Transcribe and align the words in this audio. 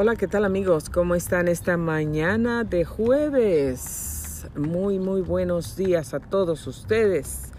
Hola, 0.00 0.14
¿qué 0.14 0.28
tal 0.28 0.44
amigos? 0.44 0.90
¿Cómo 0.90 1.16
están 1.16 1.48
esta 1.48 1.76
mañana 1.76 2.62
de 2.62 2.84
jueves? 2.84 4.46
Muy, 4.54 5.00
muy 5.00 5.22
buenos 5.22 5.74
días 5.74 6.14
a 6.14 6.20
todos 6.20 6.68
ustedes. 6.68 7.50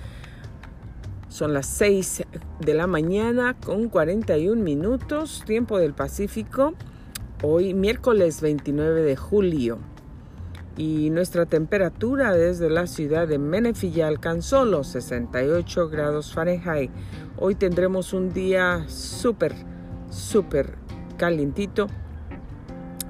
Son 1.27 1.53
las 1.53 1.65
6 1.65 2.23
de 2.61 2.73
la 2.73 2.87
mañana 2.87 3.57
con 3.59 3.89
41 3.89 4.63
minutos, 4.63 5.43
tiempo 5.45 5.79
del 5.79 5.93
Pacífico. 5.93 6.75
Hoy 7.43 7.73
miércoles 7.73 8.39
29 8.39 9.01
de 9.01 9.17
julio. 9.17 9.79
Y 10.77 11.09
nuestra 11.09 11.45
temperatura 11.45 12.31
desde 12.31 12.69
la 12.69 12.87
ciudad 12.87 13.27
de 13.27 13.37
Menifee 13.37 13.91
ya 13.91 14.07
alcanzó 14.07 14.63
los 14.63 14.87
68 14.87 15.89
grados 15.89 16.33
Fahrenheit. 16.33 16.89
Hoy 17.35 17.55
tendremos 17.55 18.13
un 18.13 18.31
día 18.31 18.85
súper, 18.87 19.53
súper 20.09 20.75
calientito 21.17 21.87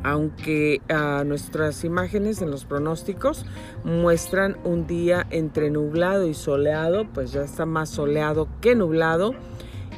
aunque 0.03 0.81
ah, 0.89 1.23
nuestras 1.25 1.83
imágenes 1.83 2.41
en 2.41 2.51
los 2.51 2.65
pronósticos 2.65 3.45
muestran 3.83 4.57
un 4.63 4.87
día 4.87 5.25
entre 5.29 5.69
nublado 5.69 6.27
y 6.27 6.33
soleado, 6.33 7.07
pues 7.13 7.31
ya 7.31 7.41
está 7.41 7.65
más 7.65 7.89
soleado 7.89 8.47
que 8.61 8.75
nublado. 8.75 9.33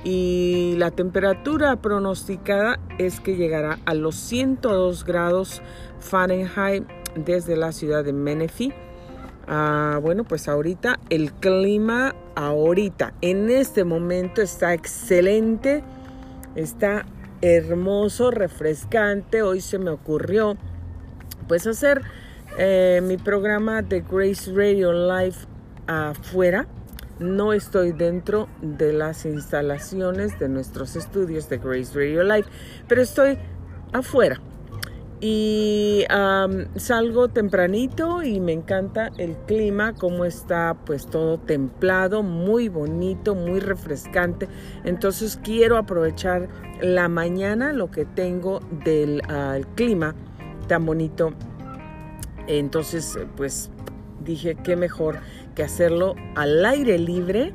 Y 0.04 0.76
la 0.78 0.90
temperatura 0.90 1.76
pronosticada 1.76 2.80
es 2.98 3.20
que 3.20 3.36
llegará 3.36 3.80
a 3.86 3.94
los 3.94 4.16
102 4.16 5.06
grados 5.06 5.62
Fahrenheit 6.00 6.86
desde 7.16 7.56
la 7.56 7.72
ciudad 7.72 8.04
de 8.04 8.14
Menifee. 8.14 8.74
Ah, 9.48 10.00
bueno, 10.02 10.24
pues 10.24 10.48
ahorita 10.48 11.00
el 11.10 11.34
clima, 11.34 12.16
ahorita, 12.36 13.14
en 13.22 13.50
este 13.50 13.84
momento 13.84 14.42
está 14.42 14.74
excelente, 14.74 15.84
está 16.56 17.06
hermoso, 17.42 18.32
refrescante. 18.32 19.42
Hoy 19.42 19.62
se 19.62 19.80
me 19.80 19.92
ocurrió 19.92 20.58
pues 21.48 21.68
hacer 21.68 22.02
eh, 22.58 23.02
mi 23.04 23.18
programa 23.18 23.82
de 23.82 24.02
Grace 24.02 24.52
Radio 24.54 24.94
Live 24.94 25.38
afuera. 25.88 26.68
No 27.20 27.54
estoy 27.54 27.92
dentro 27.92 28.50
de 28.62 28.94
las 28.94 29.26
instalaciones 29.26 30.40
de 30.40 30.50
nuestros 30.50 30.96
estudios 30.96 31.50
de 31.50 31.58
Grace 31.58 31.94
Radio 31.94 32.24
Live, 32.24 32.46
pero 32.88 33.02
estoy 33.02 33.38
afuera 33.94 34.42
y 35.24 36.04
salgo 36.78 37.28
tempranito 37.28 38.24
y 38.24 38.40
me 38.40 38.54
encanta 38.54 39.12
el 39.20 39.38
clima, 39.46 39.94
como 39.94 40.26
está 40.26 40.76
pues 40.84 41.06
todo 41.06 41.38
templado, 41.38 42.24
muy 42.24 42.70
bonito, 42.70 43.36
muy 43.36 43.60
refrescante. 43.60 44.48
Entonces 44.84 45.40
quiero 45.44 45.78
aprovechar 45.78 46.50
la 46.82 47.08
mañana, 47.08 47.72
lo 47.72 47.92
que 47.92 48.04
tengo 48.06 48.62
del 48.84 49.22
ah, 49.30 49.60
clima 49.76 50.16
tan 50.68 50.88
bonito. 50.88 51.34
Entonces 52.48 53.20
pues 53.38 53.70
dije 54.26 54.56
qué 54.56 54.76
mejor 54.76 55.20
que 55.54 55.62
hacerlo 55.62 56.16
al 56.36 56.66
aire 56.66 56.98
libre 56.98 57.54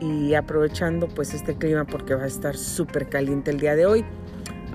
y 0.00 0.34
aprovechando 0.34 1.08
pues 1.08 1.32
este 1.32 1.56
clima 1.56 1.86
porque 1.86 2.14
va 2.14 2.24
a 2.24 2.26
estar 2.26 2.58
súper 2.58 3.08
caliente 3.08 3.52
el 3.52 3.58
día 3.58 3.74
de 3.74 3.86
hoy. 3.86 4.04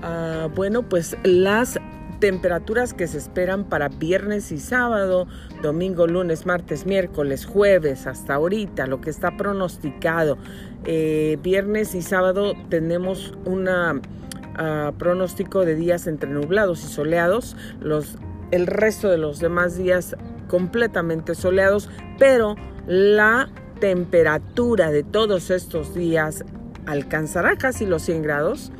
Ah, 0.02 0.48
bueno, 0.52 0.82
pues 0.82 1.16
las 1.22 1.78
temperaturas 2.22 2.94
que 2.94 3.08
se 3.08 3.18
esperan 3.18 3.64
para 3.64 3.88
viernes 3.88 4.52
y 4.52 4.60
sábado, 4.60 5.26
domingo, 5.60 6.06
lunes, 6.06 6.46
martes, 6.46 6.86
miércoles, 6.86 7.44
jueves, 7.44 8.06
hasta 8.06 8.34
ahorita, 8.34 8.86
lo 8.86 9.00
que 9.00 9.10
está 9.10 9.36
pronosticado. 9.36 10.38
Eh, 10.84 11.36
viernes 11.42 11.96
y 11.96 12.02
sábado 12.02 12.52
tenemos 12.68 13.34
un 13.44 13.68
ah, 13.68 14.92
pronóstico 14.98 15.64
de 15.64 15.74
días 15.74 16.06
entre 16.06 16.30
nublados 16.30 16.84
y 16.84 16.86
soleados. 16.86 17.56
Los, 17.80 18.18
el 18.52 18.68
resto 18.68 19.08
de 19.08 19.18
los 19.18 19.40
demás 19.40 19.76
días 19.76 20.14
completamente 20.46 21.34
soleados, 21.34 21.90
pero 22.20 22.54
la 22.86 23.48
temperatura 23.80 24.92
de 24.92 25.02
todos 25.02 25.50
estos 25.50 25.92
días 25.92 26.44
alcanzará 26.86 27.56
casi 27.56 27.84
los 27.84 28.02
100 28.02 28.22
grados. 28.22 28.70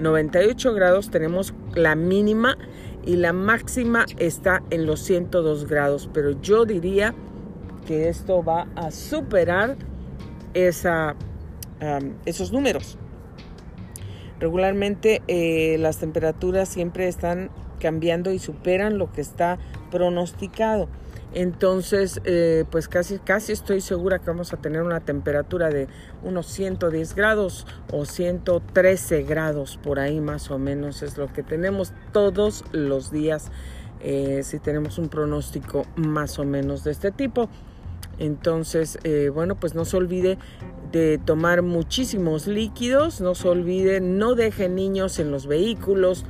98 0.00 0.72
grados 0.72 1.10
tenemos 1.10 1.52
la 1.74 1.94
mínima 1.94 2.56
y 3.06 3.16
la 3.16 3.32
máxima 3.32 4.04
está 4.18 4.62
en 4.70 4.84
los 4.84 5.00
102 5.00 5.66
grados, 5.66 6.10
pero 6.12 6.32
yo 6.42 6.66
diría 6.66 7.14
que 7.86 8.08
esto 8.08 8.42
va 8.42 8.66
a 8.74 8.90
superar 8.90 9.76
esa, 10.54 11.14
esos 12.24 12.52
números. 12.52 12.98
Regularmente 14.40 15.22
eh, 15.28 15.76
las 15.78 15.98
temperaturas 15.98 16.68
siempre 16.68 17.08
están 17.08 17.50
cambiando 17.78 18.32
y 18.32 18.38
superan 18.38 18.98
lo 18.98 19.12
que 19.12 19.20
está 19.20 19.58
pronosticado. 19.90 20.88
Entonces, 21.38 22.18
eh, 22.24 22.64
pues 22.70 22.88
casi, 22.88 23.18
casi 23.18 23.52
estoy 23.52 23.82
segura 23.82 24.18
que 24.20 24.24
vamos 24.24 24.54
a 24.54 24.56
tener 24.56 24.80
una 24.80 25.00
temperatura 25.00 25.68
de 25.68 25.86
unos 26.22 26.46
110 26.46 27.14
grados 27.14 27.66
o 27.92 28.06
113 28.06 29.22
grados 29.24 29.78
por 29.82 29.98
ahí 29.98 30.18
más 30.18 30.50
o 30.50 30.58
menos 30.58 31.02
es 31.02 31.18
lo 31.18 31.30
que 31.30 31.42
tenemos 31.42 31.92
todos 32.10 32.64
los 32.72 33.10
días 33.10 33.50
eh, 34.00 34.40
si 34.44 34.58
tenemos 34.58 34.96
un 34.96 35.10
pronóstico 35.10 35.84
más 35.94 36.38
o 36.38 36.44
menos 36.46 36.84
de 36.84 36.92
este 36.92 37.10
tipo. 37.10 37.50
Entonces, 38.18 38.98
eh, 39.04 39.28
bueno, 39.28 39.56
pues 39.56 39.74
no 39.74 39.84
se 39.84 39.98
olvide 39.98 40.38
de 40.90 41.18
tomar 41.18 41.60
muchísimos 41.60 42.46
líquidos, 42.46 43.20
no 43.20 43.34
se 43.34 43.46
olvide, 43.46 44.00
no 44.00 44.36
deje 44.36 44.70
niños 44.70 45.18
en 45.18 45.30
los 45.30 45.46
vehículos, 45.46 46.24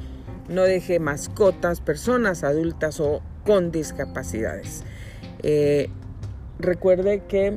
no 0.49 0.63
deje 0.63 0.99
mascotas, 0.99 1.81
personas 1.81 2.43
adultas 2.43 2.99
o 2.99 3.23
con 3.45 3.71
discapacidades. 3.71 4.83
Eh, 5.49 5.91
recuerde 6.59 7.23
que 7.29 7.57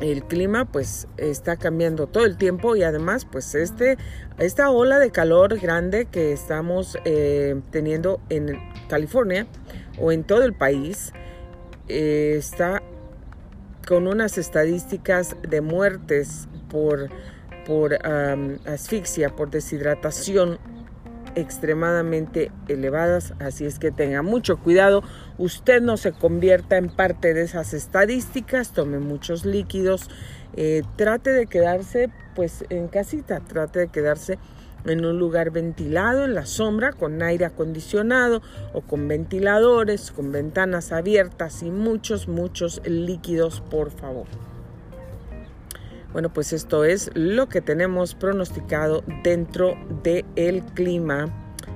el 0.00 0.22
clima 0.22 0.66
pues 0.66 1.08
está 1.16 1.56
cambiando 1.56 2.06
todo 2.06 2.24
el 2.24 2.36
tiempo 2.36 2.76
y 2.76 2.84
además 2.84 3.24
pues 3.24 3.56
este, 3.56 3.98
esta 4.38 4.70
ola 4.70 5.00
de 5.00 5.10
calor 5.10 5.58
grande 5.58 6.04
que 6.04 6.32
estamos 6.32 6.96
eh, 7.04 7.60
teniendo 7.72 8.20
en 8.28 8.56
California 8.88 9.48
o 9.98 10.12
en 10.12 10.22
todo 10.22 10.44
el 10.44 10.52
país 10.54 11.12
eh, 11.88 12.36
está 12.38 12.84
con 13.88 14.06
unas 14.06 14.38
estadísticas 14.38 15.34
de 15.42 15.62
muertes 15.62 16.46
por, 16.70 17.10
por 17.66 17.98
asfixia, 18.64 19.30
por 19.34 19.50
deshidratación 19.50 20.60
extremadamente 21.36 22.50
elevadas, 22.66 23.34
así 23.38 23.64
es 23.66 23.78
que 23.78 23.92
tenga 23.92 24.22
mucho 24.22 24.56
cuidado, 24.56 25.04
usted 25.38 25.80
no 25.82 25.96
se 25.96 26.12
convierta 26.12 26.78
en 26.78 26.88
parte 26.88 27.34
de 27.34 27.42
esas 27.42 27.74
estadísticas, 27.74 28.72
tome 28.72 28.98
muchos 28.98 29.44
líquidos, 29.44 30.08
eh, 30.56 30.82
trate 30.96 31.30
de 31.30 31.46
quedarse 31.46 32.10
pues 32.34 32.64
en 32.70 32.88
casita, 32.88 33.40
trate 33.46 33.80
de 33.80 33.88
quedarse 33.88 34.38
en 34.86 35.04
un 35.04 35.18
lugar 35.18 35.50
ventilado, 35.50 36.24
en 36.24 36.34
la 36.34 36.46
sombra, 36.46 36.92
con 36.92 37.22
aire 37.22 37.44
acondicionado 37.44 38.40
o 38.72 38.80
con 38.80 39.06
ventiladores, 39.08 40.10
con 40.12 40.32
ventanas 40.32 40.92
abiertas 40.92 41.62
y 41.62 41.70
muchos, 41.70 42.28
muchos 42.28 42.80
líquidos, 42.86 43.60
por 43.60 43.90
favor. 43.90 44.26
Bueno, 46.16 46.32
pues 46.32 46.54
esto 46.54 46.86
es 46.86 47.10
lo 47.12 47.50
que 47.50 47.60
tenemos 47.60 48.14
pronosticado 48.14 49.04
dentro 49.22 49.76
del 50.02 50.62
clima, 50.72 51.28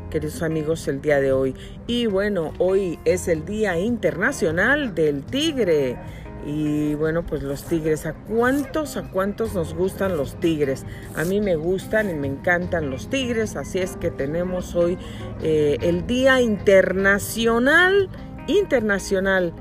queridos 0.08 0.42
amigos, 0.42 0.88
el 0.88 1.02
día 1.02 1.20
de 1.20 1.30
hoy. 1.30 1.54
Y 1.86 2.06
bueno, 2.06 2.54
hoy 2.56 2.98
es 3.04 3.28
el 3.28 3.44
Día 3.44 3.78
Internacional 3.78 4.94
del 4.94 5.24
Tigre. 5.24 5.98
Y 6.46 6.94
bueno, 6.94 7.26
pues 7.26 7.42
los 7.42 7.64
tigres, 7.64 8.06
¿a 8.06 8.14
cuántos, 8.14 8.96
a 8.96 9.10
cuántos 9.10 9.54
nos 9.54 9.74
gustan 9.74 10.16
los 10.16 10.40
tigres? 10.40 10.86
A 11.16 11.24
mí 11.24 11.42
me 11.42 11.56
gustan 11.56 12.08
y 12.08 12.14
me 12.14 12.26
encantan 12.26 12.88
los 12.88 13.10
tigres, 13.10 13.56
así 13.56 13.80
es 13.80 13.98
que 13.98 14.10
tenemos 14.10 14.74
hoy 14.74 14.96
eh, 15.42 15.76
el 15.82 16.06
Día 16.06 16.40
Internacional, 16.40 18.08
internacional, 18.46 19.52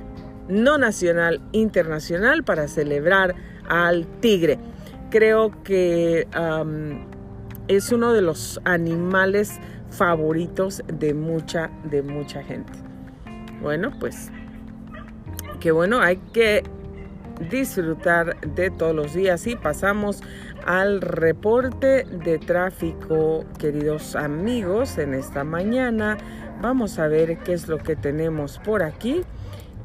no 0.48 0.78
nacional, 0.78 1.42
internacional 1.52 2.46
para 2.46 2.70
celebrar 2.70 3.36
al 3.70 4.06
tigre. 4.20 4.60
Creo 5.10 5.64
que 5.64 6.28
es 7.68 7.92
uno 7.92 8.14
de 8.14 8.22
los 8.22 8.60
animales 8.66 9.60
favoritos 9.90 10.84
de 10.88 11.14
mucha, 11.14 11.72
de 11.86 12.02
mucha 12.02 12.44
gente. 12.44 12.74
Bueno, 13.62 13.92
pues, 14.00 14.32
que 15.60 15.72
bueno, 15.72 16.02
hay 16.02 16.18
que 16.34 16.64
disfrutar 17.50 18.40
de 18.42 18.70
todos 18.70 18.96
los 18.96 19.14
días 19.14 19.48
y 19.48 19.56
pasamos 19.56 20.22
al 20.66 21.02
reporte 21.02 22.04
de 22.04 22.38
tráfico, 22.38 23.46
queridos 23.58 24.16
amigos, 24.16 24.98
en 24.98 25.14
esta 25.14 25.44
mañana. 25.44 26.18
Vamos 26.62 27.00
a 27.00 27.08
ver 27.08 27.38
qué 27.40 27.54
es 27.54 27.68
lo 27.68 27.78
que 27.78 27.96
tenemos 27.96 28.60
por 28.60 28.84
aquí. 28.84 29.24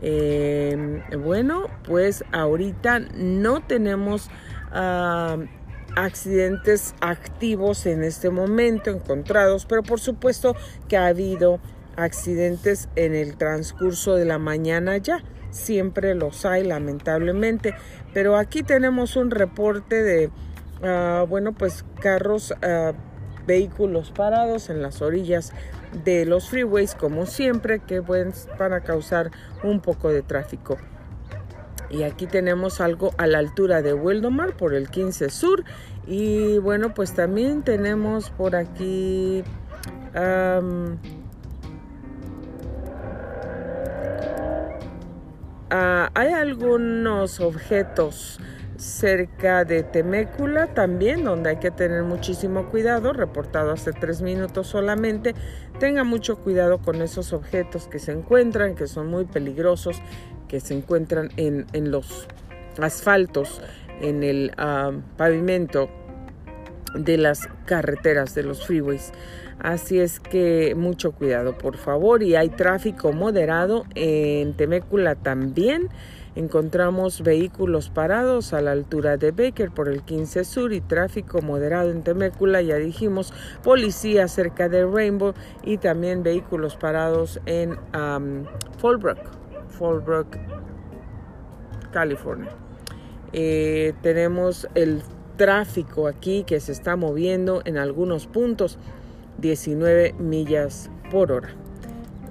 Em, 0.03 1.03
bueno, 1.23 1.67
pues 1.85 2.25
ahorita 2.33 3.01
no 3.15 3.63
tenemos 3.63 4.29
ah, 4.73 5.39
accidentes 5.97 6.95
activos 7.01 7.87
en 7.87 8.03
este 8.03 8.31
momento 8.31 8.91
encontrados, 8.91 9.67
pero 9.67 9.83
por 9.83 10.01
supuesto 10.01 10.57
que 10.89 10.97
ha 10.97 11.07
habido 11.07 11.61
accidentes 11.97 12.89
en 12.97 13.15
el 13.15 13.37
transcurso 13.37 14.17
de 14.17 14.25
la 14.25 14.39
mañana 14.39 14.97
ya. 14.97 15.23
Siempre 15.51 16.17
los 16.17 16.45
hay, 16.45 16.65
lamentablemente. 16.65 17.75
Pero 18.13 18.37
aquí 18.37 18.65
tenemos 18.65 19.15
un 19.15 19.31
reporte 19.31 20.03
de, 20.03 20.31
ah, 20.83 21.25
bueno, 21.29 21.53
pues 21.53 21.85
carros, 22.01 22.53
ah, 22.63 22.93
vehículos 23.47 24.11
parados 24.11 24.71
en 24.71 24.83
las 24.83 25.03
orillas 25.03 25.53
de 26.05 26.27
los 26.27 26.49
freeways, 26.49 26.95
como 26.95 27.27
siempre, 27.27 27.81
que 27.81 28.01
van 28.01 28.33
a 28.73 28.81
causar 28.81 29.31
un 29.63 29.81
poco 29.81 30.11
de 30.11 30.23
tráfico. 30.23 30.79
Y 31.91 32.03
aquí 32.03 32.27
tenemos 32.27 32.81
algo 32.81 33.13
a 33.19 33.27
la 33.27 33.39
altura 33.39 33.83
de 33.83 33.93
Wildomar 33.93 34.57
por 34.57 34.75
el 34.75 34.89
15 34.89 35.31
Sur. 35.31 35.65
Y 36.07 36.59
bueno, 36.59 36.95
pues 36.95 37.15
también 37.15 37.63
tenemos 37.63 38.31
por 38.31 38.57
aquí... 38.57 39.45
Ah, 40.15 40.61
hay 46.15 46.33
algunos 46.33 47.41
objetos 47.41 48.39
cerca 48.77 49.65
de 49.65 49.83
Temécula 49.83 50.75
también, 50.75 51.25
donde 51.25 51.51
hay 51.51 51.57
que 51.57 51.71
tener 51.71 52.03
muchísimo 52.03 52.71
cuidado, 52.71 53.13
reportado 53.13 53.73
hace 53.73 53.93
tres 53.93 54.23
minutos 54.23 54.67
solamente. 54.67 55.35
Tenga 55.79 56.05
mucho 56.05 56.37
cuidado 56.37 56.79
con 56.79 57.03
esos 57.03 57.33
objetos 57.33 57.89
que 57.89 57.99
se 57.99 58.13
encuentran, 58.13 58.75
que 58.75 58.87
son 58.87 59.09
muy 59.09 59.25
peligrosos, 59.25 60.01
que 60.49 60.61
se 60.61 60.75
encuentran 60.75 61.31
en, 61.37 61.67
los 61.91 62.27
asfaltos, 62.81 63.63
en 64.01 64.23
el 64.23 64.53
ah, 64.57 64.93
pavimento 65.17 65.89
de 66.95 67.19
las 67.19 67.49
carreteras, 67.67 68.35
de 68.35 68.45
los 68.45 68.67
freeways. 68.67 69.13
Así 69.59 69.99
es 69.99 70.21
que 70.21 70.75
mucho 70.75 71.13
cuidado, 71.13 71.57
por 71.57 71.77
favor. 71.77 72.23
Y 72.23 72.37
hay 72.37 72.51
tráfico 72.51 73.13
moderado 73.13 73.85
en 73.95 74.55
Temécula 74.55 75.15
también. 75.15 75.89
Encontramos 76.37 77.23
vehículos 77.23 77.91
parados 77.91 78.53
a 78.55 78.61
la 78.61 78.73
altura 78.73 79.17
de 79.17 79.31
Baker 79.31 79.71
por 79.71 79.89
el 79.89 80.03
15 80.03 80.45
Sur 80.45 80.73
y 80.73 80.81
tráfico 80.81 81.41
moderado 81.43 81.91
en 81.91 82.03
Temécula, 82.03 82.61
ya 82.61 82.77
dijimos, 82.77 83.33
policía 83.63 84.27
cerca 84.27 84.69
de 84.69 84.85
Rainbow 84.85 85.35
y 85.63 85.79
también 85.79 86.25
vehículos 86.25 86.77
parados 86.77 87.41
en 87.47 87.79
um, 87.95 88.45
Fallbrook, 88.79 89.19
Fallbrook, 89.79 90.37
California. 91.93 92.51
Eh, 93.33 93.95
tenemos 94.03 94.69
el 94.75 95.03
tráfico 95.37 96.09
aquí 96.09 96.45
que 96.45 96.59
se 96.59 96.73
está 96.73 96.97
moviendo 96.97 97.63
en 97.65 97.79
algunos 97.79 98.27
puntos 98.27 98.79
19 99.39 100.15
millas 100.19 100.91
por 101.11 101.31
hora. 101.31 101.64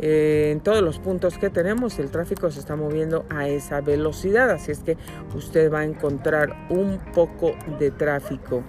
Eh, 0.05 0.51
en 0.51 0.59
todos 0.59 0.81
los 0.81 0.99
puntos 0.99 1.37
que 1.37 1.49
tenemos 1.49 1.97
el 1.97 2.11
tráfico 2.11 2.51
se 2.51 2.59
está 2.59 2.75
moviendo 2.75 3.25
a 3.29 3.47
esa 3.47 3.79
velocidad, 3.79 4.49
así 4.49 4.73
es 4.73 4.79
que 4.79 4.97
usted 5.33 5.71
va 5.71 5.79
a 5.79 5.83
encontrar 5.85 6.67
un 6.69 6.99
poco 7.13 7.53
de 7.79 7.89
tráfico 7.89 8.63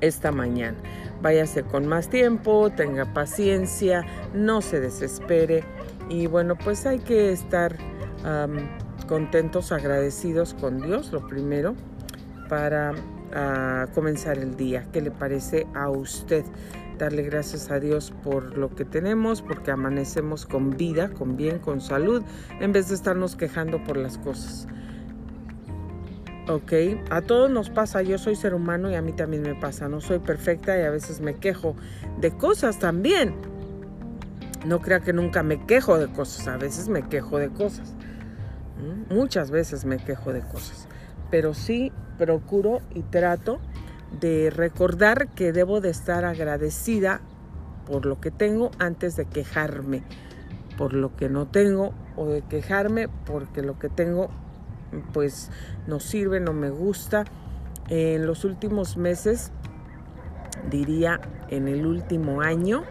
esta 0.00 0.32
mañana. 0.32 0.76
Váyase 1.22 1.62
con 1.62 1.86
más 1.86 2.08
tiempo, 2.08 2.70
tenga 2.70 3.14
paciencia, 3.14 4.04
no 4.34 4.60
se 4.60 4.80
desespere 4.80 5.62
y 6.08 6.26
bueno, 6.26 6.58
pues 6.58 6.84
hay 6.84 6.98
que 6.98 7.30
estar 7.30 7.76
contentos, 9.06 9.70
agradecidos 9.70 10.54
con 10.54 10.80
Dios, 10.80 11.12
lo 11.12 11.28
primero, 11.28 11.76
para 12.48 12.92
ah, 13.32 13.86
comenzar 13.94 14.38
el 14.38 14.56
día. 14.56 14.84
¿Qué 14.92 15.00
le 15.00 15.12
parece 15.12 15.68
a 15.74 15.90
usted? 15.90 16.44
Darle 16.98 17.22
gracias 17.22 17.70
a 17.70 17.80
Dios 17.80 18.12
por 18.22 18.56
lo 18.56 18.74
que 18.74 18.84
tenemos, 18.84 19.42
porque 19.42 19.70
amanecemos 19.70 20.46
con 20.46 20.70
vida, 20.76 21.10
con 21.10 21.36
bien, 21.36 21.58
con 21.58 21.80
salud, 21.80 22.22
en 22.60 22.72
vez 22.72 22.88
de 22.88 22.94
estarnos 22.94 23.36
quejando 23.36 23.82
por 23.84 23.96
las 23.96 24.18
cosas. 24.18 24.66
Ok, 26.48 26.72
a 27.10 27.20
todos 27.20 27.50
nos 27.50 27.70
pasa, 27.70 28.02
yo 28.02 28.18
soy 28.18 28.34
ser 28.34 28.52
humano 28.52 28.90
y 28.90 28.96
a 28.96 29.02
mí 29.02 29.12
también 29.12 29.42
me 29.42 29.54
pasa, 29.54 29.88
no 29.88 30.00
soy 30.00 30.18
perfecta 30.18 30.76
y 30.76 30.82
a 30.82 30.90
veces 30.90 31.20
me 31.20 31.36
quejo 31.36 31.76
de 32.20 32.32
cosas 32.32 32.80
también. 32.80 33.34
No 34.66 34.80
crea 34.80 35.00
que 35.00 35.12
nunca 35.12 35.42
me 35.42 35.64
quejo 35.66 35.98
de 35.98 36.08
cosas, 36.08 36.48
a 36.48 36.56
veces 36.56 36.88
me 36.88 37.02
quejo 37.02 37.38
de 37.38 37.48
cosas. 37.48 37.94
Muchas 39.08 39.52
veces 39.52 39.84
me 39.84 39.98
quejo 39.98 40.32
de 40.32 40.40
cosas, 40.40 40.88
pero 41.30 41.54
sí 41.54 41.92
procuro 42.18 42.80
y 42.92 43.02
trato 43.02 43.60
de 44.20 44.50
recordar 44.50 45.28
que 45.28 45.52
debo 45.52 45.80
de 45.80 45.90
estar 45.90 46.24
agradecida 46.24 47.20
por 47.86 48.06
lo 48.06 48.20
que 48.20 48.30
tengo 48.30 48.70
antes 48.78 49.16
de 49.16 49.24
quejarme 49.24 50.02
por 50.76 50.94
lo 50.94 51.14
que 51.16 51.28
no 51.28 51.46
tengo 51.46 51.92
o 52.16 52.26
de 52.26 52.42
quejarme 52.42 53.08
porque 53.26 53.62
lo 53.62 53.78
que 53.78 53.88
tengo 53.88 54.30
pues 55.12 55.50
no 55.86 56.00
sirve, 56.00 56.40
no 56.40 56.52
me 56.52 56.70
gusta. 56.70 57.24
En 57.88 58.26
los 58.26 58.44
últimos 58.44 58.96
meses, 58.96 59.52
diría 60.70 61.20
en 61.48 61.68
el 61.68 61.86
último 61.86 62.40
año, 62.42 62.84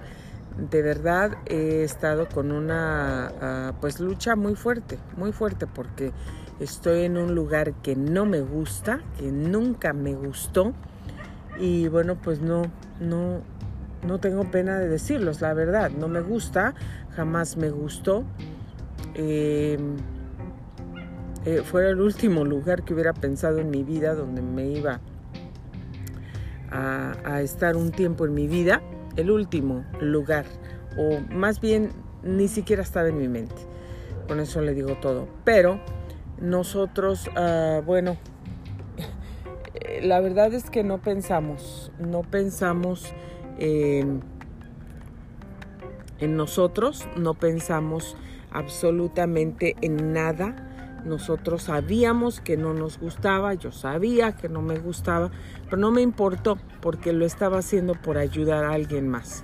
de 0.57 0.81
verdad 0.81 1.37
he 1.45 1.83
estado 1.83 2.27
con 2.27 2.51
una 2.51 3.31
ah, 3.41 3.73
pues 3.79 3.99
lucha 3.99 4.35
muy 4.35 4.55
fuerte, 4.55 4.97
muy 5.15 5.31
fuerte 5.31 5.67
porque 5.67 6.11
estoy 6.59 7.05
en 7.05 7.17
un 7.17 7.35
lugar 7.35 7.73
que 7.81 7.95
no 7.95 8.25
me 8.25 8.41
gusta, 8.41 9.01
que 9.17 9.31
nunca 9.31 9.93
me 9.93 10.13
gustó 10.13 10.73
y 11.61 11.87
bueno, 11.87 12.15
pues 12.15 12.41
no, 12.41 12.63
no, 12.99 13.41
no 14.05 14.19
tengo 14.19 14.49
pena 14.49 14.79
de 14.79 14.89
decirlos, 14.89 15.41
la 15.41 15.53
verdad, 15.53 15.91
no 15.91 16.07
me 16.07 16.19
gusta, 16.19 16.73
jamás 17.11 17.55
me 17.55 17.69
gustó. 17.69 18.23
Em, 19.13 19.97
eh, 21.45 21.63
el 21.73 22.01
último 22.01 22.43
lugar 22.45 22.83
que 22.83 22.95
hubiera 22.95 23.13
pensado 23.13 23.59
en 23.59 23.69
mi 23.69 23.83
vida 23.83 24.15
donde 24.15 24.41
me 24.41 24.67
iba 24.67 24.99
a, 26.71 27.13
a, 27.25 27.41
estar 27.41 27.77
un 27.77 27.91
tiempo 27.91 28.25
en 28.25 28.33
mi 28.33 28.47
vida, 28.47 28.81
el 29.15 29.29
último 29.29 29.85
lugar, 29.99 30.45
o 30.97 31.19
más 31.31 31.61
bien 31.61 31.91
ni 32.23 32.47
siquiera 32.47 32.81
estaba 32.81 33.09
en 33.09 33.19
mi 33.19 33.27
mente. 33.27 33.55
Con 34.27 34.39
eso 34.39 34.61
le 34.61 34.73
digo 34.73 34.95
todo. 34.99 35.27
Pero 35.43 35.79
nosotros, 36.39 37.27
uh, 37.37 37.83
bueno, 37.83 38.17
la 40.01 40.19
verdad 40.19 40.53
es 40.53 40.69
que 40.69 40.83
no 40.83 40.99
pensamos, 40.99 41.91
no 41.99 42.21
pensamos 42.23 43.13
en 43.57 44.21
nosotros, 46.19 47.07
no 47.15 47.33
pensamos 47.33 48.15
absolutamente 48.51 49.75
en 49.81 50.13
nada. 50.13 50.67
Nosotros 51.05 51.63
sabíamos 51.63 52.41
que 52.41 52.57
no 52.57 52.73
nos 52.73 52.99
gustaba, 52.99 53.55
yo 53.55 53.71
sabía 53.71 54.33
que 54.33 54.49
no 54.49 54.61
me 54.61 54.77
gustaba, 54.77 55.31
pero 55.65 55.77
no 55.77 55.91
me 55.91 56.01
importó 56.01 56.57
porque 56.79 57.11
lo 57.11 57.25
estaba 57.25 57.57
haciendo 57.57 57.95
por 57.95 58.17
ayudar 58.17 58.65
a 58.65 58.73
alguien 58.73 59.07
más. 59.07 59.43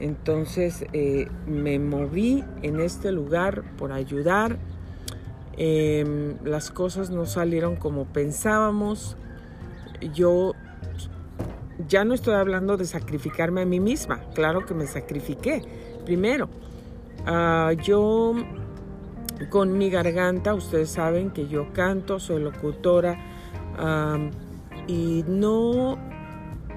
Entonces 0.00 0.84
eh, 0.92 1.28
me 1.46 1.78
moví 1.78 2.44
en 2.62 2.80
este 2.80 3.12
lugar 3.12 3.62
por 3.76 3.92
ayudar. 3.92 4.58
Em, 5.56 6.36
las 6.44 6.70
cosas 6.70 7.10
no 7.10 7.26
salieron 7.26 7.76
como 7.76 8.04
pensábamos 8.06 9.16
yo 10.00 10.54
ya 11.86 12.04
no 12.04 12.14
estoy 12.14 12.34
hablando 12.34 12.76
de 12.76 12.84
sacrificarme 12.84 13.62
a 13.62 13.66
mí 13.66 13.80
misma, 13.80 14.20
claro 14.34 14.66
que 14.66 14.74
me 14.74 14.86
sacrifiqué 14.86 15.62
primero. 16.04 16.48
Ah, 17.26 17.72
yo 17.82 18.34
con 19.50 19.78
mi 19.78 19.90
garganta, 19.90 20.54
ustedes 20.54 20.90
saben 20.90 21.30
que 21.30 21.46
yo 21.46 21.72
canto, 21.72 22.18
soy 22.18 22.42
locutora 22.42 23.18
y 24.86 25.24
no, 25.28 25.96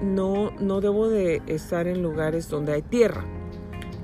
no, 0.00 0.52
no 0.60 0.80
debo 0.80 1.08
de 1.08 1.42
estar 1.46 1.86
en 1.86 2.02
lugares 2.02 2.48
donde 2.48 2.74
hay 2.74 2.82
tierra. 2.82 3.24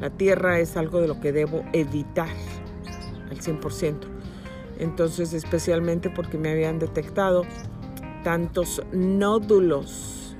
La 0.00 0.10
tierra 0.10 0.58
es 0.58 0.76
algo 0.76 1.00
de 1.00 1.08
lo 1.08 1.20
que 1.20 1.32
debo 1.32 1.64
evitar 1.72 2.28
al 3.30 3.38
100%. 3.38 3.96
Entonces, 4.78 5.32
especialmente 5.32 6.08
porque 6.08 6.38
me 6.38 6.50
habían 6.50 6.78
detectado 6.78 7.44
tantos 8.22 8.82
nódulos 8.92 10.36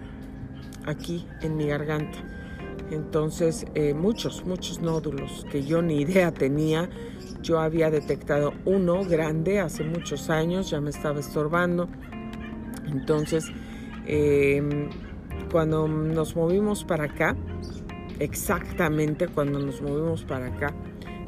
aquí 0.86 1.26
en 1.42 1.56
mi 1.56 1.66
garganta. 1.66 2.18
Entonces, 2.90 3.66
eh, 3.74 3.92
muchos, 3.92 4.44
muchos 4.46 4.80
nódulos 4.80 5.46
que 5.50 5.62
yo 5.62 5.82
ni 5.82 6.00
idea 6.00 6.32
tenía. 6.32 6.88
Yo 7.42 7.60
había 7.60 7.90
detectado 7.90 8.52
uno 8.64 9.04
grande 9.04 9.60
hace 9.60 9.84
muchos 9.84 10.30
años, 10.30 10.70
ya 10.70 10.80
me 10.80 10.90
estaba 10.90 11.20
estorbando. 11.20 11.88
Entonces, 12.86 13.46
em, 14.06 14.88
cuando 15.50 15.86
nos 15.86 16.34
movimos 16.34 16.84
para 16.84 17.04
acá, 17.04 17.36
exactamente 18.18 19.28
cuando 19.28 19.58
nos 19.60 19.80
movimos 19.82 20.24
para 20.24 20.46
acá, 20.46 20.74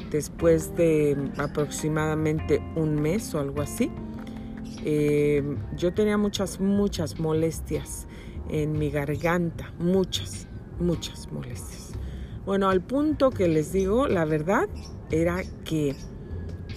después 0.09 0.75
de 0.75 1.15
aproximadamente 1.37 2.61
un 2.75 2.95
mes 2.95 3.33
o 3.35 3.39
algo 3.39 3.61
así, 3.61 3.91
Eh, 4.83 5.43
yo 5.75 5.93
tenía 5.93 6.17
muchas, 6.17 6.59
muchas 6.59 7.19
molestias 7.19 8.07
en 8.49 8.77
mi 8.77 8.89
garganta, 8.89 9.73
muchas, 9.79 10.47
muchas 10.79 11.31
molestias. 11.31 11.91
Bueno, 12.45 12.69
al 12.69 12.81
punto 12.81 13.29
que 13.29 13.47
les 13.47 13.71
digo, 13.71 14.07
la 14.07 14.25
verdad 14.25 14.67
era 15.11 15.43
que 15.63 15.95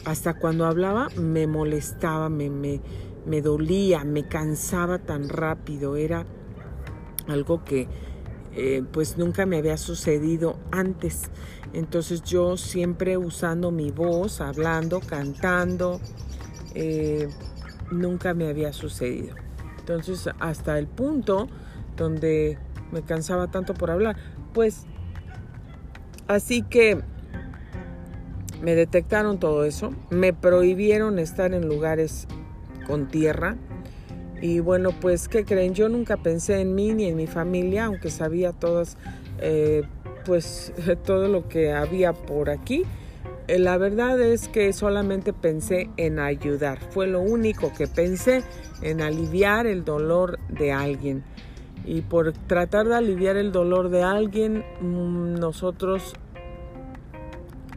hasta 0.04 0.34
cuando 0.34 0.66
hablaba 0.66 1.08
me 1.16 1.46
molestaba, 1.46 2.28
me, 2.28 2.50
me, 2.50 2.80
me 3.26 3.40
dolía, 3.40 4.04
me 4.04 4.28
cansaba 4.28 4.98
tan 4.98 5.28
rápido, 5.28 5.96
era 5.96 6.26
algo 7.26 7.64
que 7.64 7.88
eh, 8.56 8.84
pues 8.92 9.16
nunca 9.18 9.46
me 9.46 9.56
había 9.56 9.76
sucedido 9.76 10.58
antes. 10.70 11.30
Entonces 11.72 12.22
yo 12.22 12.56
siempre 12.56 13.16
usando 13.16 13.70
mi 13.70 13.90
voz, 13.90 14.40
hablando, 14.40 15.00
cantando, 15.00 16.00
eh, 16.74 17.28
nunca 17.94 18.34
me 18.34 18.48
había 18.48 18.72
sucedido. 18.72 19.34
Entonces 19.78 20.28
hasta 20.40 20.78
el 20.78 20.86
punto 20.86 21.48
donde 21.96 22.58
me 22.92 23.02
cansaba 23.02 23.50
tanto 23.50 23.74
por 23.74 23.90
hablar, 23.90 24.16
pues 24.52 24.86
así 26.26 26.62
que 26.62 27.00
me 28.62 28.74
detectaron 28.74 29.38
todo 29.38 29.64
eso, 29.64 29.92
me 30.10 30.32
prohibieron 30.32 31.18
estar 31.18 31.52
en 31.52 31.68
lugares 31.68 32.26
con 32.86 33.08
tierra, 33.08 33.56
y 34.44 34.60
bueno, 34.60 34.90
pues, 35.00 35.26
¿qué 35.26 35.46
creen? 35.46 35.72
Yo 35.72 35.88
nunca 35.88 36.18
pensé 36.18 36.60
en 36.60 36.74
mí 36.74 36.92
ni 36.92 37.06
en 37.06 37.16
mi 37.16 37.26
familia, 37.26 37.86
aunque 37.86 38.10
sabía 38.10 38.52
todas, 38.52 38.98
eh, 39.40 39.84
pues, 40.26 40.74
todo 41.06 41.28
lo 41.28 41.48
que 41.48 41.72
había 41.72 42.12
por 42.12 42.50
aquí. 42.50 42.84
Eh, 43.46 43.58
la 43.58 43.76
verdad 43.76 44.20
es 44.20 44.48
que 44.48 44.72
solamente 44.72 45.32
pensé 45.32 45.90
en 45.96 46.18
ayudar. 46.18 46.78
Fue 46.90 47.06
lo 47.06 47.20
único 47.20 47.72
que 47.72 47.86
pensé, 47.86 48.42
en 48.82 49.00
aliviar 49.00 49.66
el 49.66 49.84
dolor 49.84 50.38
de 50.48 50.72
alguien. 50.72 51.24
Y 51.84 52.00
por 52.00 52.32
tratar 52.32 52.88
de 52.88 52.94
aliviar 52.94 53.36
el 53.36 53.52
dolor 53.52 53.90
de 53.90 54.02
alguien, 54.02 54.64
mm, 54.80 55.34
nosotros 55.34 56.14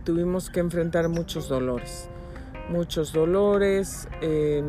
tuvimos 0.05 0.49
que 0.49 0.61
enfrentar 0.61 1.09
muchos 1.09 1.49
dolores. 1.49 2.09
Muchos 2.69 3.11
dolores. 3.11 4.07
Eh, 4.21 4.63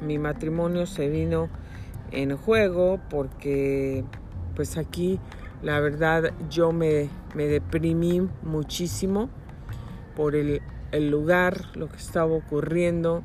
mi 0.00 0.18
matrimonio 0.18 0.86
se 0.86 1.08
vino 1.08 1.48
en 2.12 2.36
juego 2.36 3.00
porque 3.10 4.04
pues 4.54 4.76
aquí 4.76 5.20
la 5.62 5.80
verdad 5.80 6.32
yo 6.48 6.72
me, 6.72 7.08
deprimí 7.34 8.28
muchísimo 8.42 9.28
por 10.14 10.34
el, 10.34 10.60
lugar, 10.92 11.76
lo 11.76 11.88
que 11.88 11.96
estaba 11.96 12.32
ocurriendo, 12.32 13.22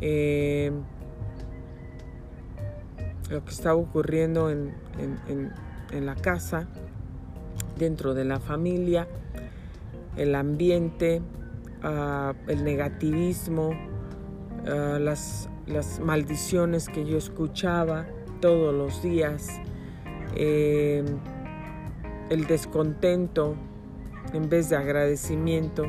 eh, 0.00 0.70
lo 3.30 3.44
que 3.44 3.50
estaba 3.50 3.76
ocurriendo 3.76 4.50
en, 4.50 4.72
la 5.92 6.14
casa, 6.16 6.66
dentro 7.78 8.14
de 8.14 8.24
la 8.24 8.40
familia, 8.40 9.06
el 10.16 10.34
ambiente, 10.34 11.22
ah, 11.82 12.34
el 12.48 12.64
negativismo, 12.64 13.70
ah, 14.66 14.98
las 15.00 15.48
las 15.66 16.00
maldiciones 16.00 16.88
que 16.88 17.04
yo 17.04 17.16
escuchaba 17.16 18.06
todos 18.40 18.74
los 18.74 19.02
días, 19.02 19.60
em, 20.34 21.06
el 22.30 22.46
descontento 22.46 23.56
en 24.32 24.48
vez 24.48 24.68
de 24.68 24.76
agradecimiento. 24.76 25.84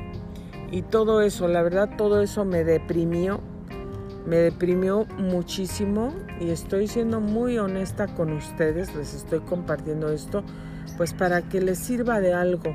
Y 0.72 0.82
todo 0.82 1.22
eso, 1.22 1.48
la 1.48 1.62
verdad, 1.64 1.90
todo 1.98 2.22
eso 2.22 2.46
me 2.46 2.64
deprimió, 2.64 3.40
me 4.26 4.38
deprimió 4.38 5.06
muchísimo 5.18 6.14
y 6.40 6.50
estoy 6.50 6.88
siendo 6.88 7.22
muy 7.22 7.58
honesta 7.58 8.08
con 8.08 8.34
ustedes, 8.34 8.96
les 8.96 9.14
estoy 9.14 9.40
compartiendo 9.42 10.12
esto, 10.12 10.44
pues 10.98 11.14
para 11.14 11.44
que 11.44 11.62
les 11.62 11.78
sirva 11.78 12.20
de 12.20 12.34
algo 12.34 12.74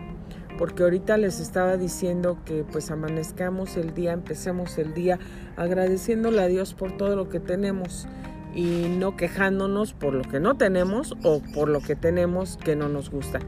porque 0.61 0.83
ahorita 0.83 1.17
les 1.17 1.41
estaba 1.41 1.79
diciendo 1.79 2.37
que 2.45 2.65
pues 2.71 2.91
amanezcamos 2.91 3.79
el 3.79 3.95
día, 3.95 4.13
empecemos 4.13 4.77
el 4.77 4.93
día 4.93 5.19
agradeciéndole 5.57 6.43
a 6.43 6.49
Dios 6.49 6.75
por 6.75 6.99
todo 6.99 7.17
lo 7.17 7.31
que 7.31 7.41
tenemos 7.41 8.07
y 8.55 8.95
no 8.99 9.17
quejándonos 9.17 9.95
por 9.95 10.13
lo 10.13 10.23
que 10.23 10.39
no 10.39 10.59
tenemos 10.59 11.17
o 11.23 11.41
por 11.55 11.71
lo 11.71 11.81
que 11.81 11.97
tenemos 11.97 12.59
que 12.59 12.77
no 12.77 12.91
nos 12.91 13.11
gusta. 13.11 13.41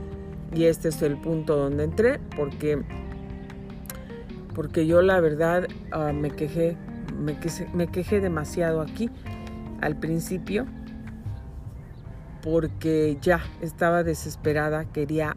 Y 0.55 0.65
este 0.65 0.89
es 0.89 1.01
el 1.03 1.17
punto 1.17 1.57
donde 1.57 1.85
entré 1.85 2.21
porque 2.37 2.83
porque 4.55 4.87
yo 4.87 5.01
la 5.01 5.19
verdad 5.21 5.67
ah, 5.93 6.13
me 6.13 6.31
quejé 6.31 6.77
me 7.73 7.89
quejé 7.89 8.21
demasiado 8.21 8.83
aquí 8.83 9.11
al 9.81 9.99
principio 9.99 10.67
porque 12.43 13.17
ya 13.23 13.41
estaba 13.61 14.03
desesperada, 14.03 14.85
quería 14.87 15.37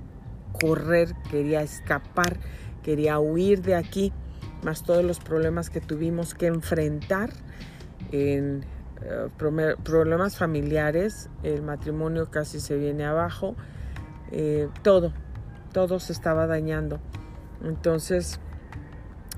correr, 0.60 1.13
quería 1.29 1.62
escapar, 1.62 2.38
quería 2.84 3.19
huir 3.19 3.62
de 3.62 3.75
aquí, 3.75 4.12
más 4.63 4.84
todos 4.84 5.03
los 5.03 5.19
problemas 5.19 5.69
que 5.69 5.81
tuvimos 5.81 6.34
que 6.34 6.48
enfrentar 6.48 7.29
en 8.12 8.65
eh, 9.01 9.27
problemas 9.84 10.38
familiares, 10.38 11.29
el 11.43 11.62
matrimonio 11.62 12.31
casi 12.31 12.60
se 12.60 12.75
viene 12.77 13.05
abajo, 13.05 13.55
eh, 14.32 14.70
todo, 14.84 15.13
todo 15.74 16.00
se 16.00 16.13
estaba 16.13 16.48
dañando. 16.48 17.00
Entonces 17.63 18.39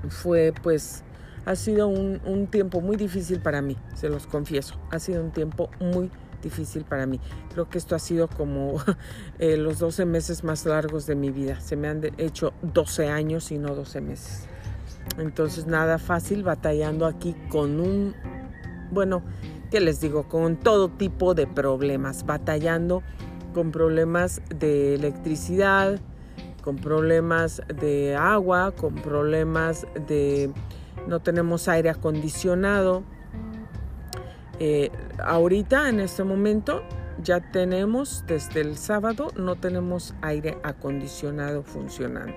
fue 0.08 0.52
pues, 0.62 1.04
ha 1.44 1.56
sido 1.56 1.88
un, 1.88 2.46
tiempo 2.48 2.80
muy 2.80 2.96
difícil 2.96 3.40
para 3.40 3.62
mí, 3.62 3.76
se 3.94 4.08
los 4.08 4.26
confieso, 4.26 4.74
ha 4.90 4.98
sido 4.98 5.22
un 5.22 5.32
tiempo 5.32 5.70
muy 5.80 6.04
difícil 6.04 6.28
difícil 6.42 6.84
para 6.84 7.06
mí. 7.06 7.20
Creo 7.52 7.68
que 7.68 7.78
esto 7.78 7.94
ha 7.94 7.98
sido 7.98 8.28
como 8.28 8.82
eh, 9.38 9.56
los 9.56 9.78
12 9.78 10.04
meses 10.04 10.44
más 10.44 10.64
largos 10.66 11.06
de 11.06 11.14
mi 11.14 11.30
vida. 11.30 11.60
Se 11.60 11.76
me 11.76 11.88
han 11.88 12.02
hecho 12.18 12.52
12 12.62 13.08
años 13.08 13.50
y 13.50 13.58
no 13.58 13.74
12 13.74 14.00
meses. 14.00 14.46
Entonces 15.18 15.66
nada 15.66 15.98
fácil 15.98 16.42
batallando 16.42 17.06
aquí 17.06 17.34
con 17.48 17.80
un, 17.80 18.14
bueno, 18.90 19.22
¿qué 19.70 19.80
les 19.80 20.00
digo? 20.00 20.28
Con 20.28 20.56
todo 20.56 20.88
tipo 20.88 21.34
de 21.34 21.46
problemas. 21.46 22.24
Batallando 22.26 23.02
con 23.54 23.72
problemas 23.72 24.42
de 24.54 24.94
electricidad, 24.94 26.00
con 26.62 26.76
problemas 26.76 27.62
de 27.68 28.16
agua, 28.16 28.72
con 28.72 28.94
problemas 28.94 29.86
de 30.06 30.50
no 31.06 31.20
tenemos 31.20 31.68
aire 31.68 31.90
acondicionado 31.90 33.04
eh, 34.60 34.90
ahorita, 35.24 35.88
en 35.88 36.00
este 36.00 36.24
momento, 36.24 36.82
ya 37.22 37.40
tenemos, 37.52 38.24
desde 38.26 38.60
el 38.60 38.76
sábado, 38.76 39.28
no 39.36 39.56
tenemos 39.56 40.14
aire 40.20 40.58
acondicionado 40.64 41.62
funcionando. 41.62 42.36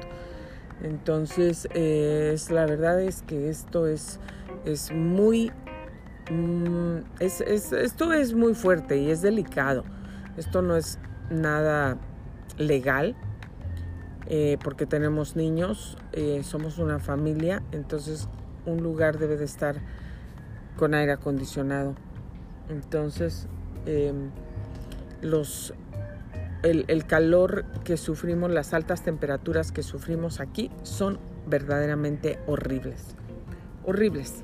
Entonces, 0.83 1.67
eh, 1.73 2.31
es, 2.33 2.51
la 2.51 2.65
verdad 2.65 3.01
es 3.01 3.23
que 3.23 3.49
esto 3.49 3.87
es, 3.87 4.19
es 4.65 4.91
muy, 4.91 5.51
mm, 6.29 6.97
esto 7.19 8.13
es 8.13 8.33
muy 8.33 8.53
fuerte 8.53 8.97
y 8.97 9.09
es 9.09 9.21
delicado. 9.21 9.83
Esto 10.37 10.61
no 10.61 10.75
es 10.75 10.99
nada 11.29 11.97
legal, 12.57 13.15
eh, 14.27 14.57
porque 14.63 14.85
tenemos 14.85 15.35
niños, 15.35 15.97
somos 16.43 16.77
una 16.77 16.99
familia, 16.99 17.63
entonces 17.71 18.27
un 18.65 18.83
lugar 18.83 19.17
debe 19.17 19.37
de 19.37 19.45
estar 19.45 19.81
con 20.77 20.93
aire 20.93 21.13
acondicionado. 21.13 21.95
Entonces, 22.69 23.47
em, 23.85 24.31
los, 25.21 25.73
el, 26.63 27.05
calor 27.05 27.65
que 27.83 27.97
sufrimos, 27.97 28.51
las 28.51 28.73
altas 28.73 29.03
temperaturas 29.03 29.71
que 29.71 29.83
sufrimos 29.83 30.39
aquí 30.39 30.71
son 30.83 31.19
verdaderamente 31.47 32.39
horribles. 32.47 33.15
Horribles. 33.85 34.43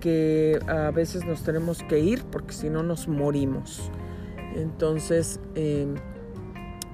Que 0.00 0.60
a 0.66 0.90
veces 0.90 1.24
nos 1.24 1.42
tenemos 1.42 1.82
que 1.82 1.98
ir 1.98 2.24
porque 2.24 2.52
si 2.52 2.70
no 2.70 2.82
nos 2.82 3.08
morimos. 3.08 3.90
Entonces, 4.54 5.40
em, 5.54 5.94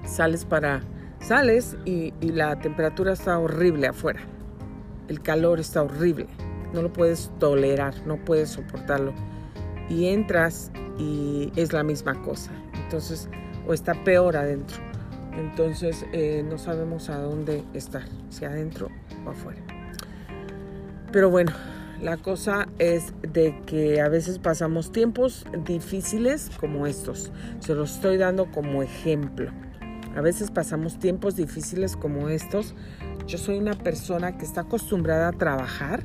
sales 0.05 0.45
para... 0.45 0.81
Sales 1.19 1.77
y, 1.85 2.13
la 2.21 2.59
temperatura 2.59 3.13
está 3.13 3.37
horrible 3.37 3.87
afuera. 3.87 4.21
El 5.07 5.21
calor 5.21 5.59
está 5.59 5.83
horrible. 5.83 6.27
No 6.73 6.81
lo 6.81 6.91
puedes 6.91 7.31
tolerar, 7.37 7.93
no 8.07 8.17
puedes 8.17 8.49
soportarlo 8.49 9.13
y 9.91 10.07
entras 10.07 10.71
y 10.97 11.51
es 11.55 11.73
la 11.73 11.83
misma 11.83 12.19
cosa. 12.23 12.51
Entonces, 12.83 13.29
o 13.67 13.73
está 13.73 13.93
peor 14.03 14.37
adentro. 14.37 14.77
Entonces, 15.33 16.05
eh, 16.11 16.43
no 16.47 16.57
sabemos 16.57 17.09
a 17.09 17.17
dónde 17.19 17.63
estar, 17.73 18.03
si 18.29 18.45
adentro 18.45 18.89
o 19.25 19.29
afuera. 19.29 19.61
Pero 21.11 21.29
bueno, 21.29 21.51
la 22.01 22.17
cosa 22.17 22.67
es 22.79 23.13
de 23.21 23.55
que 23.65 24.01
a 24.01 24.09
veces 24.09 24.39
pasamos 24.39 24.91
tiempos 24.91 25.45
difíciles 25.65 26.49
como 26.59 26.87
estos. 26.87 27.31
Se 27.59 27.75
los 27.75 27.95
estoy 27.95 28.17
dando 28.17 28.51
como 28.51 28.81
ejemplo. 28.81 29.51
A 30.15 30.21
veces 30.21 30.49
pasamos 30.51 30.99
tiempos 30.99 31.35
difíciles 31.35 31.95
como 31.95 32.29
estos. 32.29 32.73
Yo 33.27 33.37
soy 33.37 33.57
una 33.57 33.75
persona 33.75 34.37
que 34.37 34.45
está 34.45 34.61
acostumbrada 34.61 35.29
a 35.29 35.31
trabajar 35.31 36.03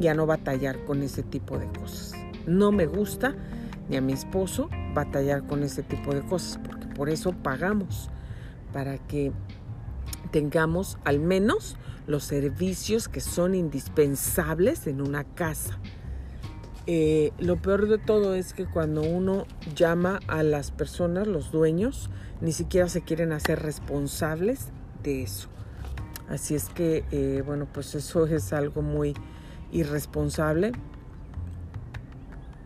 y 0.00 0.08
a 0.08 0.14
no 0.14 0.26
batallar 0.26 0.84
con 0.84 1.02
ese 1.02 1.22
tipo 1.22 1.56
de 1.56 1.66
cosas. 1.66 2.12
No 2.46 2.72
me 2.72 2.86
gusta 2.86 3.34
ni 3.88 3.96
a 3.96 4.00
mi 4.00 4.12
esposo 4.12 4.68
batallar 4.92 5.46
con 5.46 5.62
ese 5.62 5.82
tipo 5.82 6.14
de 6.14 6.20
cosas, 6.22 6.58
porque 6.64 6.86
por 6.88 7.08
eso 7.08 7.32
pagamos, 7.32 8.10
para 8.72 8.98
que 8.98 9.32
tengamos 10.30 10.98
al 11.04 11.20
menos 11.20 11.76
los 12.06 12.24
servicios 12.24 13.08
que 13.08 13.20
son 13.20 13.54
indispensables 13.54 14.86
en 14.86 15.00
una 15.00 15.24
casa. 15.24 15.78
Eh, 16.86 17.32
lo 17.38 17.60
peor 17.60 17.86
de 17.86 17.98
todo 17.98 18.34
es 18.34 18.54
que 18.54 18.64
cuando 18.64 19.02
uno 19.02 19.46
llama 19.74 20.20
a 20.26 20.42
las 20.42 20.70
personas, 20.70 21.26
los 21.26 21.52
dueños, 21.52 22.08
ni 22.40 22.52
siquiera 22.52 22.88
se 22.88 23.02
quieren 23.02 23.32
hacer 23.32 23.60
responsables 23.60 24.68
de 25.02 25.22
eso. 25.22 25.50
Así 26.30 26.54
es 26.54 26.70
que, 26.70 27.04
eh, 27.10 27.42
bueno, 27.44 27.66
pues 27.70 27.94
eso 27.94 28.26
es 28.26 28.54
algo 28.54 28.80
muy 28.80 29.14
irresponsable, 29.70 30.72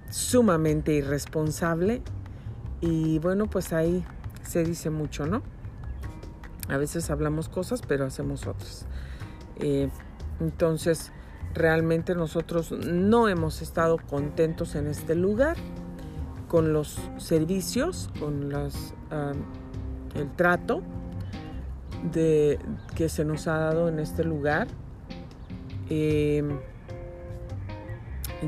sumamente 0.09 0.93
irresponsable. 0.93 2.03
Y 2.81 3.19
bueno, 3.19 3.51
pues 3.51 3.73
ahí 3.73 4.05
se 4.43 4.63
dice 4.63 4.91
mucho, 4.91 5.27
¿no? 5.27 5.43
A 6.69 6.77
veces 6.77 7.11
hablamos 7.11 7.49
cosas, 7.49 7.83
pero 7.87 8.07
hacemos 8.07 8.47
otras. 8.47 8.87
Eh, 9.57 9.89
entonces, 10.41 11.13
realmente 11.55 12.15
nosotros 12.15 12.73
no 12.73 13.29
hemos 13.29 13.63
estado 13.63 13.99
contentos 13.99 14.75
en 14.75 14.87
este 14.87 15.15
lugar 15.15 15.57
con 16.49 16.73
los 16.73 16.99
servicios, 17.17 18.11
con 18.21 18.51
las, 18.51 18.95
el 20.15 20.31
trato 20.37 20.83
de, 22.13 22.59
que 22.95 23.09
se 23.09 23.25
nos 23.25 23.47
ha 23.47 23.59
dado 23.59 23.89
en 23.89 23.99
este 23.99 24.25
lugar. 24.25 24.69
Em, 25.89 26.59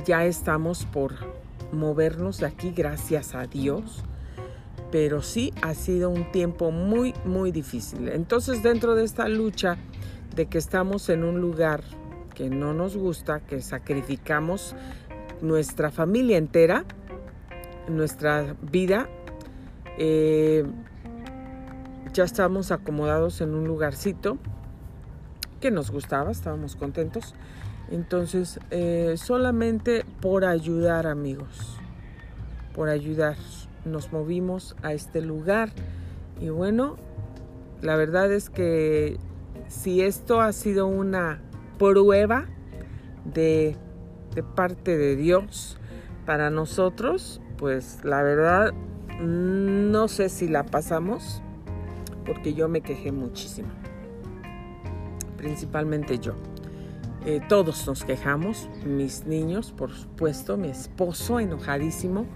ya 0.04 0.24
estamos 0.24 0.84
por 0.86 1.14
movernos 1.72 2.38
de 2.38 2.46
aquí, 2.46 2.72
gracias 2.72 3.34
a 3.34 3.46
Dios, 3.46 4.04
pero 4.94 5.22
sí 5.22 5.52
ha 5.60 5.74
sido 5.74 6.08
un 6.08 6.30
tiempo 6.30 6.70
muy, 6.70 7.14
muy 7.24 7.50
difícil. 7.50 8.08
Entonces, 8.10 8.62
dentro 8.62 8.94
de 8.94 9.02
esta 9.02 9.28
lucha 9.28 9.76
de 10.36 10.46
que 10.46 10.56
estamos 10.56 11.08
en 11.08 11.24
un 11.24 11.40
lugar 11.40 11.82
que 12.32 12.48
no 12.48 12.72
nos 12.74 12.96
gusta, 12.96 13.40
que 13.40 13.60
sacrificamos 13.60 14.76
nuestra 15.42 15.90
familia 15.90 16.38
entera, 16.38 16.84
nuestra 17.88 18.54
vida, 18.62 19.08
eh, 19.98 20.64
ya 22.12 22.22
estábamos 22.22 22.70
acomodados 22.70 23.40
en 23.40 23.52
un 23.52 23.66
lugarcito 23.66 24.38
que 25.60 25.72
nos 25.72 25.90
gustaba, 25.90 26.30
estábamos 26.30 26.76
contentos. 26.76 27.34
Entonces, 27.90 28.60
eh, 28.70 29.16
solamente 29.16 30.04
por 30.20 30.44
ayudar 30.44 31.08
amigos, 31.08 31.80
por 32.76 32.88
ayudar, 32.88 33.34
nos 33.84 34.12
movimos 34.12 34.76
a 34.82 34.92
este 34.92 35.20
lugar. 35.20 35.70
Y 36.40 36.48
bueno, 36.48 36.96
la 37.82 37.96
verdad 37.96 38.32
es 38.32 38.50
que 38.50 39.18
si 39.68 40.02
esto 40.02 40.40
ha 40.40 40.52
sido 40.52 40.86
una 40.86 41.40
prueba 41.78 42.46
de, 43.24 43.76
parte 44.54 44.96
de 44.96 45.16
Dios 45.16 45.78
para 46.26 46.50
nosotros, 46.50 47.40
pues 47.56 48.00
la 48.04 48.22
verdad 48.22 48.72
no 49.20 50.08
sé 50.08 50.28
si 50.28 50.48
la 50.48 50.64
pasamos 50.64 51.42
porque 52.26 52.54
yo 52.54 52.68
me 52.68 52.80
quejé 52.80 53.12
muchísimo. 53.12 53.68
Principalmente 55.36 56.18
yo. 56.18 56.34
Eh, 57.26 57.40
todos 57.48 57.86
nos 57.86 58.04
quejamos, 58.04 58.68
mis 58.84 59.24
niños, 59.24 59.72
por 59.72 59.92
supuesto, 59.92 60.56
mi 60.56 60.68
esposo 60.68 61.40
enojadísimo 61.40 62.26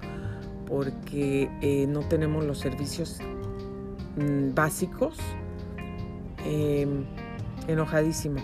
porque 0.69 1.51
eh, 1.63 1.87
no 1.89 2.01
tenemos 2.01 2.45
los 2.45 2.59
servicios 2.59 3.19
mm, 4.17 4.55
básicos. 4.55 5.17
Em, 6.45 7.05
enojadísimo. 7.67 8.39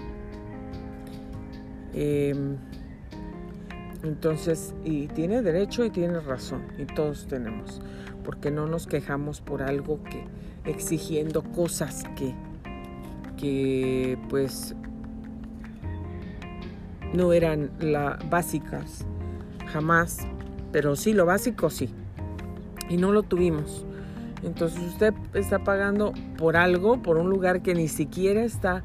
Em, 1.92 2.56
entonces, 4.02 4.74
y 4.84 5.06
tiene 5.08 5.42
derecho 5.42 5.84
y 5.84 5.90
tiene 5.90 6.20
razón, 6.20 6.62
y 6.78 6.84
todos 6.84 7.26
tenemos, 7.26 7.80
porque 8.24 8.50
no 8.50 8.66
nos 8.66 8.86
quejamos 8.86 9.40
por 9.40 9.62
algo 9.62 10.02
que, 10.02 10.24
exigiendo 10.70 11.42
cosas 11.42 12.04
que, 12.16 12.34
que 13.38 14.18
pues 14.28 14.74
no 17.14 17.32
eran 17.32 17.70
la, 17.80 18.18
básicas, 18.28 19.06
jamás, 19.72 20.26
pero 20.72 20.96
sí, 20.96 21.14
lo 21.14 21.24
básico 21.24 21.70
sí, 21.70 21.88
y 22.88 22.96
no 22.96 23.12
lo 23.12 23.22
tuvimos. 23.22 23.84
Entonces 24.42 24.80
usted 24.82 25.14
está 25.32 25.64
pagando 25.64 26.12
por 26.36 26.56
algo, 26.56 27.02
por 27.02 27.16
un 27.16 27.30
lugar 27.30 27.62
que 27.62 27.74
ni 27.74 27.88
siquiera 27.88 28.44
está 28.44 28.84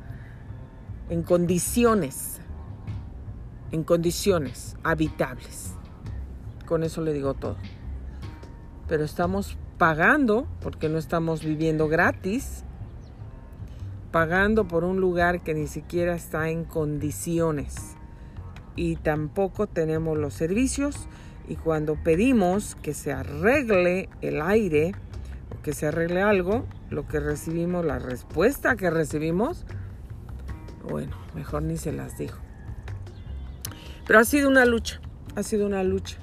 en 1.09 1.23
condiciones, 1.23 2.39
en 3.71 3.83
condiciones 3.83 4.77
habitables. 4.83 5.73
Con 6.65 6.83
eso 6.83 7.01
le 7.01 7.13
digo 7.13 7.33
todo. 7.33 7.57
Pero 8.87 9.03
estamos 9.03 9.57
pagando, 9.77 10.47
porque 10.61 10.87
no 10.87 10.97
estamos 10.97 11.43
viviendo 11.43 11.87
gratis, 11.87 12.63
pagando 14.11 14.67
por 14.67 14.83
un 14.83 14.99
lugar 14.99 15.41
que 15.41 15.53
ni 15.53 15.67
siquiera 15.67 16.15
está 16.15 16.49
en 16.49 16.63
condiciones 16.63 17.95
y 18.79 18.95
tampoco 18.95 19.67
tenemos 19.67 20.17
los 20.17 20.33
servicios 20.33 21.07
y 21.49 21.55
cuando 21.55 21.95
pedimos 21.95 22.75
que 22.75 22.93
se 22.93 23.11
arregle 23.11 24.07
el 24.21 24.41
aire 24.41 24.93
o 25.51 25.61
que 25.63 25.73
se 25.73 25.87
arregle 25.87 26.21
algo, 26.21 26.65
lo 26.91 27.07
que 27.07 27.19
recibimos, 27.19 27.83
la 27.83 27.97
respuesta 27.97 28.75
que 28.75 28.91
recibimos, 28.91 29.65
bueno, 30.87 31.17
mejor 31.33 31.63
ni 31.63 31.75
se 31.77 31.91
las 31.91 32.19
dijo. 32.19 32.37
Pero 34.05 34.19
ha 34.19 34.25
sido 34.25 34.47
una 34.47 34.65
lucha, 34.65 35.01
ha 35.35 35.41
sido 35.41 35.65
una 35.65 35.83
lucha 35.83 36.17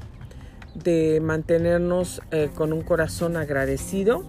de 0.75 1.21
mantenernos 1.21 2.23
eh, 2.31 2.51
con 2.55 2.73
un 2.73 2.83
corazón 2.83 3.37
agradecido, 3.37 4.25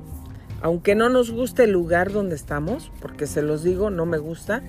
aunque 0.62 0.96
no 0.96 1.10
nos 1.10 1.30
guste 1.30 1.66
el 1.66 1.72
lugar 1.72 2.12
donde 2.12 2.36
estamos, 2.36 2.92
porque 3.02 3.28
se 3.28 3.44
los 3.44 3.64
digo, 3.64 3.92
no 3.92 4.08
me 4.08 4.18
gusta, 4.18 4.64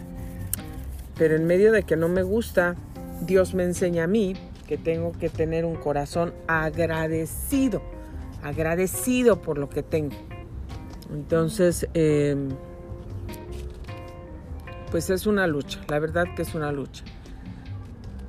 pero 1.16 1.36
en 1.36 1.46
medio 1.46 1.72
de 1.72 1.84
que 1.84 1.96
no 1.96 2.08
me 2.08 2.22
gusta, 2.22 2.76
Dios 3.22 3.54
me 3.54 3.64
enseña 3.64 4.04
a 4.04 4.06
mí 4.06 4.34
que 4.68 4.76
tengo 4.76 5.12
que 5.12 5.28
tener 5.28 5.64
un 5.64 5.76
corazón 5.76 6.34
agradecido, 6.46 7.82
agradecido 8.42 9.42
por 9.42 9.58
lo 9.58 9.68
que 9.68 9.82
tengo. 9.82 10.16
Entonces, 11.12 11.88
em, 11.94 12.50
pues 14.90 15.10
es 15.10 15.26
una 15.26 15.46
lucha, 15.46 15.80
la 15.88 15.98
verdad 15.98 16.26
que 16.36 16.42
es 16.42 16.54
una 16.54 16.70
lucha 16.70 17.04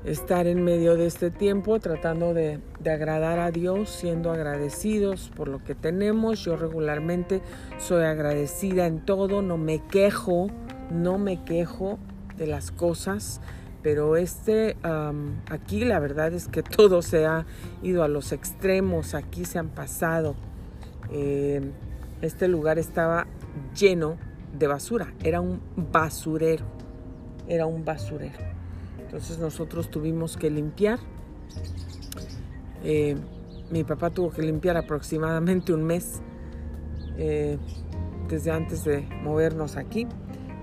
estar 0.06 0.48
en 0.48 0.64
medio 0.64 0.96
de 0.96 1.06
este 1.06 1.30
tiempo 1.30 1.80
tratando 1.80 2.34
de, 2.34 2.60
agradar 2.90 3.40
a 3.40 3.52
Dios, 3.52 3.90
siendo 3.90 4.32
agradecidos 4.32 5.32
por 5.36 5.48
lo 5.48 5.64
que 5.64 5.76
tenemos. 5.76 6.44
Yo 6.44 6.56
regularmente 6.56 7.42
soy 7.78 8.06
agradecida 8.06 8.88
en 8.88 9.00
todo, 9.06 9.42
no 9.42 9.58
me 9.58 9.80
quejo, 9.80 10.50
no 10.90 11.18
me 11.18 11.44
quejo 11.44 12.00
de 12.38 12.48
las 12.48 12.72
cosas, 12.72 13.42
pero 13.82 14.18
este 14.18 14.76
aquí 15.50 15.86
la 15.86 16.00
verdad 16.00 16.34
es 16.34 16.48
que 16.48 16.64
todo 16.64 17.02
se 17.02 17.26
ha 17.26 17.46
ido 17.82 18.04
a 18.04 18.08
los 18.08 18.32
extremos, 18.32 19.14
aquí 19.14 19.46
se 19.46 19.60
han 19.60 19.70
pasado. 19.70 20.36
Eh, 21.12 21.72
este 22.22 22.48
lugar 22.48 22.78
estaba 22.78 23.28
lleno 23.78 24.18
de 24.58 24.68
basura, 24.68 25.14
era 25.24 25.42
un 25.42 25.62
basurero, 25.76 26.66
era 27.48 27.66
un 27.66 27.86
basurero. 27.86 28.38
Entonces 29.00 29.40
nosotros 29.40 29.90
tuvimos 29.90 30.38
que 30.38 30.50
limpiar. 30.50 31.00
Eh, 32.84 33.16
mi 33.72 33.84
papá 33.84 34.10
tuvo 34.10 34.32
que 34.32 34.42
limpiar 34.42 34.78
aproximadamente 34.78 35.74
un 35.74 35.84
mes 35.84 36.22
eh, 37.18 37.58
desde 38.28 38.52
antes 38.52 38.84
de 38.84 39.02
movernos 39.24 39.78
aquí. 39.78 40.08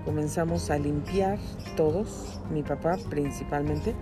Comenzamos 0.07 0.69
a 0.69 0.77
limpiar 0.77 1.37
todos, 1.75 2.39
mi 2.49 2.63
papá 2.63 2.95
principalmente. 3.09 3.93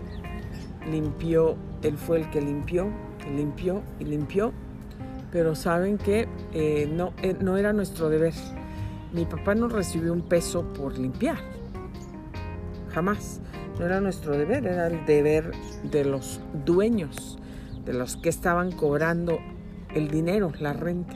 Limpió, 0.88 1.56
él 1.82 1.98
fue 1.98 2.20
el 2.20 2.30
que 2.30 2.42
limpió, 2.42 2.92
limpió 3.36 3.82
y 4.00 4.04
limpió. 4.06 4.54
Pero 5.32 5.56
saben 5.56 5.98
que 5.98 6.28
eh, 6.54 6.88
no, 6.94 7.12
no 7.42 7.58
era 7.58 7.74
nuestro 7.74 8.10
deber. 8.10 8.36
Mi 9.14 9.26
papá 9.26 9.56
no 9.56 9.68
recibió 9.68 10.14
un 10.14 10.22
peso 10.22 10.72
por 10.74 10.96
limpiar. 10.96 11.38
Jamás. 12.94 13.42
No 13.80 13.86
era 13.88 14.00
nuestro 14.00 14.38
deber, 14.38 14.68
era 14.68 14.86
el 14.86 15.08
deber 15.08 15.54
de 15.90 16.06
los 16.06 16.40
dueños, 16.66 17.40
de 17.84 17.94
los 17.94 18.16
que 18.16 18.30
estaban 18.30 18.72
cobrando 18.72 19.40
el 19.96 20.12
dinero, 20.12 20.52
la 20.60 20.74
renta, 20.74 21.16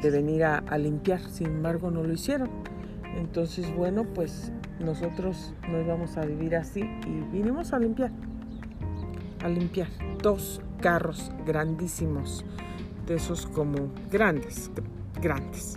de 0.00 0.10
venir 0.10 0.44
a, 0.44 0.78
limpiar. 0.78 1.20
Sin 1.20 1.48
embargo, 1.48 1.90
no 1.90 2.02
lo 2.02 2.14
hicieron. 2.14 2.63
Entonces, 3.16 3.74
bueno, 3.74 4.04
pues 4.04 4.52
nosotros 4.80 5.54
no 5.68 5.80
íbamos 5.80 6.16
a 6.16 6.24
vivir 6.24 6.56
así 6.56 6.80
y 6.80 7.20
vinimos 7.32 7.72
a 7.72 7.78
limpiar. 7.78 8.10
a 9.42 9.48
limpiar. 9.48 9.88
Dos 10.22 10.60
carros 10.80 11.30
grandísimos, 11.46 12.44
de 13.06 13.16
esos 13.16 13.46
como 13.46 13.90
grandes, 14.10 14.70
grandes, 15.20 15.74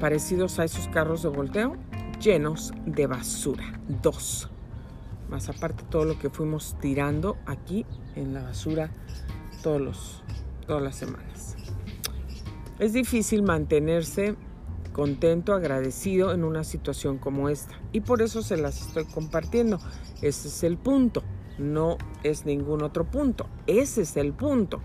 parecidos 0.00 0.58
a 0.58 0.64
esos 0.64 0.88
carros 0.88 1.22
de 1.22 1.28
volteo, 1.28 1.76
llenos 2.20 2.72
de 2.86 3.06
basura. 3.06 3.64
Dos. 4.02 4.50
Más 5.28 5.48
aparte 5.48 5.84
todo 5.90 6.04
lo 6.04 6.18
que 6.18 6.30
fuimos 6.30 6.76
tirando 6.80 7.36
aquí 7.46 7.86
en 8.14 8.34
la 8.34 8.42
basura 8.42 8.90
todos 9.62 9.80
los, 9.80 10.22
todas 10.66 10.82
las 10.82 10.96
semanas. 10.96 11.56
Es 12.78 12.92
difícil 12.92 13.42
mantenerse 13.42 14.36
contento, 14.94 15.52
agradecido 15.52 16.32
en 16.32 16.44
una 16.44 16.64
situación 16.64 17.18
como 17.18 17.50
esta. 17.50 17.78
Y 17.92 18.00
por 18.00 18.22
eso 18.22 18.40
se 18.40 18.56
las 18.56 18.80
estoy 18.80 19.04
compartiendo. 19.04 19.78
Ese 20.22 20.48
es 20.48 20.62
el 20.62 20.78
punto. 20.78 21.22
No 21.58 21.98
es 22.22 22.46
ningún 22.46 22.82
otro 22.82 23.04
punto. 23.04 23.46
Ese 23.66 24.02
es 24.02 24.16
el 24.16 24.32
punto. 24.32 24.80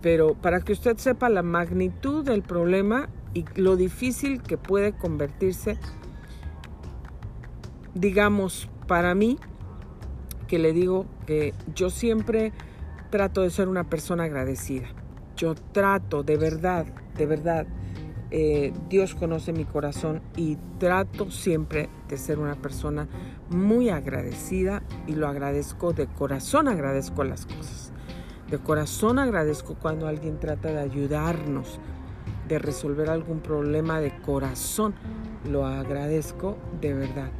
Pero 0.00 0.34
para 0.34 0.60
que 0.60 0.72
usted 0.72 0.98
sepa 0.98 1.28
la 1.28 1.42
magnitud 1.42 2.24
del 2.24 2.42
problema 2.42 3.08
y 3.32 3.44
lo 3.56 3.74
difícil 3.74 4.42
que 4.42 4.58
puede 4.58 4.92
convertirse, 4.92 5.78
digamos, 7.94 8.68
para 8.86 9.14
mí, 9.14 9.38
que 10.46 10.58
le 10.58 10.72
digo 10.72 11.06
que 11.26 11.54
yo 11.74 11.88
siempre 11.88 12.52
trato 13.10 13.40
de 13.40 13.50
ser 13.50 13.68
una 13.68 13.84
persona 13.84 14.24
agradecida. 14.24 14.88
Yo 15.36 15.54
trato 15.54 16.22
de 16.22 16.36
verdad, 16.36 16.86
de 17.16 17.26
verdad, 17.26 17.66
eh, 18.36 18.72
Dios 18.88 19.14
conoce 19.14 19.52
mi 19.52 19.64
corazón 19.64 20.20
y 20.36 20.58
trato 20.80 21.30
siempre 21.30 21.88
de 22.08 22.16
ser 22.18 22.40
una 22.40 22.56
persona 22.56 23.06
muy 23.48 23.90
agradecida 23.90 24.82
y 25.06 25.14
lo 25.14 25.28
agradezco 25.28 25.92
de 25.92 26.08
corazón, 26.08 26.66
agradezco 26.66 27.22
las 27.22 27.46
cosas. 27.46 27.92
De 28.50 28.58
corazón 28.58 29.20
agradezco 29.20 29.76
cuando 29.76 30.08
alguien 30.08 30.40
trata 30.40 30.70
de 30.70 30.80
ayudarnos, 30.80 31.78
de 32.48 32.58
resolver 32.58 33.08
algún 33.08 33.38
problema 33.38 34.00
de 34.00 34.20
corazón. 34.20 34.96
Lo 35.48 35.64
agradezco 35.64 36.58
de 36.80 36.92
verdad. 36.92 37.30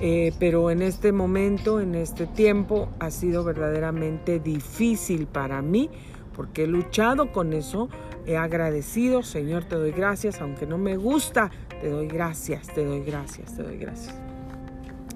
Eh, 0.00 0.32
pero 0.40 0.72
en 0.72 0.82
este 0.82 1.12
momento, 1.12 1.78
en 1.78 1.94
este 1.94 2.26
tiempo, 2.26 2.88
ha 2.98 3.12
sido 3.12 3.44
verdaderamente 3.44 4.40
difícil 4.40 5.28
para 5.28 5.62
mí 5.62 5.90
porque 6.34 6.64
he 6.64 6.66
luchado 6.66 7.30
con 7.30 7.52
eso 7.52 7.88
he 8.26 8.36
agradecido, 8.36 9.22
Señor, 9.22 9.64
te 9.64 9.76
doy 9.76 9.92
gracias, 9.92 10.40
aunque 10.40 10.66
no 10.66 10.78
me 10.78 10.96
gusta, 10.96 11.50
te 11.80 11.90
doy 11.90 12.06
gracias, 12.06 12.68
te 12.68 12.84
doy 12.84 13.02
gracias, 13.02 13.56
te 13.56 13.62
doy 13.62 13.76
gracias. 13.76 14.14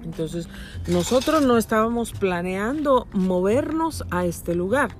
Entonces, 0.03 0.47
nosotros 0.87 1.43
no 1.43 1.57
estábamos 1.57 2.11
planeando 2.11 3.07
movernos 3.11 4.05
a 4.11 4.25
este 4.25 4.53
lugar. 4.53 4.91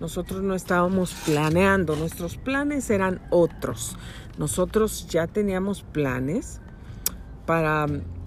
Nosotros 0.00 0.42
no 0.42 0.54
estábamos 0.54 1.12
planeando, 1.26 1.96
nuestros 1.96 2.36
planes 2.36 2.88
eran 2.88 3.20
otros. 3.30 3.96
Nosotros 4.38 5.08
ya 5.08 5.26
teníamos 5.26 5.82
planes 5.82 6.60
para 7.46 7.86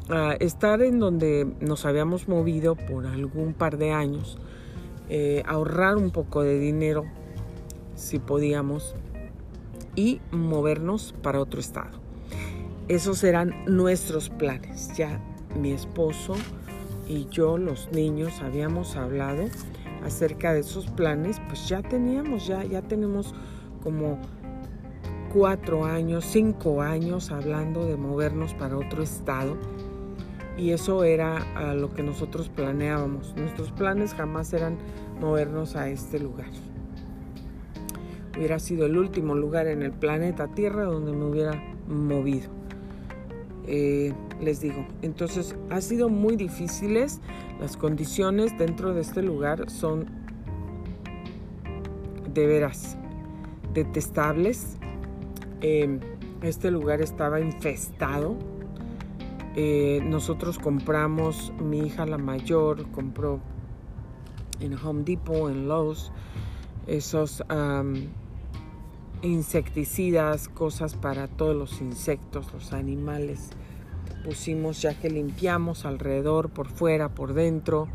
ah, 0.10 0.36
estar 0.39 0.81
en 0.81 0.99
donde 0.99 1.47
nos 1.62 1.86
habíamos 1.86 2.27
movido 2.27 2.75
por 2.75 3.07
algún 3.07 3.53
par 3.53 3.77
de 3.77 3.91
años, 3.91 4.38
eh, 5.10 5.43
ahorrar 5.47 5.95
un 5.95 6.12
poco 6.12 6.43
de 6.43 6.60
dinero 6.60 7.05
si 7.95 8.19
podíamos 8.19 8.95
y 9.95 10.21
movernos 10.32 11.13
para 11.21 11.39
otro 11.39 11.60
estado. 11.60 11.99
Esos 12.88 13.23
eran 13.23 13.54
nuestros 13.67 14.30
planes. 14.30 14.95
Ya 14.95 15.21
mi 15.60 15.71
esposo 15.71 16.36
y 17.08 17.27
yo, 17.30 17.58
los 17.58 17.91
niños, 17.91 18.41
habíamos 18.41 18.95
hablado 18.95 19.45
acerca 20.04 20.54
de 20.54 20.62
esos 20.62 20.88
planes, 20.88 21.41
pues 21.47 21.67
ya 21.67 21.82
teníamos, 21.82 22.47
ya, 22.47 22.63
ya 22.63 22.82
tenemos 22.82 23.34
como 23.84 24.19
cuatro 25.34 25.86
años, 25.86 26.25
cinco 26.25 26.82
años 26.82 27.32
hablando 27.32 27.86
de 27.86 27.97
movernos 27.97 28.54
para 28.54 28.77
otro 28.77 29.04
estado. 29.04 29.58
Y 30.58 30.71
eso 30.71 31.04
era 31.04 31.73
lo 31.73 31.93
que 31.93 32.04
nosotros 32.04 32.49
planeábamos. 32.49 33.34
Nuestros 33.36 33.71
planes 33.71 34.13
jamás 34.13 34.54
eran 34.54 34.77
movernos 35.19 35.75
a 35.75 35.89
este 35.89 36.19
lugar 36.19 36.49
hubiera 38.38 38.60
sido 38.60 38.86
el 38.86 38.98
último 38.98 39.36
lugar 39.36 39.67
en 39.67 39.82
el 39.82 39.91
planeta 39.91 40.48
Tierra 40.48 40.86
donde 40.86 41.12
me 41.12 41.26
hubiera 41.26 41.62
movido. 41.88 42.50
Eh, 43.67 44.13
les 44.41 44.60
digo, 44.60 44.86
entonces 45.02 45.56
ha 45.70 45.82
sido 45.82 46.10
muy 46.10 46.36
difíciles. 46.36 47.22
Las 47.60 47.78
condiciones 47.78 48.58
dentro 48.58 48.94
de 48.94 49.02
este 49.02 49.22
lugar 49.22 49.70
son 49.70 50.06
de 52.34 52.48
veras 52.48 52.98
detestables. 53.74 54.78
Eh, 55.62 56.00
este 56.41 56.72
lugar 56.72 57.02
estaba 57.02 57.39
infestado. 57.39 58.36
Eh, 59.56 60.02
nosotros 60.04 60.58
compramos, 60.58 61.54
mi 61.62 61.80
hija 61.80 62.06
la 62.06 62.17
mayor 62.17 62.89
compró 62.91 63.41
en 64.60 64.74
Home 64.78 65.04
Depot, 65.04 65.52
en 65.52 65.67
Lowe's, 65.67 66.12
esos 66.88 67.44
insecticidas, 69.21 70.47
cosas 70.49 70.95
para 70.95 71.27
todos 71.27 71.55
los 71.55 71.81
insectos, 71.81 72.51
los 72.53 72.73
animales. 72.73 73.49
Pusimos 74.23 74.81
ya 74.81 74.99
que 74.99 75.10
limpiamos 75.10 75.86
alrededor, 75.86 76.49
por 76.49 76.67
fuera, 76.67 77.10
por 77.10 77.34
dentro. 77.34 77.88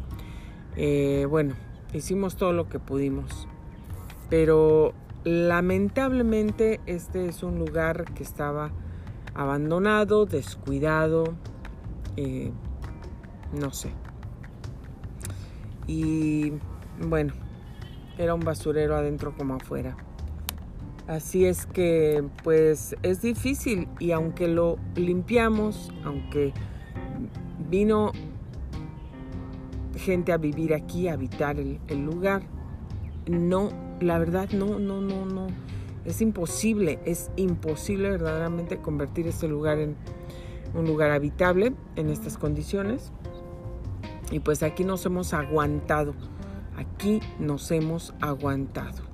Eh, 0.77 1.27
bueno, 1.29 1.55
hicimos 1.93 2.37
todo 2.37 2.53
lo 2.53 2.69
que 2.69 2.79
pudimos. 2.79 3.49
Pero 4.29 4.93
lamentablemente 5.25 6.81
este 6.87 7.29
es 7.29 7.43
un 7.43 7.59
lugar 7.59 8.13
que 8.15 8.23
estaba 8.23 8.71
abandonado, 9.35 10.27
descuidado, 10.27 11.35
eh, 12.17 12.51
no 13.53 13.73
sé. 13.73 13.91
Y 15.87 16.53
bueno, 17.01 17.35
era 18.19 18.35
un 18.35 18.41
basurero 18.41 18.97
adentro 18.97 19.37
como 19.37 19.55
afuera. 19.55 19.97
Así 21.09 21.45
es 21.47 21.67
que 21.67 22.25
pues 22.43 22.97
es 23.05 23.23
difícil 23.23 23.89
y 24.01 24.11
aunque 24.11 24.49
lo 24.49 24.77
limpiamos, 24.97 25.93
aunque 26.05 26.53
vino 27.71 28.11
gente 29.97 30.33
a 30.33 30.37
vivir 30.37 30.75
aquí, 30.75 31.07
a 31.07 31.13
habitar 31.13 31.59
el, 31.61 32.05
lugar, 32.05 32.43
no, 33.29 33.71
la 34.01 34.19
verdad 34.19 34.51
no, 34.51 34.81
no, 34.81 35.01
no, 35.01 35.27
no, 35.27 35.47
es 36.05 36.21
imposible, 36.21 36.99
es 37.05 37.31
imposible 37.37 38.11
verdaderamente 38.11 38.79
convertir 38.79 39.29
este 39.29 39.47
lugar 39.47 39.79
en 39.79 39.95
un 40.75 40.87
lugar 40.87 41.13
habitable 41.13 41.73
en 41.95 42.11
estas 42.11 42.37
condiciones. 42.37 43.13
Y 44.33 44.41
pues 44.41 44.65
aquí 44.65 44.83
nos 44.83 45.07
hemos 45.07 45.33
aguantado, 45.35 46.15
aquí 46.77 47.21
nos 47.39 47.71
hemos 47.71 48.13
aguantado. 48.21 49.05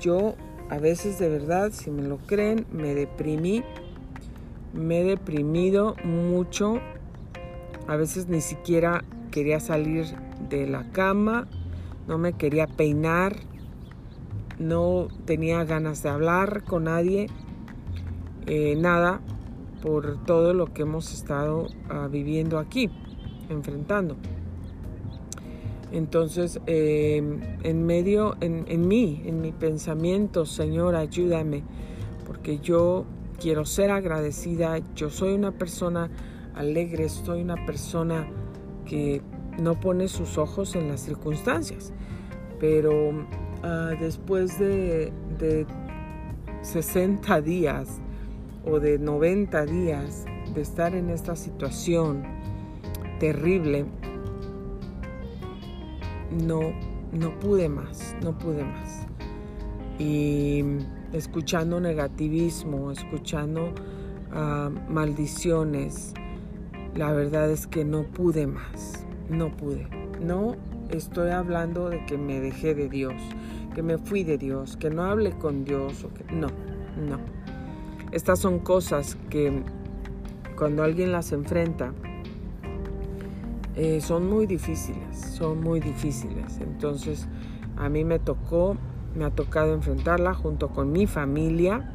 Yo 0.00 0.34
a 0.68 0.78
veces 0.78 1.18
de 1.18 1.28
verdad, 1.28 1.70
si 1.72 1.90
me 1.90 2.02
lo 2.02 2.18
creen, 2.18 2.66
me 2.72 2.94
deprimí, 2.94 3.62
me 4.72 5.00
he 5.00 5.04
deprimido 5.04 5.94
mucho, 6.04 6.80
a 7.86 7.96
veces 7.96 8.28
ni 8.28 8.40
siquiera 8.40 9.04
quería 9.30 9.60
salir 9.60 10.06
de 10.48 10.66
la 10.66 10.90
cama, 10.92 11.46
no 12.08 12.18
me 12.18 12.32
quería 12.32 12.66
peinar, 12.66 13.36
no 14.58 15.08
tenía 15.24 15.64
ganas 15.64 16.02
de 16.02 16.08
hablar 16.08 16.64
con 16.64 16.84
nadie, 16.84 17.28
eh, 18.46 18.74
nada, 18.76 19.20
por 19.82 20.24
todo 20.24 20.54
lo 20.54 20.72
que 20.72 20.82
hemos 20.82 21.12
estado 21.12 21.68
ah, 21.88 22.08
viviendo 22.10 22.58
aquí, 22.58 22.90
enfrentando. 23.48 24.16
Entonces, 25.92 26.60
em, 26.66 27.40
en 27.62 27.86
medio, 27.86 28.36
en, 28.40 28.88
mí, 28.88 29.22
en 29.24 29.40
mi 29.40 29.52
pensamiento, 29.52 30.44
Señor, 30.44 30.96
ayúdame, 30.96 31.62
porque 32.26 32.58
yo 32.58 33.06
quiero 33.40 33.64
ser 33.64 33.90
agradecida, 33.90 34.80
yo 34.94 35.10
soy 35.10 35.34
una 35.34 35.52
persona 35.52 36.10
alegre, 36.54 37.08
soy 37.08 37.42
una 37.42 37.64
persona 37.66 38.26
que 38.84 39.22
no 39.58 39.78
pone 39.78 40.08
sus 40.08 40.38
ojos 40.38 40.74
en 40.74 40.88
las 40.88 41.00
circunstancias, 41.00 41.92
pero 42.58 43.26
ah, 43.62 43.92
después 44.00 44.58
de, 44.58 45.12
de 45.38 45.66
60 46.62 47.40
días 47.42 48.00
o 48.64 48.80
de 48.80 48.98
90 48.98 49.66
días 49.66 50.24
de 50.52 50.62
estar 50.62 50.94
en 50.94 51.10
esta 51.10 51.36
situación 51.36 52.24
terrible, 53.20 53.86
no, 56.36 56.72
no 57.12 57.38
pude 57.38 57.68
más, 57.68 58.16
no 58.22 58.38
pude 58.38 58.64
más. 58.64 59.06
Y 59.98 60.62
escuchando 61.12 61.80
negativismo, 61.80 62.90
escuchando 62.90 63.72
ah, 64.32 64.70
maldiciones, 64.88 66.14
la 66.94 67.12
verdad 67.12 67.50
es 67.50 67.66
que 67.66 67.84
no 67.84 68.04
pude 68.04 68.46
más, 68.46 69.06
no 69.28 69.54
pude, 69.56 69.88
No 70.20 70.56
estoy 70.90 71.30
hablando 71.30 71.88
de 71.90 72.04
que 72.06 72.16
me 72.16 72.40
dejé 72.40 72.74
de 72.74 72.88
Dios, 72.88 73.14
que 73.74 73.82
me 73.82 73.98
fui 73.98 74.24
de 74.24 74.38
Dios, 74.38 74.76
que 74.76 74.90
no 74.90 75.04
hable 75.04 75.32
con 75.32 75.64
Dios. 75.64 76.06
No, 76.32 76.48
no. 76.96 77.18
Estas 78.12 78.38
son 78.38 78.60
cosas 78.60 79.16
que 79.30 79.62
cuando 80.56 80.82
alguien 80.84 81.12
las 81.12 81.32
enfrenta, 81.32 81.92
eh, 83.76 84.00
son 84.00 84.28
muy 84.28 84.46
difíciles, 84.46 85.18
son 85.18 85.60
muy 85.60 85.80
difíciles. 85.80 86.58
Entonces, 86.60 87.28
a 87.76 87.90
mí 87.90 88.04
me 88.04 88.18
tocó, 88.18 88.78
me 89.14 89.26
ha 89.26 89.30
tocado 89.30 89.74
enfrentarla 89.74 90.32
junto 90.32 90.68
con 90.68 90.92
mi 90.92 91.06
familia. 91.06 91.92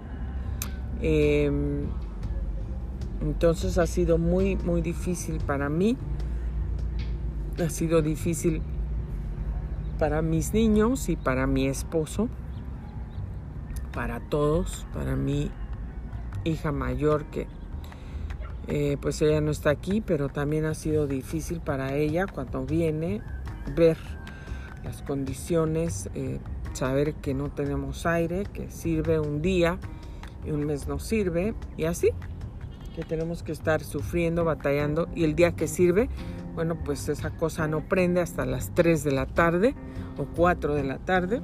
Em, 1.01 1.87
entonces 3.21 3.79
ha 3.79 3.87
sido 3.87 4.19
muy, 4.19 4.57
muy 4.57 4.81
difícil 4.81 5.39
para 5.39 5.69
mí. 5.69 5.97
Ha 7.59 7.69
sido 7.69 8.03
difícil 8.03 8.61
para 9.97 10.21
mis 10.21 10.53
niños 10.53 11.09
y 11.09 11.15
para 11.15 11.47
mi 11.47 11.65
esposo, 11.67 12.29
para 13.91 14.19
todos, 14.19 14.85
para 14.93 15.15
mi 15.15 15.49
hija 16.43 16.71
mayor 16.71 17.25
que 17.25 17.47
eh, 18.67 18.97
pues 19.01 19.21
ella 19.21 19.41
no 19.41 19.51
está 19.51 19.69
aquí, 19.69 20.01
pero 20.01 20.29
también 20.29 20.65
ha 20.65 20.73
sido 20.73 21.07
difícil 21.07 21.59
para 21.59 21.95
ella 21.95 22.25
cuando 22.27 22.65
viene 22.65 23.21
ver 23.75 23.97
las 24.83 25.01
condiciones, 25.01 26.09
eh, 26.15 26.39
saber 26.73 27.15
que 27.15 27.33
no 27.33 27.49
tenemos 27.49 28.05
aire, 28.05 28.43
que 28.51 28.69
sirve 28.69 29.19
un 29.19 29.41
día 29.41 29.77
y 30.45 30.51
un 30.51 30.65
mes 30.65 30.87
no 30.87 30.99
sirve 30.99 31.53
y 31.77 31.85
así, 31.85 32.09
que 32.95 33.03
tenemos 33.03 33.43
que 33.43 33.51
estar 33.51 33.83
sufriendo, 33.83 34.43
batallando 34.43 35.07
y 35.15 35.23
el 35.23 35.35
día 35.35 35.51
que 35.53 35.67
sirve, 35.67 36.09
bueno, 36.55 36.77
pues 36.83 37.07
esa 37.09 37.31
cosa 37.31 37.67
no 37.67 37.87
prende 37.87 38.21
hasta 38.21 38.45
las 38.45 38.73
3 38.73 39.03
de 39.03 39.11
la 39.11 39.25
tarde 39.25 39.75
o 40.17 40.25
4 40.35 40.75
de 40.75 40.83
la 40.83 40.97
tarde. 40.97 41.41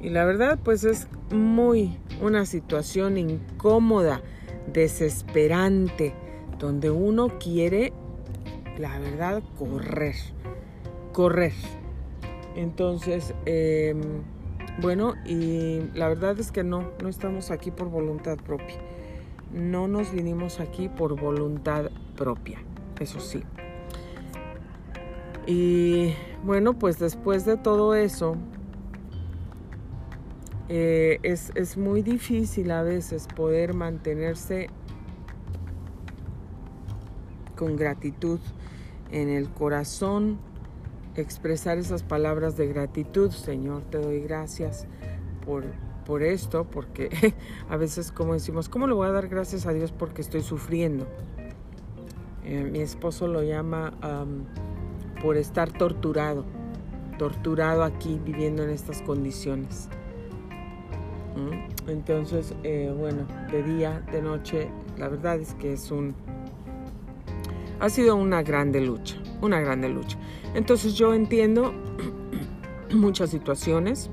Y 0.00 0.10
la 0.10 0.24
verdad, 0.24 0.58
pues 0.62 0.84
es 0.84 1.08
muy 1.32 1.98
una 2.20 2.46
situación 2.46 3.16
incómoda, 3.16 4.20
desesperante, 4.72 6.14
donde 6.58 6.90
uno 6.90 7.38
quiere, 7.38 7.92
la 8.78 8.98
verdad, 8.98 9.42
correr, 9.58 10.14
correr. 11.12 11.52
Entonces, 12.56 13.34
em, 13.46 14.00
bueno, 14.80 15.14
y 15.24 15.80
la 15.94 16.08
verdad 16.08 16.38
es 16.38 16.52
que 16.52 16.64
no, 16.64 16.90
no 17.02 17.08
estamos 17.08 17.50
aquí 17.50 17.70
por 17.70 17.88
voluntad 17.88 18.36
propia. 18.36 18.76
No 19.52 19.88
nos 19.88 20.12
vinimos 20.12 20.60
aquí 20.60 20.88
por 20.88 21.18
voluntad 21.18 21.90
propia, 22.16 22.58
eso 23.00 23.20
sí. 23.20 23.42
Y 25.46 26.14
bueno, 26.44 26.78
pues 26.78 26.98
después 26.98 27.44
de 27.46 27.56
todo 27.56 27.94
eso, 27.94 28.36
eh, 30.68 31.18
es, 31.22 31.50
es 31.54 31.76
muy 31.76 32.02
difícil 32.02 32.70
a 32.70 32.82
veces 32.82 33.26
poder 33.26 33.72
mantenerse 33.72 34.68
con 37.56 37.76
gratitud 37.76 38.38
en 39.10 39.30
el 39.30 39.48
corazón, 39.48 40.38
expresar 41.16 41.78
esas 41.78 42.02
palabras 42.02 42.56
de 42.56 42.66
gratitud. 42.66 43.30
Señor, 43.30 43.82
te 43.90 43.98
doy 43.98 44.20
gracias 44.20 44.86
por, 45.44 45.64
por 46.04 46.22
esto, 46.22 46.64
porque 46.64 47.34
a 47.70 47.76
veces 47.76 48.12
como 48.12 48.34
decimos, 48.34 48.68
¿cómo 48.68 48.86
le 48.86 48.94
voy 48.94 49.08
a 49.08 49.12
dar 49.12 49.28
gracias 49.28 49.66
a 49.66 49.72
Dios 49.72 49.90
porque 49.90 50.20
estoy 50.20 50.42
sufriendo? 50.42 51.06
Eh, 52.44 52.64
mi 52.64 52.80
esposo 52.80 53.26
lo 53.26 53.42
llama 53.42 53.92
por 55.22 55.36
estar 55.36 55.72
torturado, 55.72 56.44
torturado 57.18 57.82
aquí 57.82 58.20
viviendo 58.24 58.62
en 58.62 58.70
estas 58.70 59.02
condiciones. 59.02 59.88
Entonces, 61.86 62.54
eh, 62.62 62.92
bueno, 62.96 63.26
de 63.50 63.62
día, 63.62 64.02
de 64.12 64.22
noche, 64.22 64.70
la 64.96 65.08
verdad 65.08 65.38
es 65.38 65.54
que 65.54 65.72
es 65.72 65.90
un... 65.90 66.14
Ha 67.80 67.88
sido 67.88 68.16
una 68.16 68.42
grande 68.42 68.80
lucha, 68.80 69.16
una 69.40 69.60
grande 69.60 69.88
lucha. 69.88 70.18
Entonces 70.54 70.94
yo 70.94 71.14
entiendo 71.14 71.72
muchas 72.94 73.30
situaciones 73.30 74.10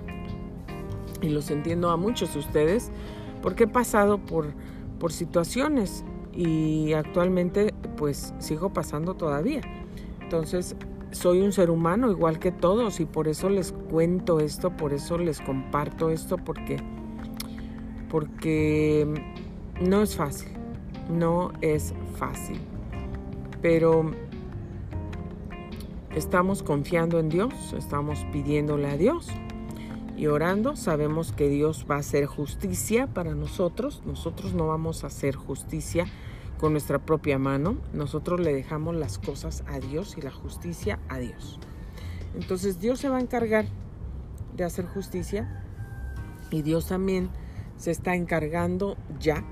y 1.21 1.29
los 1.29 1.49
entiendo 1.49 1.89
a 1.89 1.97
muchos 1.97 2.33
de 2.33 2.39
ustedes 2.39 2.91
porque 3.41 3.63
he 3.63 3.67
pasado 3.67 4.19
por, 4.19 4.53
por 4.99 5.11
situaciones 5.11 6.03
y 6.33 6.93
actualmente 6.93 7.73
pues 7.97 8.33
sigo 8.39 8.71
pasando 8.71 9.15
todavía. 9.15 9.61
Entonces 10.21 10.75
soy 11.15 11.41
un 11.41 11.51
ser 11.51 11.69
humano 11.69 12.11
igual 12.11 12.39
que 12.39 12.51
todos 12.51 12.99
y 12.99 13.05
por 13.05 13.27
eso 13.27 13.49
les 13.49 13.71
cuento 13.71 14.39
esto, 14.39 14.75
por 14.75 14.93
eso 14.93 15.17
les 15.17 15.39
comparto 15.39 16.09
esto, 16.09 16.37
porque, 16.37 16.77
porque 18.09 19.07
no 19.81 20.01
es 20.01 20.15
fácil, 20.15 20.49
no 21.09 21.51
es 21.61 21.93
fácil. 22.17 22.59
Pero 23.61 24.11
estamos 26.15 26.63
confiando 26.63 27.19
en 27.19 27.29
Dios, 27.29 27.73
estamos 27.77 28.25
pidiéndole 28.31 28.89
a 28.89 28.97
Dios 28.97 29.27
y 30.17 30.27
orando, 30.27 30.75
sabemos 30.75 31.33
que 31.33 31.49
Dios 31.49 31.85
va 31.89 31.95
a 31.95 31.99
hacer 31.99 32.25
justicia 32.25 33.07
para 33.07 33.35
nosotros, 33.35 34.01
nosotros 34.05 34.53
no 34.53 34.67
vamos 34.67 35.03
a 35.03 35.07
hacer 35.07 35.35
justicia 35.35 36.05
con 36.57 36.71
nuestra 36.71 36.99
propia 36.99 37.37
mano, 37.37 37.77
nosotros 37.91 38.39
le 38.39 38.53
dejamos 38.53 38.95
las 38.95 39.19
cosas 39.19 39.63
a 39.67 39.79
Dios 39.79 40.17
y 40.17 40.21
la 40.21 40.31
justicia 40.31 40.99
a 41.09 41.17
Dios. 41.17 41.59
Entonces 42.33 42.79
Dios 42.79 42.99
se 42.99 43.09
va 43.09 43.17
a 43.17 43.21
encargar 43.21 43.65
de 44.55 44.63
hacer 44.63 44.85
justicia 44.85 45.63
y 46.49 46.61
Dios 46.61 46.87
también 46.87 47.29
se 47.77 47.91
está 47.91 48.15
encargando 48.15 48.97
ya 49.19 49.43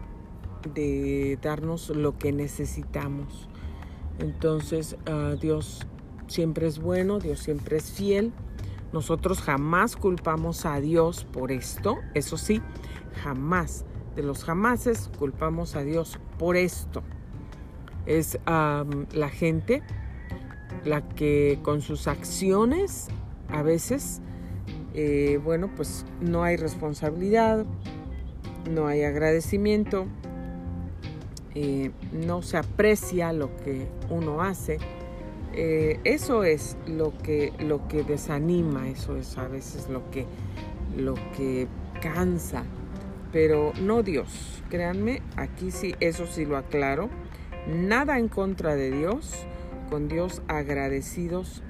de 0.73 1.37
darnos 1.41 1.89
lo 1.89 2.17
que 2.17 2.31
necesitamos. 2.31 3.49
Entonces 4.19 4.97
ah, 5.05 5.35
Dios 5.39 5.85
siempre 6.27 6.67
es 6.67 6.79
bueno, 6.79 7.19
Dios 7.19 7.39
siempre 7.39 7.77
es 7.77 7.91
fiel. 7.91 8.31
Nosotros 8.91 9.41
jamás 9.41 9.95
culpamos 9.95 10.65
a 10.65 10.79
Dios 10.79 11.25
por 11.25 11.51
esto, 11.51 11.97
eso 12.13 12.37
sí, 12.37 12.61
jamás 13.23 13.85
de 14.15 14.21
los 14.21 14.43
jamases 14.43 15.09
culpamos 15.17 15.75
a 15.75 15.83
Dios 15.83 16.19
por 16.37 16.55
esto. 16.55 17.03
Es 18.05 18.37
la 18.45 19.29
gente 19.29 19.81
la 20.85 21.07
que 21.09 21.59
con 21.63 21.81
sus 21.81 22.07
acciones 22.07 23.07
a 23.49 23.61
veces, 23.61 24.21
eh, 24.93 25.39
bueno, 25.43 25.71
pues 25.75 26.05
no 26.19 26.43
hay 26.43 26.57
responsabilidad, 26.57 27.65
no 28.69 28.87
hay 28.87 29.03
agradecimiento, 29.03 30.05
eh, 31.55 31.91
no 32.11 32.41
se 32.41 32.57
aprecia 32.57 33.33
lo 33.33 33.55
que 33.57 33.87
uno 34.09 34.41
hace. 34.41 34.77
Eh, 35.55 35.99
eso 36.03 36.43
es 36.43 36.77
lo 36.87 37.15
que, 37.17 37.53
lo 37.59 37.87
que 37.87 38.03
desanima, 38.03 38.89
eso 38.89 39.17
es 39.17 39.37
a 39.37 39.47
veces 39.47 39.87
lo 39.89 40.09
que, 40.09 40.25
lo 40.97 41.13
que 41.37 41.67
cansa 42.01 42.63
pero 43.33 43.73
no 43.81 44.03
Dios. 44.03 44.63
Créanme, 44.69 45.21
aquí 45.35 45.71
sí, 45.71 45.95
eso 45.99 46.25
sí 46.27 46.45
lo 46.45 46.55
aclaro. 46.55 47.09
Nada 47.67 48.19
en 48.19 48.29
contra 48.29 48.75
de 48.75 48.91
Dios, 48.91 49.45
con 49.89 50.07
Dios 50.07 50.41
agradecidos 50.47 51.63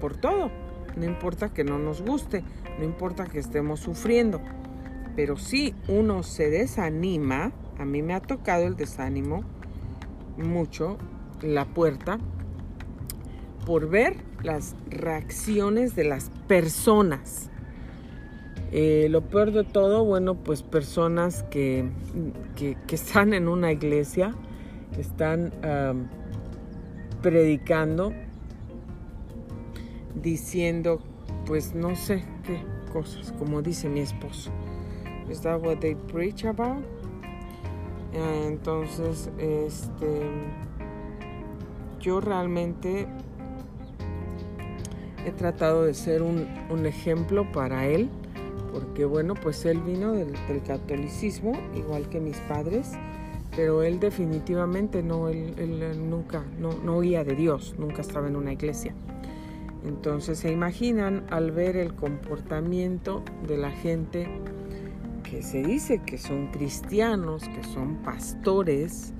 por 0.00 0.16
todo. 0.16 0.50
No 0.96 1.04
importa 1.04 1.52
que 1.52 1.64
no 1.64 1.78
nos 1.78 2.02
guste, 2.02 2.42
no 2.78 2.84
importa 2.84 3.26
que 3.26 3.38
estemos 3.38 3.80
sufriendo, 3.80 4.40
pero 5.16 5.36
si 5.36 5.74
uno 5.88 6.22
se 6.22 6.50
desanima, 6.50 7.52
a 7.78 7.84
mí 7.84 8.02
me 8.02 8.14
ha 8.14 8.20
tocado 8.20 8.66
el 8.66 8.76
desánimo 8.76 9.44
mucho, 10.36 10.98
la 11.40 11.64
puerta, 11.66 12.18
por 13.66 13.88
ver 13.88 14.16
las 14.42 14.74
reacciones 14.90 15.94
de 15.94 16.04
las 16.04 16.30
personas 16.48 17.50
eh, 18.74 19.08
lo 19.10 19.20
peor 19.20 19.52
de 19.52 19.64
todo, 19.64 20.02
bueno, 20.02 20.34
pues 20.34 20.62
personas 20.62 21.42
que, 21.44 21.90
están 22.88 23.34
en 23.34 23.46
una 23.46 23.70
iglesia, 23.70 24.34
que 24.94 25.02
están 25.02 25.52
predicando, 27.20 28.14
diciendo, 30.14 31.02
pues 31.44 31.74
no 31.74 31.94
sé 31.96 32.24
qué 32.44 32.62
cosas, 32.90 33.32
como 33.32 33.60
dice 33.60 33.90
mi 33.90 34.00
esposo. 34.00 34.50
¿Es 35.28 35.40
that 35.42 35.60
what 35.60 35.78
they 35.78 35.94
preach 35.94 36.44
about? 36.44 36.84
Entonces, 38.12 39.30
este, 39.38 40.30
yo 42.00 42.20
realmente 42.20 43.06
he 45.24 45.30
tratado 45.30 45.84
de 45.84 45.94
ser 45.94 46.22
un, 46.22 46.46
un 46.70 46.84
ejemplo 46.84 47.50
para 47.52 47.86
él 47.86 48.10
porque 48.72 49.04
bueno, 49.04 49.34
pues 49.34 49.64
él 49.66 49.80
vino 49.80 50.12
del, 50.12 50.32
catolicismo, 50.66 51.52
igual 51.74 52.08
que 52.08 52.20
mis 52.20 52.38
padres, 52.38 52.92
pero 53.54 53.82
él 53.82 54.00
definitivamente 54.00 55.02
no, 55.02 55.28
él, 55.28 56.08
nunca, 56.08 56.44
no, 56.58 56.72
no, 56.82 56.96
oía 56.96 57.22
de 57.22 57.34
Dios, 57.34 57.74
nunca 57.78 58.00
estaba 58.00 58.28
en 58.28 58.36
una 58.36 58.52
iglesia. 58.52 58.94
Entonces 59.84 60.38
se 60.38 60.50
imaginan 60.50 61.26
al 61.30 61.50
ver 61.50 61.76
el 61.76 61.94
comportamiento 61.94 63.22
de 63.46 63.58
la 63.58 63.70
gente 63.70 64.28
se 65.40 65.62
dice 65.62 66.00
que 66.00 66.18
son 66.18 66.48
cristianos, 66.48 67.48
que 67.48 67.64
son 67.64 67.96
pastores 68.02 69.14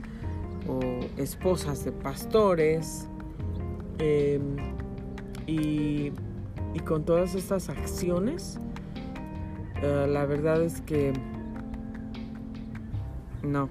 o 0.68 0.80
esposas 1.16 1.84
de 1.84 1.92
pastores, 1.92 3.08
em, 3.98 4.56
y, 5.46 6.12
con 6.84 7.04
todas 7.04 7.34
estas 7.34 7.68
acciones, 7.68 8.58
eh, 9.82 10.06
la 10.08 10.26
verdad 10.26 10.62
es 10.62 10.80
que 10.82 11.12
no. 13.42 13.68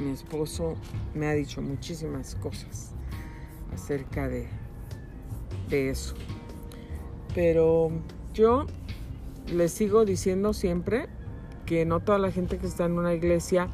Mi 0.00 0.10
esposo 0.12 0.74
me 1.14 1.26
ha 1.26 1.32
dicho 1.32 1.62
muchísimas 1.62 2.34
cosas 2.36 2.92
acerca 3.72 4.28
de 4.28 4.48
eso. 5.70 6.14
Pero 7.34 7.90
yo 8.32 8.66
les 9.52 9.72
sigo 9.72 10.04
diciendo 10.04 10.52
siempre 10.52 11.08
que 11.66 11.84
no 11.84 12.00
toda 12.00 12.18
la 12.18 12.30
gente 12.30 12.58
que 12.58 12.66
está 12.66 12.84
en 12.86 12.98
una 12.98 13.14
iglesia 13.14 13.68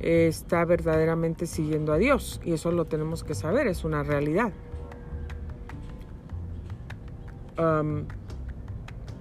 está 0.00 0.64
verdaderamente 0.64 1.46
siguiendo 1.46 1.92
a 1.92 1.98
Dios. 1.98 2.40
Y 2.44 2.52
eso 2.52 2.70
lo 2.72 2.84
tenemos 2.84 3.24
que 3.24 3.34
saber, 3.34 3.66
es 3.66 3.84
una 3.84 4.02
realidad. 4.02 4.52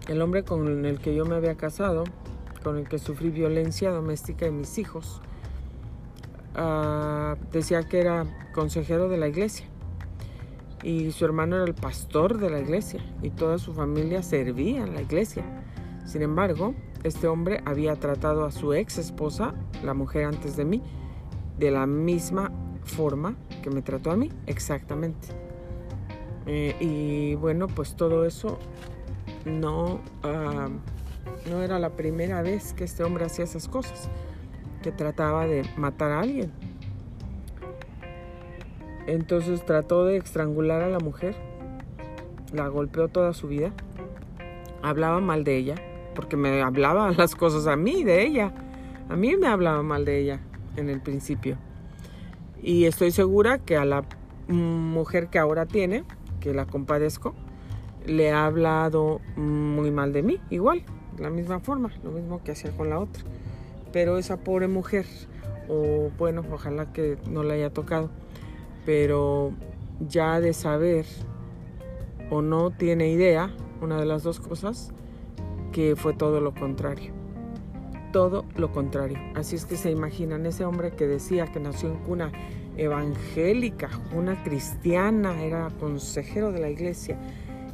el 0.07 0.21
hombre 0.21 0.43
con 0.43 0.85
el 0.85 0.99
que 0.99 1.15
yo 1.15 1.23
me 1.25 1.35
había 1.35 1.55
casado, 1.55 2.03
con 2.63 2.77
el 2.77 2.89
que 2.89 2.97
sufrí 2.97 3.29
violencia 3.29 3.91
doméstica 3.91 4.45
de 4.45 4.51
mis 4.51 4.77
hijos, 4.79 5.21
ah, 6.55 7.35
decía 7.51 7.83
que 7.83 8.01
era 8.01 8.25
consejero 8.53 9.07
de 9.07 9.17
la 9.17 9.27
iglesia 9.27 9.67
y 10.83 11.11
su 11.11 11.25
hermano 11.25 11.55
era 11.55 11.65
el 11.65 11.73
pastor 11.73 12.37
de 12.37 12.49
la 12.49 12.59
iglesia 12.59 12.99
y 13.21 13.29
toda 13.29 13.57
su 13.57 13.73
familia 13.73 14.21
servía 14.21 14.83
en 14.83 14.93
la 14.93 15.01
iglesia. 15.01 15.43
Sin 16.05 16.21
embargo, 16.21 16.75
este 17.03 17.27
hombre 17.27 17.61
había 17.65 17.95
tratado 17.95 18.45
a 18.45 18.51
su 18.51 18.73
ex 18.73 18.97
esposa, 18.97 19.53
la 19.83 19.93
mujer 19.93 20.25
antes 20.25 20.57
de 20.57 20.65
mí, 20.65 20.81
de 21.57 21.71
la 21.71 21.85
misma 21.85 22.51
forma 22.83 23.35
que 23.61 23.69
me 23.69 23.81
trató 23.81 24.11
a 24.11 24.17
mí, 24.17 24.29
exactamente. 24.45 25.29
Eh, 26.45 26.75
y 26.81 27.35
bueno, 27.35 27.67
pues 27.67 27.95
todo 27.95 28.25
eso 28.25 28.59
no, 29.45 30.01
ah, 30.23 30.67
no 31.49 31.63
era 31.63 31.79
la 31.79 31.91
primera 31.91 32.41
vez 32.41 32.73
que 32.73 32.83
este 32.83 33.03
hombre 33.03 33.25
hacía 33.25 33.45
esas 33.45 33.69
cosas, 33.69 34.09
que 34.81 34.91
trataba 34.91 35.47
de 35.47 35.63
matar 35.77 36.11
a 36.11 36.19
alguien. 36.19 36.51
Entonces 39.07 39.65
trató 39.65 40.05
de 40.05 40.17
estrangular 40.17 40.81
a 40.81 40.89
la 40.89 40.99
mujer, 40.99 41.35
la 42.53 42.67
golpeó 42.67 43.09
toda 43.09 43.33
su 43.33 43.47
vida, 43.47 43.71
hablaba 44.81 45.19
mal 45.19 45.43
de 45.43 45.57
ella, 45.57 45.75
porque 46.15 46.37
me 46.37 46.61
hablaba 46.61 47.11
las 47.17 47.35
cosas 47.35 47.67
a 47.67 47.75
mí 47.75 48.03
de 48.03 48.23
ella, 48.23 48.53
a 49.09 49.15
mí 49.15 49.35
me 49.35 49.47
hablaba 49.47 49.83
mal 49.83 50.05
de 50.05 50.19
ella 50.19 50.39
en 50.77 50.89
el 50.89 51.01
principio. 51.01 51.57
Y 52.61 52.85
estoy 52.85 53.11
segura 53.11 53.59
que 53.59 53.75
a 53.75 53.83
la 53.83 54.05
mujer 54.47 55.27
que 55.27 55.39
ahora 55.39 55.65
tiene, 55.65 56.05
que 56.39 56.53
la 56.53 56.65
compadezco, 56.65 57.33
le 58.05 58.31
ha 58.31 58.45
hablado 58.45 59.19
muy 59.35 59.91
mal 59.91 60.13
de 60.13 60.23
mí, 60.23 60.39
igual, 60.49 60.83
de 61.15 61.23
la 61.23 61.29
misma 61.29 61.59
forma, 61.59 61.91
lo 62.03 62.11
mismo 62.11 62.41
que 62.43 62.51
hacía 62.51 62.71
con 62.75 62.89
la 62.89 62.99
otra. 62.99 63.23
Pero 63.91 64.17
esa 64.17 64.37
pobre 64.37 64.67
mujer, 64.67 65.05
o 65.67 66.09
bueno, 66.17 66.43
ojalá 66.51 66.91
que 66.93 67.17
no 67.29 67.43
le 67.43 67.55
haya 67.55 67.69
tocado, 67.71 68.09
pero 68.85 69.53
ya 70.07 70.39
de 70.39 70.53
saber 70.53 71.05
o 72.29 72.41
no 72.41 72.71
tiene 72.71 73.09
idea, 73.09 73.51
una 73.81 73.99
de 73.99 74.05
las 74.05 74.23
dos 74.23 74.39
cosas, 74.39 74.91
que 75.71 75.95
fue 75.95 76.13
todo 76.13 76.41
lo 76.41 76.53
contrario. 76.53 77.11
Todo 78.11 78.45
lo 78.55 78.71
contrario. 78.71 79.17
Así 79.35 79.55
es 79.55 79.65
que 79.65 79.75
se 79.75 79.91
imaginan 79.91 80.45
ese 80.45 80.65
hombre 80.65 80.91
que 80.91 81.07
decía 81.07 81.47
que 81.47 81.59
nació 81.59 81.89
en 81.89 81.97
cuna 81.99 82.31
evangélica, 82.77 83.89
una 84.15 84.41
cristiana, 84.43 85.43
era 85.43 85.69
consejero 85.79 86.51
de 86.51 86.59
la 86.59 86.69
iglesia 86.69 87.17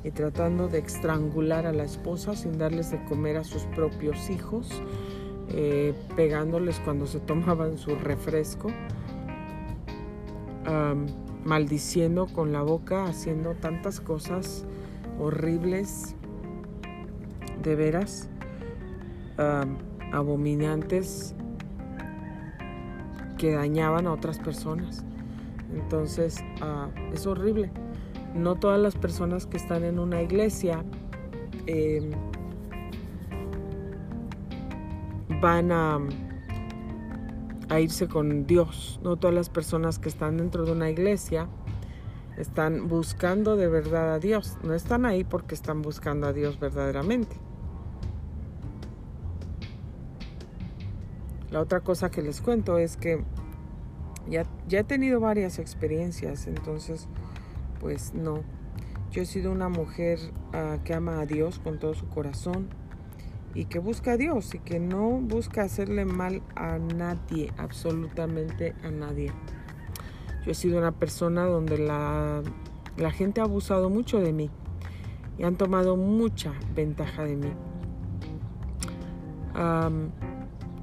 y 0.04 0.12
tratando 0.12 0.68
de 0.68 0.80
estrangular 0.80 1.66
a 1.66 1.74
la 1.74 1.84
esposa 1.84 2.36
sin 2.36 2.58
darles 2.58 2.92
de 2.92 3.04
comer 3.06 3.38
a 3.38 3.44
sus 3.44 3.64
propios 3.64 4.30
hijos, 4.30 4.82
eh, 5.50 5.94
pegándoles 6.16 6.80
cuando 6.80 7.06
se 7.06 7.20
tomaban 7.20 7.78
su 7.78 7.96
refresco 7.96 8.72
maldiciendo 11.44 12.28
con 12.28 12.52
la 12.52 12.62
boca, 12.62 13.06
haciendo 13.06 13.56
tantas 13.56 14.00
cosas 14.00 14.66
horribles, 15.20 16.16
de 17.64 17.76
veras, 17.76 18.30
abominantes, 20.12 21.36
que 23.38 23.54
dañaban 23.54 24.06
a 24.06 24.14
otras 24.14 24.38
personas. 24.38 25.04
Entonces, 25.74 26.44
ah, 26.62 26.90
es 27.14 27.26
horrible. 27.26 27.72
No 28.36 28.56
todas 28.56 28.80
las 28.80 28.96
personas 28.96 29.46
que 29.46 29.58
están 29.58 29.84
en 29.84 29.98
una 29.98 30.22
iglesia 30.22 30.84
em, 31.66 32.12
van 35.42 35.72
a 35.72 36.00
a 37.70 37.80
irse 37.80 38.08
con 38.08 38.46
Dios. 38.46 39.00
No 39.04 39.18
todas 39.18 39.34
las 39.34 39.50
personas 39.50 40.00
que 40.00 40.10
están 40.10 40.38
dentro 40.38 40.66
de 40.66 40.72
una 40.72 40.90
iglesia 40.90 41.48
están 42.38 42.88
buscando 42.88 43.56
de 43.56 43.68
verdad 43.68 44.14
a 44.14 44.20
Dios. 44.20 44.58
No 44.64 44.74
están 44.74 45.06
ahí 45.06 45.24
porque 45.24 45.56
están 45.56 45.82
buscando 45.82 46.28
a 46.28 46.34
Dios 46.34 46.60
verdaderamente. 46.60 47.36
La 51.52 51.62
otra 51.62 51.80
cosa 51.82 52.12
que 52.12 52.22
les 52.22 52.42
cuento 52.42 52.78
es 52.78 52.98
que 52.98 53.24
ya, 54.30 54.46
ya 54.68 54.80
he 54.80 54.84
tenido 54.84 55.20
varias 55.20 55.58
experiencias, 55.58 56.48
entonces 56.48 57.08
pues 57.80 58.14
no. 58.14 58.44
Yo 59.12 59.24
he 59.24 59.26
sido 59.26 59.52
una 59.52 59.70
mujer 59.70 60.20
ah, 60.54 60.78
que 60.84 60.94
ama 60.94 61.20
a 61.20 61.26
Dios 61.26 61.58
con 61.60 61.80
todo 61.80 61.96
su 61.96 62.08
corazón 62.08 62.70
y 63.54 63.66
que 63.66 63.80
busca 63.80 64.14
a 64.14 64.18
Dios 64.18 64.54
y 64.54 64.60
que 64.60 64.80
no 64.80 65.20
busca 65.22 65.64
hacerle 65.64 66.06
mal 66.06 66.42
a 66.56 66.78
nadie, 66.78 67.52
absolutamente 67.58 68.76
a 68.84 68.92
nadie. 68.92 69.32
Yo 70.46 70.52
he 70.52 70.56
sido 70.56 70.78
una 70.78 70.92
persona 70.92 71.46
donde 71.46 71.78
la, 71.78 72.44
gente 73.12 73.42
ha 73.42 73.46
abusado 73.46 73.90
mucho 73.90 74.20
de 74.20 74.34
mí 74.34 74.50
y 75.38 75.44
han 75.44 75.56
tomado 75.56 75.96
mucha 75.96 76.54
ventaja 76.76 77.24
de 77.24 77.36
mí. 77.36 77.54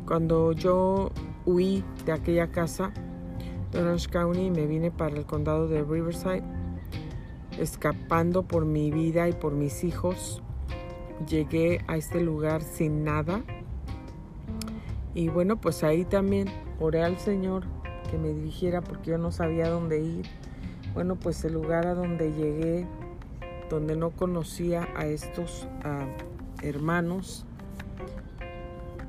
cuando 0.07 0.53
yo 0.53 1.11
huí 1.47 1.85
de 2.05 2.13
aquella 2.13 2.53
casa 2.53 2.93
de 3.73 3.81
Orange 3.81 4.09
County 4.09 4.47
y 4.47 4.51
me 4.51 4.67
vine 4.67 4.91
para 4.91 5.17
el 5.17 5.25
condado 5.27 5.67
de 5.67 5.83
Riverside, 5.83 6.45
escapando 7.59 8.43
por 8.43 8.65
mi 8.67 8.91
vida 8.91 9.29
y 9.29 9.33
por 9.33 9.53
mis 9.53 9.83
hijos, 9.83 10.43
llegué 11.29 11.81
a 11.87 11.97
este 11.97 12.21
lugar 12.21 12.63
sin 12.63 13.05
nada. 13.05 13.43
Y 15.15 15.29
bueno, 15.29 15.57
pues 15.61 15.83
ahí 15.83 16.05
también 16.05 16.49
oré 16.79 17.03
al 17.03 17.19
Señor 17.19 17.65
que 18.11 18.19
me 18.19 18.29
dirigiera 18.29 18.83
porque 18.83 19.13
yo 19.13 19.19
no 19.19 19.33
sabía 19.33 19.69
dónde 19.69 20.01
ir. 20.01 20.27
Bueno, 20.95 21.17
pues 21.17 21.45
el 21.45 21.55
lugar 21.55 21.87
a 21.87 21.95
donde 21.95 22.33
llegué, 22.33 22.87
donde 23.71 23.97
no 23.97 24.11
conocía 24.11 24.89
a 24.97 25.07
estos 25.07 25.67
hermanos, 26.63 27.45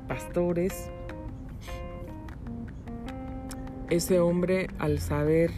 pastores, 0.06 0.90
ese 3.90 4.20
hombre 4.20 4.68
al 4.78 4.98
saber 4.98 5.50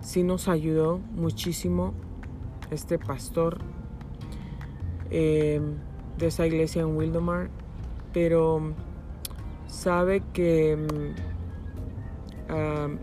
sí 0.00 0.22
nos 0.22 0.48
ayudó 0.48 0.98
muchísimo, 1.14 1.94
este 2.70 2.98
pastor 2.98 3.58
Em, 5.10 5.74
de 6.18 6.26
esa 6.28 6.46
iglesia 6.46 6.82
en 6.82 6.96
Wildomar, 6.96 7.50
pero 8.12 8.72
sabe 9.66 10.22
que 10.32 10.72
em, 10.72 10.88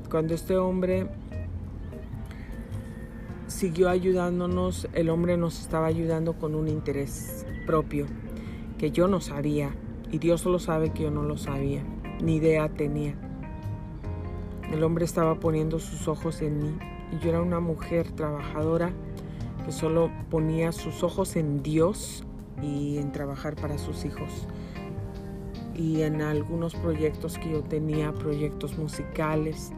cuando 0.10 0.34
este 0.34 0.58
hombre 0.58 1.08
siguió 3.48 3.90
ayudándonos, 3.90 4.88
el 4.94 5.10
hombre 5.10 5.38
nos 5.38 5.62
estaba 5.62 5.88
ayudando 5.88 6.34
con 6.34 6.56
un 6.56 6.68
interés 6.68 7.46
propio 7.68 8.08
que 8.78 8.92
yo 8.92 9.08
no 9.08 9.22
sabía 9.22 9.76
y 10.12 10.18
Dios 10.18 10.42
solo 10.42 10.60
sabe 10.60 10.92
que 10.92 11.04
yo 11.04 11.12
no 11.12 11.24
lo 11.24 11.38
sabía, 11.38 11.84
ni 12.22 12.38
idea 12.38 12.68
tenía. 12.70 13.16
El 14.72 14.84
hombre 14.84 15.06
estaba 15.06 15.40
poniendo 15.40 15.80
sus 15.80 16.08
ojos 16.08 16.42
en 16.42 16.58
mí 16.58 16.78
y 17.12 17.24
yo 17.24 17.30
era 17.30 17.42
una 17.42 17.60
mujer 17.60 18.12
trabajadora 18.12 18.92
que 19.66 19.72
solo 19.72 20.12
ponía 20.30 20.72
sus 20.72 21.04
ojos 21.04 21.36
en 21.36 21.64
Dios 21.64 22.24
y 22.62 22.98
en 22.98 23.12
trabajar 23.12 23.56
para 23.56 23.78
sus 23.78 24.06
hijos. 24.06 24.48
Y 25.76 26.02
en 26.02 26.22
algunos 26.22 26.76
proyectos 26.76 27.38
que 27.38 27.52
yo 27.52 27.64
tenía, 27.64 28.14
proyectos 28.14 28.78
musicales, 28.78 29.72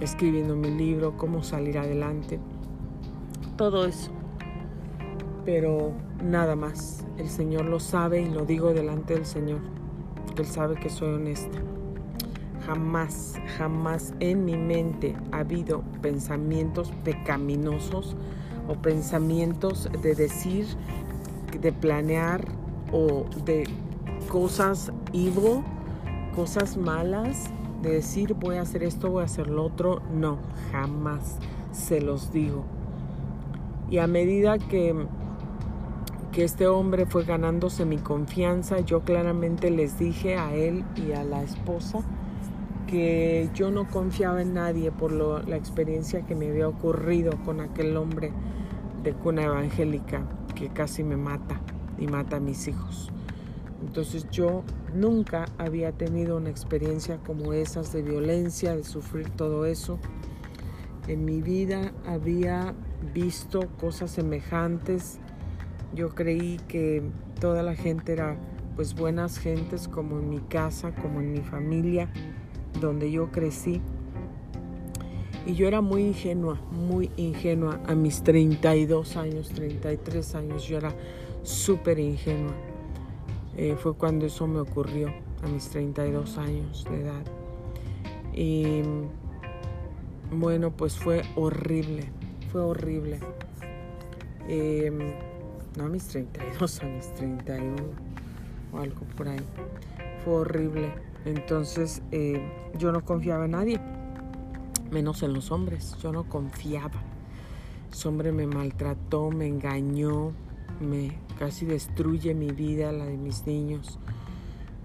escribiendo 0.00 0.54
mi 0.56 0.70
libro, 0.70 1.16
cómo 1.16 1.42
salir 1.42 1.78
adelante, 1.78 2.38
todo 3.56 3.86
eso. 3.86 4.10
Pero 5.44 5.92
nada 6.22 6.56
más, 6.56 7.04
el 7.18 7.28
Señor 7.28 7.66
lo 7.66 7.80
sabe 7.80 8.22
y 8.22 8.30
lo 8.30 8.44
digo 8.44 8.72
delante 8.72 9.14
del 9.14 9.26
Señor. 9.26 9.60
Él 10.36 10.44
sabe 10.44 10.74
que 10.74 10.90
soy 10.90 11.14
honesta. 11.14 11.58
Jamás, 12.66 13.34
jamás 13.58 14.12
en 14.18 14.44
mi 14.44 14.56
mente 14.56 15.14
ha 15.30 15.38
habido 15.38 15.84
pensamientos 16.02 16.92
pecaminosos 17.04 18.16
o 18.66 18.74
pensamientos 18.74 19.88
de 20.02 20.16
decir, 20.16 20.66
de 21.60 21.72
planear 21.72 22.44
o 22.92 23.24
de 23.44 23.68
cosas 24.28 24.92
evil, 25.12 25.62
cosas 26.34 26.76
malas, 26.76 27.50
de 27.82 27.90
decir 27.90 28.34
voy 28.34 28.56
a 28.56 28.62
hacer 28.62 28.82
esto, 28.82 29.10
voy 29.10 29.22
a 29.22 29.26
hacer 29.26 29.46
lo 29.46 29.66
otro. 29.66 30.02
No, 30.12 30.38
jamás 30.72 31.38
se 31.70 32.00
los 32.00 32.32
digo. 32.32 32.64
Y 33.88 33.98
a 33.98 34.08
medida 34.08 34.58
que 34.58 35.06
que 36.32 36.44
este 36.44 36.66
hombre 36.66 37.06
fue 37.06 37.24
ganándose 37.24 37.86
mi 37.86 37.96
confianza, 37.96 38.80
yo 38.80 39.00
claramente 39.00 39.70
les 39.70 39.98
dije 39.98 40.36
a 40.36 40.52
él 40.52 40.84
y 40.94 41.12
a 41.12 41.24
la 41.24 41.42
esposa 41.42 42.04
que 42.86 43.48
yo 43.54 43.70
no 43.70 43.88
confiaba 43.88 44.42
en 44.42 44.54
nadie 44.54 44.92
por 44.92 45.12
la 45.12 45.56
experiencia 45.56 46.22
que 46.22 46.34
me 46.34 46.48
había 46.48 46.68
ocurrido 46.68 47.32
con 47.44 47.60
aquel 47.60 47.96
hombre 47.96 48.32
de 49.02 49.12
cuna 49.12 49.44
evangélica 49.44 50.22
que 50.54 50.68
casi 50.68 51.02
me 51.02 51.16
mata 51.16 51.60
y 51.98 52.06
mata 52.06 52.36
a 52.36 52.40
mis 52.40 52.68
hijos. 52.68 53.10
Entonces 53.84 54.28
yo 54.30 54.64
nunca 54.94 55.46
había 55.58 55.92
tenido 55.92 56.36
una 56.36 56.50
experiencia 56.50 57.18
como 57.18 57.52
esas 57.52 57.92
de 57.92 58.02
violencia, 58.02 58.74
de 58.74 58.84
sufrir 58.84 59.30
todo 59.30 59.66
eso. 59.66 59.98
En 61.08 61.24
mi 61.24 61.42
vida 61.42 61.92
había 62.06 62.74
visto 63.12 63.68
cosas 63.78 64.10
semejantes 64.10 65.20
yo 65.94 66.10
creí 66.10 66.58
que 66.68 67.02
toda 67.40 67.62
la 67.62 67.74
gente 67.74 68.12
era 68.12 68.36
pues 68.74 68.94
buenas 68.94 69.38
gentes 69.38 69.88
como 69.88 70.18
en 70.18 70.28
mi 70.28 70.40
casa, 70.40 70.94
como 70.94 71.20
en 71.20 71.32
mi 71.32 71.40
familia, 71.40 72.10
donde 72.80 73.10
yo 73.10 73.30
crecí. 73.30 73.80
Y 75.46 75.54
yo 75.54 75.68
era 75.68 75.80
muy 75.80 76.02
ingenua, 76.02 76.60
muy 76.72 77.10
ingenua 77.16 77.80
a 77.86 77.94
mis 77.94 78.22
32 78.22 79.16
años, 79.16 79.48
33 79.50 80.34
años, 80.34 80.66
yo 80.66 80.78
era 80.78 80.94
súper 81.42 82.00
ingenua. 82.00 82.54
Eh, 83.56 83.76
fue 83.78 83.94
cuando 83.94 84.26
eso 84.26 84.46
me 84.46 84.58
ocurrió, 84.58 85.08
a 85.42 85.48
mis 85.48 85.68
32 85.68 86.38
años 86.38 86.84
de 86.90 87.00
edad. 87.00 87.22
Y 88.34 88.82
bueno, 90.32 90.72
pues 90.72 90.98
fue 90.98 91.22
horrible, 91.36 92.08
fue 92.50 92.62
horrible. 92.62 93.20
Eh, 94.48 94.90
no 95.76 95.84
a 95.84 95.88
mis 95.88 96.06
32, 96.08 96.82
a 96.82 96.86
mis 96.86 97.14
31 97.14 97.76
o 98.72 98.78
algo 98.78 99.00
por 99.16 99.28
ahí. 99.28 99.40
Fue 100.24 100.34
horrible. 100.34 101.05
Entonces 101.26 102.02
eh, 102.12 102.40
yo 102.78 102.92
no 102.92 103.04
confiaba 103.04 103.46
en 103.46 103.50
nadie, 103.50 103.80
menos 104.90 105.24
en 105.24 105.32
los 105.32 105.50
hombres. 105.50 105.96
Yo 106.00 106.12
no 106.12 106.28
confiaba. 106.28 107.02
Ese 107.92 108.08
hombre 108.08 108.30
me 108.30 108.46
maltrató, 108.46 109.30
me 109.30 109.48
engañó, 109.48 110.32
me 110.80 111.18
casi 111.36 111.66
destruye 111.66 112.32
mi 112.32 112.52
vida, 112.52 112.92
la 112.92 113.06
de 113.06 113.16
mis 113.16 113.44
niños. 113.44 113.98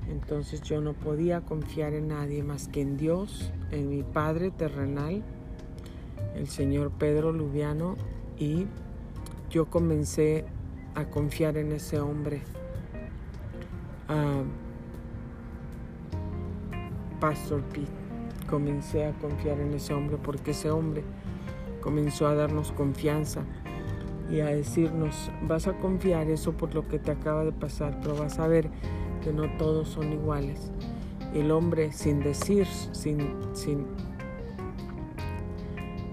Entonces 0.10 0.62
yo 0.64 0.82
no 0.82 0.94
podía 0.94 1.42
confiar 1.42 1.94
en 1.94 2.08
nadie 2.08 2.44
más 2.44 2.68
que 2.68 2.82
en 2.82 2.98
Dios, 2.98 3.54
en 3.70 3.90
mi 3.90 4.02
Padre 4.02 4.50
terrenal, 4.50 5.24
el 6.36 6.48
Señor 6.48 6.92
Pedro 6.92 7.32
Lubiano, 7.32 7.98
y 8.40 8.66
yo 9.52 9.70
comencé 9.70 10.46
a 10.96 11.06
confiar 11.06 11.58
en 11.58 11.72
ese 11.72 12.00
hombre. 12.00 12.42
Pastor 17.22 17.62
Pete, 17.62 17.88
comencé 18.50 19.06
a 19.06 19.14
confiar 19.14 19.60
en 19.60 19.76
ese 19.76 19.94
hombre 19.94 20.18
porque 20.22 20.52
ese 20.52 20.72
hombre 20.72 21.04
comenzó 21.80 22.28
a 22.28 22.34
darnos 22.34 22.72
confianza 22.72 23.44
y 24.30 24.40
a 24.40 24.48
decirnos, 24.48 25.32
vas 25.48 25.68
a 25.68 25.78
confiar 25.78 26.30
eso 26.30 26.54
por 26.54 26.74
lo 26.74 26.88
que 26.88 26.98
te 26.98 27.12
acaba 27.12 27.46
de 27.46 27.52
pasar, 27.52 28.00
pero 28.02 28.16
vas 28.16 28.40
a 28.40 28.48
ver 28.48 28.70
que 29.24 29.32
no 29.32 29.44
todos 29.58 29.88
son 29.88 30.12
iguales. 30.12 30.72
El 31.34 31.52
hombre 31.52 31.92
sin 31.92 32.22
decir, 32.22 32.66
sin, 32.92 33.20
sin, 33.54 33.86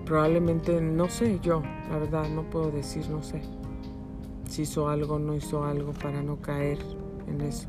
probablemente, 0.04 0.80
no 0.80 1.08
sé 1.08 1.40
yo, 1.40 1.62
la 1.90 1.98
verdad, 1.98 2.28
no 2.28 2.42
puedo 2.50 2.70
decir, 2.70 3.08
no 3.08 3.22
sé 3.22 3.40
si 4.46 4.62
hizo 4.62 4.88
algo, 4.90 5.18
no 5.18 5.34
hizo 5.34 5.64
algo 5.64 5.92
para 5.92 6.22
no 6.22 6.36
caer 6.40 6.78
en 7.26 7.40
eso. 7.40 7.68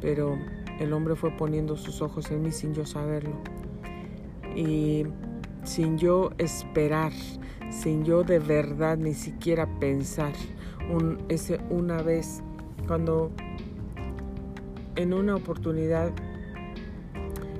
Pero 0.00 0.38
el 0.80 0.92
hombre 0.92 1.16
fue 1.16 1.30
poniendo 1.30 1.76
sus 1.76 2.02
ojos 2.02 2.30
en 2.30 2.42
mí 2.42 2.52
sin 2.52 2.74
yo 2.74 2.84
saberlo. 2.84 3.36
Y 4.54 5.04
sin 5.64 5.98
yo 5.98 6.30
esperar, 6.38 7.12
sin 7.70 8.04
yo 8.04 8.22
de 8.22 8.38
verdad 8.38 8.96
ni 8.96 9.14
siquiera 9.14 9.66
pensar. 9.78 10.32
Un, 10.90 11.18
ese 11.28 11.60
una 11.70 12.02
vez, 12.02 12.42
cuando 12.86 13.32
en 14.94 15.12
una 15.12 15.34
oportunidad, 15.34 16.12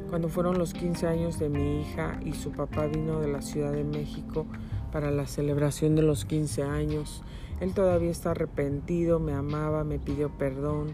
cuando 0.08 0.28
fueron 0.28 0.58
los 0.58 0.72
15 0.72 1.06
años 1.06 1.38
de 1.38 1.48
mi 1.48 1.80
hija 1.80 2.18
y 2.24 2.32
su 2.32 2.52
papá 2.52 2.86
vino 2.86 3.20
de 3.20 3.28
la 3.28 3.42
Ciudad 3.42 3.72
de 3.72 3.84
México 3.84 4.46
para 4.92 5.10
la 5.10 5.26
celebración 5.26 5.96
de 5.96 6.02
los 6.02 6.24
15 6.24 6.62
años, 6.62 7.22
él 7.60 7.74
todavía 7.74 8.10
está 8.10 8.30
arrepentido, 8.30 9.18
me 9.18 9.32
amaba, 9.32 9.84
me 9.84 9.98
pidió 9.98 10.30
perdón, 10.30 10.92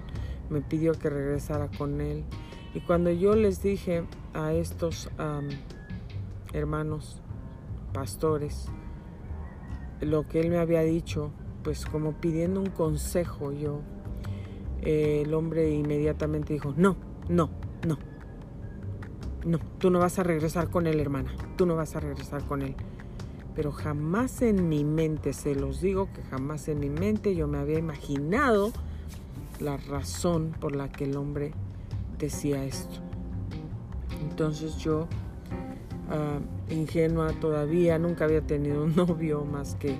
me 0.53 0.61
pidió 0.61 0.93
que 0.93 1.11
regresara 1.11 1.69
con 1.77 2.01
él. 2.01 2.25
Y 2.75 2.81
cuando 2.81 3.11
yo 3.11 3.35
les 3.35 3.63
dije 3.63 4.05
a 4.35 4.53
estos 4.53 5.11
hermanos 6.53 7.21
pastores 7.93 8.69
lo 10.01 10.27
que 10.27 10.41
él 10.41 10.51
me 10.51 10.59
había 10.59 10.83
dicho, 10.83 11.31
pues 11.63 11.87
como 11.87 12.21
pidiendo 12.21 12.61
un 12.61 12.71
consejo 12.71 13.53
yo, 13.53 13.81
eh, 14.81 15.23
el 15.25 15.33
hombre 15.33 15.71
inmediatamente 15.71 16.55
dijo, 16.55 16.75
no, 16.77 16.97
no, 17.29 17.51
no, 17.87 17.99
no, 19.45 19.59
tú 19.79 19.91
no 19.91 20.01
vas 20.01 20.19
a 20.19 20.25
regresar 20.25 20.71
con 20.71 20.89
él, 20.89 20.99
hermana, 20.99 21.33
tú 21.57 21.67
no 21.67 21.77
vas 21.77 21.95
a 21.95 22.01
regresar 22.01 22.45
con 22.45 22.63
él 22.63 22.75
pero 23.55 23.73
jamás 23.73 24.43
en 24.43 24.69
mi 24.69 24.85
mente, 24.85 25.33
se 25.33 25.55
los 25.55 25.81
digo 25.81 26.09
que 26.13 26.23
jamás 26.23 26.69
en 26.69 26.81
mi 26.81 26.89
mente 26.89 27.35
yo 27.35 27.47
me 27.49 27.59
había 27.59 27.79
imaginado 27.79 28.73
la 29.61 29.77
razón 29.77 30.55
por 30.61 30.75
la 30.75 30.91
que 30.91 31.05
el 31.05 31.17
hombre 31.17 31.53
decía 32.19 32.65
esto. 32.65 33.01
Entonces 34.21 34.77
yo, 34.79 35.09
ah, 36.11 36.39
ingenua 36.71 37.33
todavía, 37.41 37.99
nunca 37.99 38.25
había 38.25 38.43
tenido 38.43 38.85
un 38.85 38.97
novio 38.97 39.45
más 39.45 39.75
que 39.77 39.97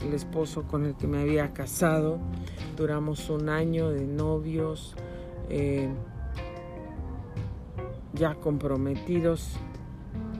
el 0.00 0.12
esposo 0.12 0.64
con 0.64 0.84
el 0.84 0.94
que 0.96 1.06
me 1.06 1.20
había 1.20 1.52
casado. 1.52 2.18
Duramos 2.76 3.30
un 3.30 3.48
año 3.48 3.90
de 3.90 4.06
novios, 4.06 4.94
eh, 5.48 5.88
ya 8.12 8.34
comprometidos 8.34 9.52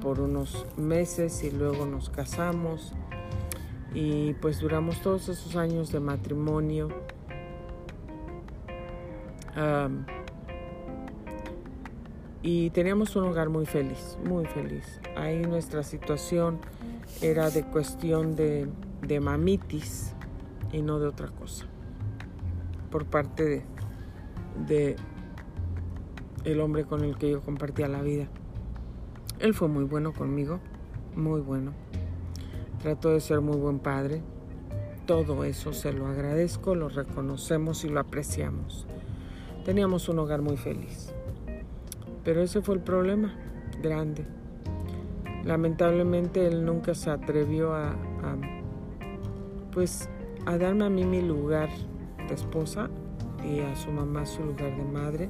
por 0.01 0.21
unos 0.21 0.67
meses 0.77 1.43
y 1.43 1.51
luego 1.51 1.85
nos 1.85 2.11
casamos 2.11 2.93
y 3.95 4.35
pues 4.35 4.61
duramos 4.61 5.01
todos 5.01 5.29
esos 5.29 5.57
años 5.57 5.91
de 5.91 6.01
matrimonio. 6.01 6.89
Y 12.43 12.71
teníamos 12.71 13.17
un 13.17 13.25
hogar 13.25 13.49
muy 13.49 13.67
feliz, 13.67 14.19
muy 14.25 14.47
feliz. 14.47 15.01
Ahí 15.17 15.43
nuestra 15.43 15.83
situación 15.83 16.61
era 17.21 17.51
de 17.51 17.65
cuestión 17.65 18.37
de, 18.37 18.69
de 19.03 19.21
mamitis 19.21 20.15
y 20.73 20.83
no 20.83 20.99
de 20.99 21.09
otra 21.09 21.29
cosa. 21.29 21.67
Por 22.91 23.07
parte 23.07 23.45
de, 23.45 23.65
de 24.67 24.97
el 26.45 26.61
hombre 26.61 26.85
con 26.85 27.03
el 27.03 27.17
que 27.19 27.31
yo 27.31 27.43
compartía 27.43 27.89
la 27.89 28.03
vida. 28.03 28.29
Él 29.41 29.53
fue 29.53 29.69
muy 29.69 29.85
bueno 29.85 30.13
conmigo, 30.13 30.61
muy 31.17 31.41
bueno. 31.41 31.73
Trató 32.81 33.11
de 33.11 33.21
ser 33.21 33.41
muy 33.41 33.57
buen 33.57 33.81
padre. 33.81 34.23
Todo 35.07 35.45
eso 35.45 35.73
se 35.73 35.93
lo 35.93 36.07
agradezco, 36.07 36.75
lo 36.75 36.89
reconocemos 36.89 37.85
y 37.85 37.89
lo 37.89 38.01
apreciamos. 38.01 38.87
Teníamos 39.67 40.09
un 40.09 40.21
hogar 40.21 40.43
muy 40.43 40.57
feliz. 40.57 41.13
Pero 42.23 42.41
ese 42.41 42.63
fue 42.63 42.77
el 42.77 42.83
problema 42.83 43.35
grande. 43.83 44.25
Lamentablemente 45.45 46.47
él 46.47 46.65
nunca 46.65 46.95
se 46.95 47.11
atrevió 47.11 47.75
a, 47.75 47.97
pues 49.73 50.09
a 50.47 50.57
darme 50.57 50.85
a 50.85 50.89
mí 50.89 51.05
mi 51.05 51.21
lugar 51.21 51.69
de 52.29 52.33
esposa 52.33 52.89
y 53.45 53.59
a 53.59 53.75
su 53.75 53.91
mamá 53.91 54.25
su 54.25 54.45
lugar 54.45 54.77
de 54.77 54.85
madre 54.85 55.29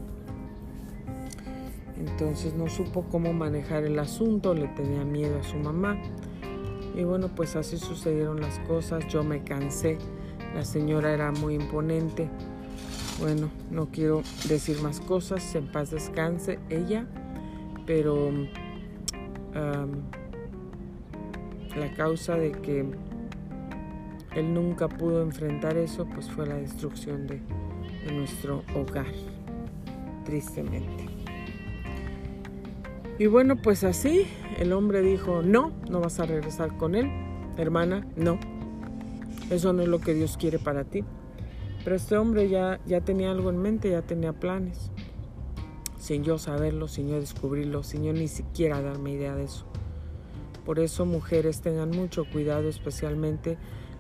Entonces 1.99 2.53
no 2.53 2.69
supo 2.69 3.07
cómo 3.11 3.33
manejar 3.33 3.85
el 3.85 3.99
asunto, 3.99 4.53
le 4.53 4.69
tenía 4.69 5.03
miedo 5.03 5.39
a 5.39 5.45
su 5.45 5.57
mamá. 5.57 5.97
Y 6.95 7.05
bueno, 7.05 7.31
pues 7.35 7.57
así 7.57 7.79
sucedieron 7.79 8.43
las 8.43 8.59
cosas. 8.69 9.09
Yo 9.09 9.25
me 9.25 9.43
cansé. 9.45 9.97
La 10.55 10.63
señora 10.63 11.15
era 11.15 11.33
muy 11.33 11.55
imponente. 11.55 12.29
Bueno, 13.19 13.51
no 13.71 13.87
quiero 13.87 14.23
decir 14.49 14.81
más 14.83 15.01
cosas. 15.01 15.55
En 15.55 15.71
paz 15.71 15.91
descanse 15.91 16.59
ella. 16.71 17.07
Pero 17.87 18.33
la 21.77 21.95
causa 21.95 22.35
de 22.37 22.53
que 22.53 22.85
él 24.35 24.55
nunca 24.55 24.89
pudo 24.89 25.23
enfrentar 25.23 25.77
eso, 25.77 26.07
pues 26.07 26.31
fue 26.31 26.47
la 26.47 26.57
destrucción 26.57 27.27
de, 27.27 27.41
de 28.07 28.13
nuestro 28.13 28.65
hogar, 28.75 29.07
tristemente. 30.25 31.07
Y 33.19 33.27
bueno, 33.27 33.57
pues 33.57 33.83
así 33.85 34.27
el 34.59 34.73
hombre 34.73 35.01
dijo, 35.01 35.43
no, 35.43 35.73
no 35.89 36.01
vas 36.01 36.21
a 36.21 36.27
regresar 36.27 36.77
con 36.77 36.95
él, 36.95 37.11
hermana, 37.57 38.07
no. 38.17 38.39
Eso 39.49 39.73
no 39.73 39.83
es 39.83 39.89
lo 39.89 40.01
que 40.01 40.13
Dios 40.13 40.37
quiere 40.37 40.59
para 40.59 40.85
ti. 40.85 41.05
Pero 41.87 41.95
este 41.95 42.17
hombre 42.17 42.49
ya, 42.49 42.81
ya 42.85 43.03
tenía 43.03 43.31
algo 43.31 43.49
en 43.49 43.59
mente, 43.59 43.91
ya 43.91 44.03
tenía 44.03 44.33
planes. 44.33 44.91
Sin 46.01 46.25
yo 46.25 46.37
saberlo, 46.37 46.89
sin 46.89 47.07
yo 47.07 47.21
descubrirlo, 47.21 47.85
sin 47.85 48.03
yo 48.03 48.13
ni 48.13 48.27
siquiera 48.27 48.83
darme 48.83 49.13
idea 49.13 49.37
de 49.37 49.45
eso. 49.45 49.67
Por 50.65 50.81
eso 50.81 51.07
mujeres 51.07 51.61
tengan 51.61 51.93
mucho 51.93 52.25
cuidado, 52.25 52.69
especialmente 52.69 53.57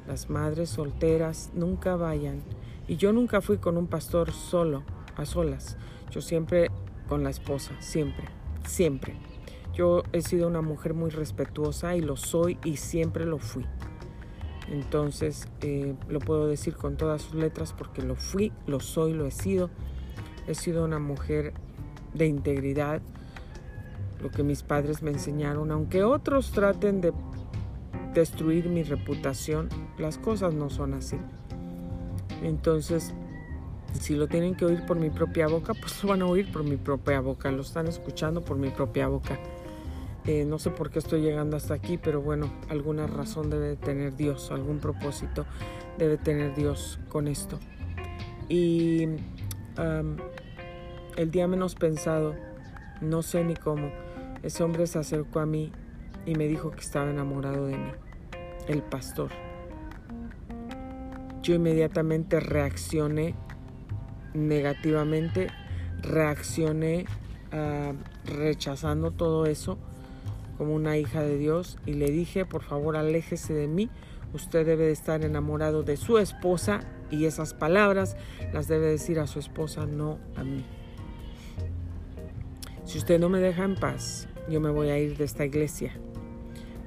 las 0.09 0.31
madres 0.31 0.71
solteras, 0.71 1.53
nunca 1.55 1.95
vayan. 1.95 2.43
Y 2.89 2.97
yo 2.97 3.13
nunca 3.13 3.41
fui 3.41 3.59
con 3.59 3.77
un 3.77 3.87
pastor 3.87 4.33
solo, 4.33 4.83
a 5.15 5.25
solas. 5.25 5.77
Yo 6.11 6.21
siempre 6.21 6.73
con 7.07 7.23
la 7.23 7.31
esposa, 7.31 7.71
siempre 7.79 8.25
siempre. 8.67 9.15
Yo 9.75 10.03
he 10.13 10.23
sido 10.23 10.49
una 10.49 10.63
mujer 10.63 10.95
muy 10.95 11.11
respetuosa 11.11 11.97
y 11.97 12.01
lo 12.01 12.17
soy 12.17 12.59
y 12.65 12.79
siempre 12.79 13.27
lo 13.27 13.39
fui. 13.39 13.65
Entonces 14.69 15.49
eh, 15.61 15.95
lo 16.09 16.19
puedo 16.19 16.47
decir 16.49 16.75
con 16.75 16.97
todas 16.97 17.23
sus 17.23 17.35
letras 17.35 17.73
porque 17.73 18.03
lo 18.03 18.17
fui, 18.17 18.53
lo 18.67 18.81
soy, 18.81 19.13
lo 19.13 19.27
he 19.27 19.31
sido. 19.31 19.71
He 20.47 20.55
sido 20.55 20.85
una 20.85 20.99
mujer 20.99 21.55
de 22.15 22.27
integridad, 22.27 23.01
lo 24.21 24.31
que 24.31 24.43
mis 24.43 24.63
padres 24.63 25.03
me 25.03 25.11
enseñaron. 25.11 25.71
Aunque 25.71 26.05
otros 26.05 26.51
traten 26.53 27.01
de 27.01 27.13
destruir 28.15 28.69
mi 28.69 28.83
reputación, 28.83 29.69
las 29.99 30.19
cosas 30.19 30.55
no 30.55 30.71
son 30.71 30.95
así. 30.95 31.19
Entonces 32.43 33.15
si 34.01 34.15
lo 34.15 34.27
tienen 34.27 34.55
que 34.55 34.65
oír 34.65 34.85
por 34.85 34.99
mi 34.99 35.11
propia 35.11 35.49
boca, 35.49 35.75
pues 35.75 36.03
lo 36.03 36.11
van 36.11 36.23
a 36.23 36.27
oír 36.27 36.51
por 36.53 36.65
mi 36.65 36.77
propia 36.77 37.21
boca, 37.21 37.51
lo 37.51 37.63
están 37.63 37.87
escuchando 37.87 38.45
por 38.45 38.57
mi 38.57 38.71
propia 38.71 39.09
boca. 39.09 39.39
Eh, 40.27 40.45
no 40.45 40.59
sé 40.59 40.71
por 40.71 40.91
qué 40.91 40.99
estoy 40.99 41.21
llegando 41.21 41.57
hasta 41.57 41.75
aquí, 41.75 41.99
pero 41.99 42.21
bueno, 42.21 42.53
alguna 42.69 43.07
razón 43.07 43.49
debe 43.49 43.77
tener 43.77 44.17
Dios, 44.17 44.51
algún 44.51 44.81
propósito 44.81 45.47
debe 45.99 46.19
tener 46.19 46.53
Dios 46.57 46.99
con 47.09 47.29
esto. 47.29 47.61
Y 48.49 49.07
el 51.17 51.31
día 51.31 51.47
menos 51.47 51.77
pensado, 51.77 52.35
no 53.01 53.23
sé 53.23 53.45
ni 53.45 53.55
cómo, 53.55 53.93
ese 54.43 54.65
hombre 54.65 54.89
se 54.89 54.99
acercó 54.99 55.39
a 55.41 55.47
mí 55.47 55.71
y 56.25 56.35
me 56.35 56.49
dijo 56.49 56.73
que 56.73 56.81
estaba 56.81 57.09
enamorado 57.09 57.67
de 57.67 57.77
mí, 57.77 57.91
el 58.67 58.83
pastor. 58.83 59.31
Yo 61.41 61.55
inmediatamente 61.55 62.41
reaccioné 62.41 63.37
negativamente, 64.35 65.49
reaccioné 66.03 67.07
ah, 67.53 67.93
rechazando 68.25 69.13
todo 69.13 69.47
eso 69.47 69.79
como 70.57 70.75
una 70.75 70.97
hija 70.99 71.23
de 71.23 71.39
Dios 71.39 71.79
y 71.87 71.95
le 71.95 72.11
dije, 72.11 72.45
por 72.45 72.63
favor, 72.63 72.97
aléjese 72.97 73.55
de 73.55 73.69
mí. 73.69 73.91
Usted 74.33 74.67
debe 74.67 74.87
de 74.87 74.93
estar 74.93 75.25
enamorado 75.25 75.83
de 75.83 75.97
su 75.97 76.19
esposa 76.19 76.81
y 77.11 77.27
esas 77.27 77.55
palabras 77.55 78.17
las 78.53 78.69
debe 78.69 78.87
decir 78.87 79.19
a 79.21 79.27
su 79.27 79.39
esposa, 79.39 79.87
no 79.87 80.19
a 80.37 80.45
mí. 80.45 80.65
Si 82.85 82.99
usted 82.99 83.19
no 83.19 83.29
me 83.29 83.41
deja 83.41 83.65
en 83.65 83.77
paz, 83.77 84.29
yo 84.49 84.61
me 84.61 84.71
voy 84.71 84.89
a 84.89 84.99
ir 84.99 85.17
de 85.17 85.25
esta 85.25 85.45
iglesia 85.45 85.93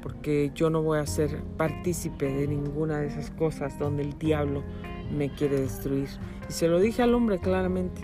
porque 0.01 0.51
yo 0.55 0.69
no 0.69 0.81
voy 0.81 0.99
a 0.99 1.05
ser 1.05 1.41
partícipe 1.57 2.31
de 2.31 2.47
ninguna 2.47 2.99
de 2.99 3.07
esas 3.07 3.31
cosas 3.31 3.77
donde 3.79 4.03
el 4.03 4.17
diablo 4.17 4.63
me 5.11 5.29
quiere 5.29 5.59
destruir. 5.59 6.09
Y 6.47 6.53
se 6.53 6.67
lo 6.67 6.79
dije 6.79 7.01
al 7.01 7.13
hombre 7.13 7.39
claramente. 7.39 8.01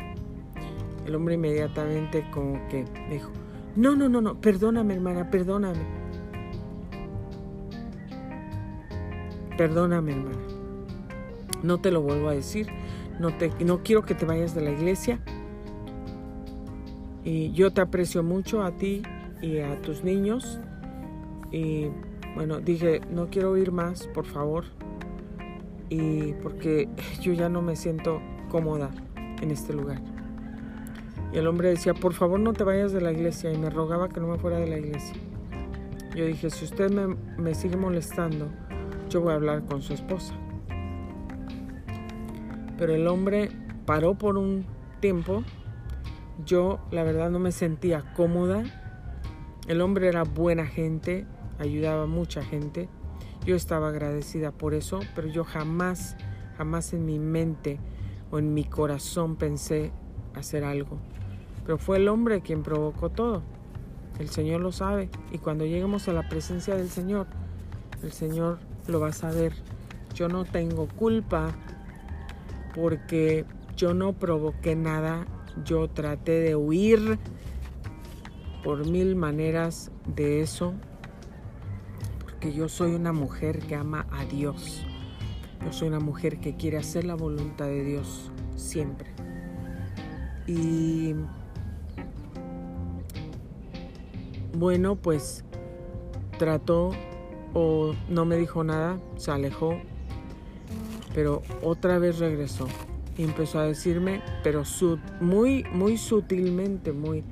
El 1.06 1.16
hombre 1.16 1.36
inmediatamente 1.36 2.26
como 2.32 2.68
que 2.68 2.86
dijo, 3.10 3.32
no, 3.76 3.96
no, 3.96 4.10
no, 4.10 4.22
no, 4.22 4.40
perdóname 4.40 4.94
hermana, 4.94 5.30
perdóname. 5.30 5.84
Perdóname 9.58 10.12
hermana. 10.12 10.38
No 11.64 11.80
te 11.80 11.92
lo 11.92 12.02
vuelvo 12.02 12.30
a 12.30 12.34
decir. 12.34 12.68
No, 13.20 13.36
te, 13.38 13.52
no 13.64 13.84
quiero 13.84 14.04
que 14.04 14.16
te 14.16 14.26
vayas 14.26 14.54
de 14.54 14.62
la 14.62 14.72
iglesia. 14.72 15.20
Y 17.24 17.52
yo 17.54 17.72
te 17.72 17.82
aprecio 17.82 18.22
mucho 18.24 18.64
a 18.64 18.72
ti 18.72 19.02
y 19.42 19.60
a 19.60 19.82
tus 19.82 20.04
niños. 20.04 20.60
Y 21.52 21.88
bueno, 22.36 22.60
dije, 22.60 23.02
no 23.10 23.30
quiero 23.30 23.52
oír 23.52 23.72
más, 23.72 24.08
por 24.08 24.26
favor 24.26 24.66
y 25.90 26.34
porque 26.34 26.90
yo 27.22 27.34
ya 27.34 27.50
no 27.50 27.62
me 27.62 27.76
siento 27.76 28.22
cómoda 28.50 28.92
en 29.42 29.52
este 29.52 29.74
lugar. 29.74 30.02
Y 31.34 31.38
el 31.38 31.48
hombre 31.48 31.70
decía, 31.70 31.94
por 31.94 32.14
favor 32.14 32.40
no 32.40 32.54
te 32.54 32.64
vayas 32.64 32.92
de 32.92 33.02
la 33.02 33.12
iglesia 33.12 33.52
y 33.52 33.58
me 33.58 33.70
rogaba 33.70 34.10
que 34.10 34.20
no 34.20 34.28
me 34.28 34.38
fuera 34.38 34.58
de 34.58 34.68
la 34.68 34.78
iglesia. 34.78 35.16
Yo 36.16 36.26
dije, 36.26 36.50
si 36.50 36.66
usted 36.66 36.92
me, 36.92 37.16
me 37.38 37.54
sigue 37.56 37.76
molestando, 37.76 38.48
yo 39.10 39.22
voy 39.22 39.34
a 39.34 39.36
hablar 39.36 39.66
con 39.66 39.82
su 39.82 39.94
esposa. 39.94 40.34
Pero 42.78 42.94
el 42.94 43.08
hombre 43.08 43.52
paró 43.86 44.16
por 44.16 44.38
un 44.38 44.66
tiempo. 45.00 45.44
Yo 46.46 46.80
la 46.92 47.04
verdad 47.04 47.30
no 47.30 47.40
me 47.40 47.52
sentía 47.52 48.14
cómoda. 48.16 48.64
El 49.68 49.82
hombre 49.82 50.08
era 50.08 50.24
buena 50.24 50.66
gente, 50.66 51.26
ayudaba 51.60 52.04
a 52.04 52.08
mucha 52.08 52.44
gente. 52.44 52.90
Yo 53.46 53.56
estaba 53.56 53.90
agradecida 53.90 54.52
por 54.52 54.74
eso, 54.74 55.00
pero 55.16 55.28
yo 55.28 55.44
jamás, 55.44 56.18
jamás 56.58 56.94
en 56.94 57.06
mi 57.06 57.20
mente 57.20 57.80
o 58.32 58.40
en 58.40 58.54
mi 58.54 58.64
corazón 58.64 59.36
pensé 59.36 59.92
hacer 60.36 60.64
algo. 60.64 60.98
Pero 61.66 61.78
fue 61.78 61.98
el 61.98 62.08
hombre 62.08 62.42
quien 62.42 62.64
provocó 62.64 63.10
todo. 63.10 63.42
El 64.20 64.30
Señor 64.30 64.62
lo 64.62 64.72
sabe. 64.72 65.10
Y 65.32 65.40
cuando 65.40 65.66
lleguemos 65.66 66.08
a 66.08 66.14
la 66.14 66.28
presencia 66.30 66.76
del 66.76 66.90
Señor, 66.90 67.28
el 68.04 68.12
Señor 68.12 68.60
lo 68.88 69.00
va 69.00 69.10
a 69.10 69.14
saber. 69.14 69.54
Yo 70.14 70.28
no 70.28 70.46
tengo 70.46 70.88
culpa 70.88 71.54
porque 72.74 73.46
yo 73.76 73.94
no 73.94 74.14
provoqué 74.14 74.76
nada. 74.76 75.26
Yo 75.64 75.90
traté 75.90 76.40
de 76.40 76.56
huir 76.56 77.20
por 78.64 78.88
mil 78.88 79.16
maneras 79.16 79.92
de 80.06 80.42
eso 80.42 80.74
yo 82.54 82.70
soy 82.70 82.94
una 82.94 83.14
mujer 83.14 83.60
que 83.60 83.76
ama 83.76 84.06
a 84.12 84.26
Dios. 84.26 84.86
Yo 85.64 85.74
soy 85.74 85.88
una 85.88 86.00
mujer 86.00 86.40
que 86.40 86.56
quiere 86.56 86.78
hacer 86.78 87.06
la 87.06 87.16
voluntad 87.16 87.66
de 87.66 87.84
Dios 87.84 88.32
siempre. 88.56 89.25
Y 90.48 91.16
bueno, 94.54 94.96
pues 94.96 95.44
trató 96.38 96.92
o 97.54 97.94
no 98.10 98.26
me 98.26 98.38
dijo 98.38 98.64
nada, 98.64 99.00
se 99.16 99.32
alejó, 99.32 99.78
pero 101.14 101.42
otra 101.64 102.00
vez 102.00 102.20
regresó 102.20 102.68
y 103.18 103.24
empezó 103.24 103.60
a 103.60 103.64
decirme, 103.64 104.22
pero 104.44 104.64
muy, 105.22 105.64
muy 105.72 105.98
sutilmente, 105.98 106.92
muy 106.92 107.24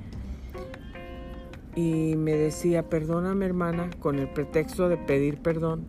y 1.76 2.14
me 2.16 2.34
decía, 2.34 2.88
perdóname 2.88 3.46
hermana, 3.46 3.90
con 3.98 4.18
el 4.18 4.28
pretexto 4.28 4.88
de 4.88 4.96
pedir 4.96 5.38
perdón, 5.38 5.86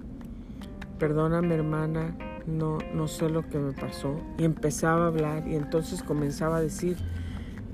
perdóname 0.98 1.54
hermana, 1.56 2.16
no, 2.48 2.78
no 2.94 3.08
sé 3.08 3.30
lo 3.30 3.48
que 3.50 3.58
me 3.58 3.74
pasó. 3.74 4.16
Y 4.38 4.44
empezaba 4.44 5.06
a 5.06 5.08
hablar 5.08 5.48
y 5.48 5.56
entonces 5.56 6.04
comenzaba 6.04 6.58
a 6.58 6.62
decir 6.62 6.98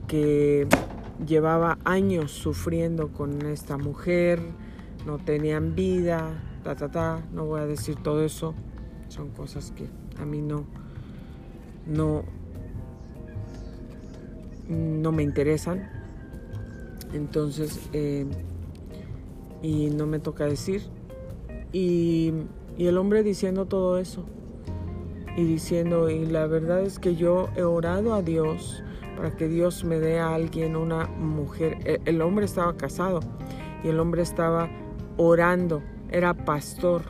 que 0.08 0.68
llevaba 1.26 1.78
años 1.84 2.32
sufriendo 2.32 3.10
con 3.10 3.46
esta 3.46 3.78
mujer, 3.78 4.40
no 5.06 5.18
tenían 5.18 5.76
vida, 5.76 6.42
ta, 6.64 6.76
ta, 6.76 6.90
ta, 6.90 7.24
no 7.32 7.46
voy 7.46 7.62
a 7.62 7.66
decir 7.66 7.96
todo 7.96 8.24
eso, 8.24 8.54
son 9.08 9.30
cosas 9.30 9.72
que 9.72 9.88
a 10.20 10.26
mí 10.26 10.42
no, 10.42 10.66
no, 11.86 12.24
no 14.68 15.12
me 15.12 15.24
interesan 15.24 16.02
entonces, 17.14 17.80
eh, 17.94 18.26
y 19.62 19.90
no 19.90 20.08
me 20.08 20.20
toca 20.20 20.46
decir. 20.46 20.84
Y, 21.74 22.34
y, 22.78 22.88
el 22.88 22.98
hombre 22.98 23.24
diciendo 23.24 23.66
todo 23.66 23.98
eso. 23.98 24.26
Y 25.38 25.44
diciendo, 25.44 26.10
y 26.10 26.26
la 26.26 26.48
verdad 26.48 26.82
es 26.82 27.00
que 27.00 27.16
yo 27.16 27.50
he 27.56 27.64
orado 27.64 28.14
a 28.14 28.22
Dios 28.22 28.84
para 29.16 29.36
que 29.36 29.48
Dios 29.48 29.84
me 29.84 30.00
dé 30.00 30.20
a 30.20 30.34
alguien, 30.34 30.76
una 30.76 31.08
mujer. 31.08 31.78
E, 31.86 32.02
el 32.06 32.22
hombre 32.22 32.46
estaba 32.46 32.76
casado 32.76 33.20
y 33.84 33.90
el 33.90 34.00
hombre 34.00 34.22
estaba 34.22 34.70
orando, 35.18 35.82
era 36.10 36.34
pastor 36.34 37.04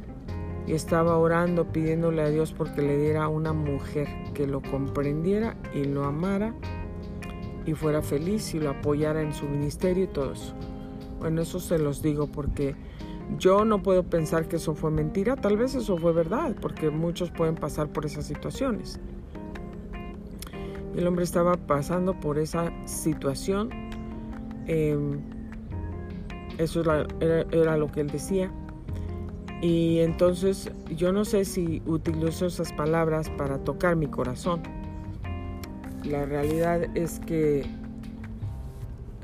y 0.68 0.74
estaba 0.74 1.18
orando 1.18 1.72
pidiéndole 1.72 2.22
a 2.22 2.30
Dios 2.30 2.54
porque 2.54 2.82
le 2.82 2.98
diera 2.98 3.28
una 3.28 3.54
mujer 3.54 4.08
que 4.34 4.48
lo 4.48 4.62
comprendiera 4.62 5.58
y 5.74 5.86
lo 5.86 6.06
amara 6.06 6.54
y 7.66 7.74
fuera 7.74 8.02
feliz 8.02 8.54
y 8.54 8.60
lo 8.60 8.72
apoyara 8.72 9.22
en 9.22 9.34
su 9.34 9.46
ministerio 9.46 10.06
y 10.06 10.08
todo 10.08 10.34
eso. 10.34 10.54
Bueno, 11.20 11.42
eso 11.42 11.60
se 11.60 11.78
los 11.78 12.02
digo 12.02 12.28
porque 12.28 12.76
yo 13.38 13.66
no 13.66 13.82
puedo 13.82 14.04
pensar 14.04 14.48
que 14.48 14.58
eso 14.58 14.76
fue 14.76 14.92
mentira, 14.92 15.36
tal 15.36 15.58
vez 15.58 15.76
eso 15.76 15.98
fue 15.98 16.14
verdad, 16.14 16.56
porque 16.60 16.90
muchos 16.90 17.32
pueden 17.32 17.56
pasar 17.56 17.90
por 17.90 18.06
esas 18.06 18.26
situaciones. 18.26 19.00
El 20.96 21.08
hombre 21.08 21.24
estaba 21.24 21.56
pasando 21.56 22.20
por 22.20 22.38
esa 22.38 22.72
situación, 22.86 23.70
em, 24.68 25.20
eso 26.58 26.82
era, 26.82 27.78
lo 27.78 27.92
que 27.92 28.02
él 28.02 28.08
decía. 28.08 28.52
Y 29.62 30.00
entonces 30.00 30.72
yo 30.96 31.14
no 31.14 31.24
sé 31.24 31.46
si 31.46 31.82
utilizo 31.86 32.48
esas 32.48 32.74
palabras 32.74 33.30
para 33.30 33.60
tocar 33.60 33.96
mi 33.96 34.08
corazón. 34.08 34.62
La 36.04 36.26
realidad 36.26 36.84
es 36.96 37.20
que 37.20 37.64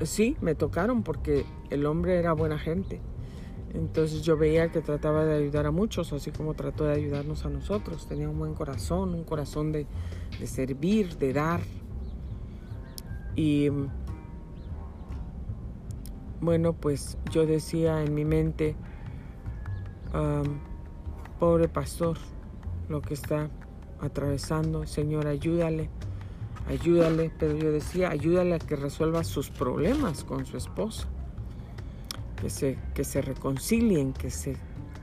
sí, 0.02 0.36
me 0.40 0.54
tocaron 0.54 1.02
porque 1.02 1.44
el 1.70 1.86
hombre 1.86 2.18
era 2.18 2.32
buena 2.32 2.58
gente 2.58 3.00
entonces 3.74 4.22
yo 4.22 4.36
veía 4.36 4.70
que 4.70 4.80
trataba 4.80 5.24
de 5.24 5.36
ayudar 5.36 5.66
a 5.66 5.70
muchos, 5.70 6.12
así 6.12 6.30
como 6.30 6.54
trató 6.54 6.84
de 6.84 6.94
ayudarnos 6.94 7.44
a 7.44 7.50
nosotros. 7.50 8.06
Tenía 8.06 8.28
un 8.28 8.38
buen 8.38 8.54
corazón, 8.54 9.14
un 9.14 9.24
corazón 9.24 9.72
de, 9.72 9.86
servir, 10.46 11.16
de 11.18 11.32
dar. 11.32 11.60
Y 13.36 13.68
bueno, 16.40 16.72
pues 16.72 17.18
yo 17.30 17.46
decía 17.46 18.02
en 18.02 18.14
mi 18.14 18.24
mente, 18.24 18.74
pobre 21.38 21.68
pastor, 21.68 22.16
lo 22.88 23.02
que 23.02 23.14
está 23.14 23.50
atravesando, 24.00 24.86
Señor, 24.86 25.26
ayúdale, 25.26 25.90
ayúdale, 26.68 27.30
pero 27.38 27.54
yo 27.56 27.70
decía, 27.70 28.08
ayúdale 28.08 28.54
a 28.54 28.58
que 28.58 28.76
resuelva 28.76 29.24
sus 29.24 29.50
problemas 29.50 30.24
con 30.24 30.46
su 30.46 30.56
esposa 30.56 31.06
que 32.40 32.50
se, 32.50 32.78
que 32.94 33.04
se 33.04 33.20
reconcilien, 33.20 34.12
que, 34.12 34.30
se, 34.30 34.56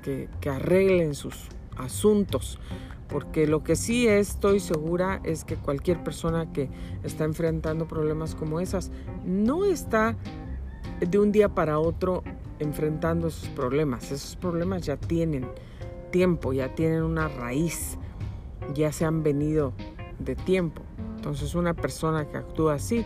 que, 0.03 0.49
arreglen 0.49 1.15
sus 1.15 1.47
asuntos. 1.77 2.59
Porque 3.07 3.45
lo 3.45 3.63
que 3.63 3.75
sí 3.75 4.07
estoy 4.07 4.59
segura 4.59 5.21
es 5.23 5.43
que 5.43 5.55
cualquier 5.55 6.03
persona 6.03 6.51
que 6.51 6.69
está 7.03 7.23
enfrentando 7.23 7.87
problemas 7.87 8.33
como 8.33 8.59
esas 8.59 8.91
no 9.25 9.65
está 9.65 10.15
de 10.99 11.19
un 11.19 11.31
día 11.31 11.49
para 11.49 11.77
otro 11.77 12.23
enfrentando 12.59 13.27
esos 13.27 13.49
problemas. 13.49 14.11
Esos 14.11 14.35
problemas 14.35 14.81
ya 14.81 14.97
tienen 14.97 15.47
tiempo, 16.11 16.51
ya 16.51 16.73
tienen 16.73 17.03
una 17.03 17.27
raíz, 17.27 17.97
ya 18.73 18.91
se 18.91 19.05
han 19.05 19.21
venido 19.21 19.73
de 20.17 20.35
tiempo. 20.35 20.81
Entonces 21.17 21.53
una 21.53 21.75
persona 21.75 22.27
que 22.27 22.37
actúa 22.37 22.75
así 22.75 23.05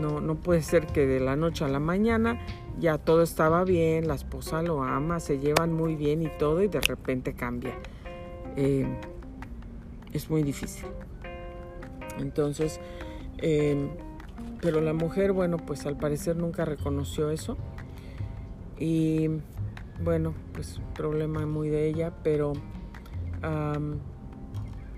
no, 0.00 0.20
no 0.20 0.34
puede 0.36 0.62
ser 0.62 0.86
que 0.86 1.06
de 1.06 1.20
la 1.20 1.36
noche 1.36 1.64
a 1.64 1.68
la 1.68 1.80
mañana 1.80 2.40
ya 2.78 2.98
todo 2.98 3.22
estaba 3.22 3.64
bien, 3.64 4.06
la 4.06 4.14
esposa 4.14 4.62
lo 4.62 4.82
ama, 4.82 5.20
se 5.20 5.38
llevan 5.38 5.72
muy 5.72 5.96
bien 5.96 6.22
y 6.22 6.28
todo 6.38 6.62
y 6.62 6.68
de 6.68 6.80
repente 6.80 7.34
cambia. 7.34 7.74
Eh, 8.56 8.86
es 10.12 10.30
muy 10.30 10.42
difícil. 10.42 10.86
Entonces, 12.18 12.80
em, 13.38 13.90
pero 14.60 14.80
la 14.80 14.92
mujer, 14.92 15.32
bueno, 15.32 15.56
pues 15.56 15.86
al 15.86 15.96
parecer 15.96 16.36
nunca 16.36 16.64
reconoció 16.64 17.30
eso. 17.30 17.56
Y 18.78 19.28
bueno, 20.02 20.34
pues 20.52 20.80
problema 20.94 21.44
muy 21.46 21.68
de 21.68 21.88
ella, 21.88 22.12
pero 22.22 22.52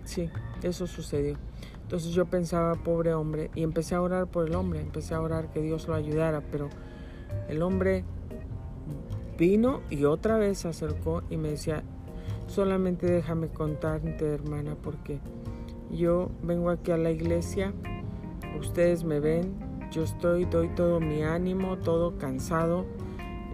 sí, 0.04 0.30
eso 0.62 0.86
sucedió. 0.86 1.36
Entonces 1.82 2.12
yo 2.12 2.26
pensaba, 2.26 2.74
pobre 2.74 3.14
hombre, 3.14 3.50
y 3.54 3.62
empecé 3.62 3.94
a 3.94 4.02
orar 4.02 4.28
por 4.28 4.46
el 4.46 4.54
hombre, 4.54 4.80
empecé 4.80 5.14
a 5.14 5.20
orar 5.20 5.50
que 5.50 5.60
Dios 5.60 5.88
lo 5.88 5.94
ayudara, 5.94 6.40
pero 6.40 6.68
el 7.48 7.62
hombre 7.62 8.04
vino 9.38 9.80
y 9.90 10.04
otra 10.04 10.36
vez 10.36 10.58
se 10.58 10.68
acercó 10.68 11.22
y 11.30 11.36
me 11.36 11.50
decía, 11.50 11.82
solamente 12.46 13.06
déjame 13.06 13.48
contarte, 13.48 14.26
hermana, 14.26 14.76
porque 14.80 15.18
yo 15.90 16.30
vengo 16.42 16.70
aquí 16.70 16.90
a 16.90 16.96
la 16.96 17.10
iglesia, 17.10 17.72
ustedes 18.58 19.04
me 19.04 19.18
ven, 19.18 19.54
yo 19.90 20.02
estoy, 20.02 20.44
doy 20.44 20.68
todo 20.68 21.00
mi 21.00 21.22
ánimo, 21.22 21.78
todo 21.78 22.18
cansado, 22.18 22.84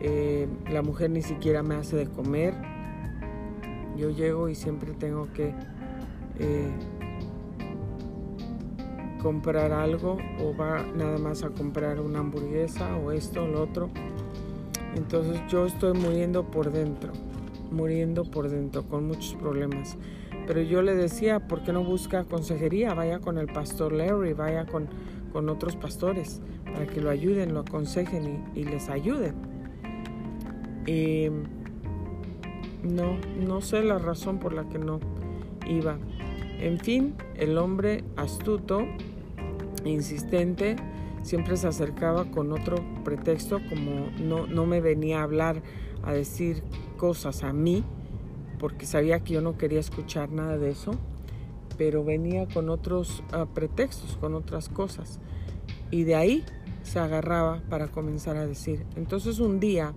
eh, 0.01 0.49
la 0.71 0.83
mujer 0.83 1.11
ni 1.11 1.23
siquiera 1.23 1.63
me 1.63 1.77
hace 1.77 1.97
de 1.97 2.07
comer, 2.07 2.55
yo 3.97 4.11
llego 4.11 4.49
y 4.49 4.55
siempre 4.55 4.93
tengo 4.93 5.33
que 5.33 5.55
eh, 6.39 6.71
comprar 9.27 9.73
algo 9.73 10.19
o 10.41 10.57
va 10.57 10.85
nada 10.95 11.19
más 11.19 11.43
a 11.43 11.51
comprar 11.51 12.01
una 12.01 12.21
hamburguesa 12.21 12.97
o 12.97 13.11
esto 13.11 13.43
o 13.43 13.49
lo 13.49 13.61
otro. 13.65 13.91
Entonces 14.95 15.41
yo 15.49 15.67
estoy 15.67 15.99
muriendo 15.99 16.45
por 16.49 16.71
dentro, 16.71 17.13
muriendo 17.73 18.23
por 18.23 18.49
dentro 18.49 18.85
con 18.85 19.09
muchos 19.09 19.35
problemas. 19.35 19.99
Pero 20.47 20.63
yo 20.63 20.81
le 20.81 20.95
decía, 20.95 21.49
¿por 21.49 21.65
qué 21.65 21.73
no 21.73 21.83
busca 21.83 22.23
consejería? 22.23 22.95
Vaya 22.95 23.19
con 23.19 23.39
el 23.39 23.49
pastor 23.49 23.91
Larry, 23.91 24.33
vaya 24.33 24.65
con, 24.65 24.87
con 25.33 25.49
otros 25.49 25.75
pastores 25.75 26.41
para 26.65 26.87
que 26.87 27.01
lo 27.01 27.11
ayuden, 27.11 27.53
lo 27.53 27.61
aconsejen 27.61 28.45
y, 28.55 28.61
y 28.61 28.63
les 28.63 28.89
ayuden. 28.89 29.35
Y 30.87 31.31
no, 32.85 33.19
no 33.45 33.61
sé 33.61 33.83
la 33.83 33.99
razón 33.99 34.39
por 34.39 34.53
la 34.53 34.69
que 34.69 34.79
no 34.79 35.01
iba. 35.69 35.99
En 36.61 36.79
fin, 36.79 37.17
el 37.35 37.59
hombre 37.59 38.05
astuto 38.15 38.87
insistente, 39.89 40.77
siempre 41.23 41.57
se 41.57 41.69
acercaba 41.69 42.31
con 42.31 42.53
otro 42.53 42.77
pretexto, 43.05 43.61
como 43.69 44.11
no, 44.21 44.47
no 44.47 44.67
me 44.67 44.81
venía 44.81 45.21
a 45.21 45.25
hablar, 45.25 45.63
a 46.03 46.13
decir 46.13 46.63
cosas 46.97 47.43
a 47.43 47.53
mí, 47.53 47.85
porque 48.59 48.87
sabía 48.87 49.21
que 49.21 49.35
yo 49.35 49.41
no 49.41 49.59
quería 49.59 49.81
escuchar 49.81 50.31
nada 50.31 50.57
de 50.57 50.71
eso, 50.71 50.93
pero 51.77 52.05
venía 52.05 52.47
con 52.47 52.71
otros 52.71 53.23
ah, 53.33 53.47
pretextos, 53.53 54.17
con 54.17 54.35
otras 54.35 54.69
cosas. 54.69 55.21
Y 55.91 56.05
de 56.05 56.15
ahí 56.15 56.45
se 56.83 56.99
agarraba 56.99 57.63
para 57.69 57.89
comenzar 57.89 58.37
a 58.37 58.47
decir. 58.47 58.87
Entonces 58.97 59.41
un 59.41 59.61
día 59.61 59.93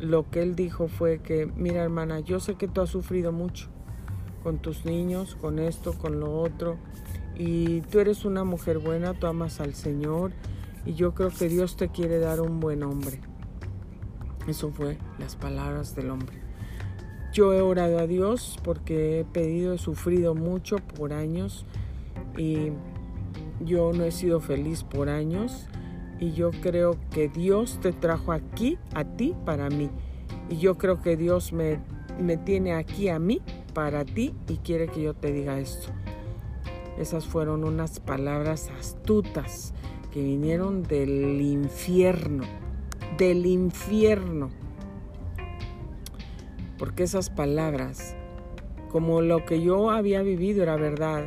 lo 0.00 0.28
que 0.30 0.42
él 0.42 0.56
dijo 0.56 0.88
fue 0.88 1.20
que, 1.20 1.46
mira 1.46 1.82
hermana, 1.82 2.20
yo 2.20 2.40
sé 2.40 2.54
que 2.54 2.66
tú 2.66 2.80
has 2.80 2.90
sufrido 2.90 3.30
mucho 3.30 3.68
con 4.42 4.58
tus 4.58 4.84
niños, 4.84 5.36
con 5.36 5.58
esto, 5.58 5.92
con 5.96 6.18
lo 6.18 6.40
otro, 6.40 6.76
y 7.36 7.80
tú 7.82 8.00
eres 8.00 8.24
una 8.24 8.44
mujer 8.44 8.78
buena, 8.78 9.14
tú 9.14 9.26
amas 9.26 9.60
al 9.60 9.74
Señor 9.74 10.32
y 10.84 10.94
yo 10.94 11.14
creo 11.14 11.30
que 11.30 11.48
Dios 11.48 11.76
te 11.76 11.88
quiere 11.88 12.18
dar 12.18 12.40
un 12.40 12.60
buen 12.60 12.82
hombre. 12.82 13.20
Eso 14.46 14.70
fue 14.70 14.98
las 15.18 15.36
palabras 15.36 15.94
del 15.94 16.10
hombre. 16.10 16.42
Yo 17.32 17.54
he 17.54 17.62
orado 17.62 17.98
a 17.98 18.06
Dios 18.06 18.58
porque 18.62 19.20
he 19.20 19.24
pedido, 19.24 19.72
he 19.72 19.78
sufrido 19.78 20.34
mucho 20.34 20.76
por 20.76 21.12
años 21.12 21.64
y 22.36 22.72
yo 23.60 23.92
no 23.92 24.04
he 24.04 24.12
sido 24.12 24.40
feliz 24.40 24.82
por 24.82 25.08
años 25.08 25.68
y 26.18 26.32
yo 26.32 26.50
creo 26.50 26.98
que 27.10 27.28
Dios 27.28 27.78
te 27.80 27.92
trajo 27.92 28.32
aquí, 28.32 28.78
a 28.94 29.04
ti, 29.04 29.34
para 29.44 29.70
mí. 29.70 29.90
Y 30.50 30.58
yo 30.58 30.76
creo 30.76 31.00
que 31.00 31.16
Dios 31.16 31.52
me, 31.52 31.80
me 32.20 32.36
tiene 32.36 32.74
aquí 32.74 33.08
a 33.08 33.18
mí, 33.18 33.40
para 33.72 34.04
ti 34.04 34.34
y 34.48 34.58
quiere 34.58 34.88
que 34.88 35.02
yo 35.02 35.14
te 35.14 35.32
diga 35.32 35.58
esto. 35.58 35.92
Esas 36.98 37.26
fueron 37.26 37.64
unas 37.64 38.00
palabras 38.00 38.70
astutas 38.78 39.72
que 40.10 40.22
vinieron 40.22 40.82
del 40.82 41.40
infierno, 41.40 42.44
del 43.16 43.46
infierno. 43.46 44.50
Porque 46.78 47.04
esas 47.04 47.30
palabras, 47.30 48.14
como 48.90 49.22
lo 49.22 49.44
que 49.46 49.62
yo 49.62 49.90
había 49.90 50.22
vivido 50.22 50.62
era 50.62 50.76
verdad, 50.76 51.24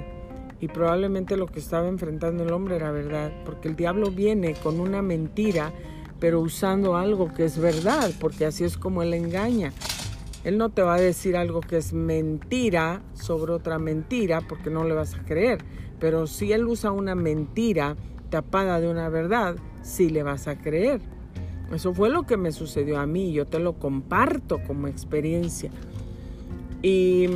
y 0.61 0.67
probablemente 0.67 1.35
lo 1.35 1.47
que 1.47 1.59
estaba 1.59 1.87
enfrentando 1.87 2.43
el 2.43 2.53
hombre 2.53 2.75
era 2.77 2.91
verdad, 2.91 3.31
porque 3.43 3.67
el 3.67 3.75
diablo 3.75 4.11
viene 4.11 4.53
con 4.53 4.79
una 4.79 5.01
mentira, 5.01 5.73
pero 6.19 6.39
usando 6.39 6.95
algo 6.95 7.33
que 7.33 7.45
es 7.45 7.57
verdad, 7.57 8.11
porque 8.19 8.45
así 8.45 8.63
es 8.63 8.77
como 8.77 9.03
él 9.03 9.13
engaña. 9.13 9.73
Él 10.45 10.57
no 10.57 10.69
te 10.69 10.81
va 10.81 10.95
a 10.95 10.99
decir 11.01 11.35
algo 11.35 11.59
que 11.59 11.75
es 11.75 11.91
mentira 11.91 13.01
sobre 13.13 13.51
otra 13.51 13.79
mentira 13.79 14.39
porque 14.47 14.69
no 14.69 14.85
le 14.85 14.93
vas 14.93 15.15
a 15.15 15.25
creer. 15.25 15.57
Pero 15.99 16.27
si 16.27 16.53
él 16.53 16.65
usa 16.65 16.91
una 16.91 17.15
mentira 17.15 17.97
tapada 18.29 18.79
de 18.79 18.87
una 18.87 19.09
verdad, 19.09 19.57
sí 19.81 20.09
le 20.09 20.23
vas 20.23 20.47
a 20.47 20.57
creer. 20.57 21.01
Eso 21.73 21.93
fue 21.93 22.09
lo 22.09 22.23
que 22.23 22.37
me 22.37 22.53
sucedió 22.53 22.99
a 22.99 23.05
mí. 23.05 23.33
Yo 23.33 23.45
te 23.45 23.59
lo 23.59 23.73
comparto 23.73 24.61
como 24.65 24.87
experiencia. 24.87 25.71
Y 26.81 27.27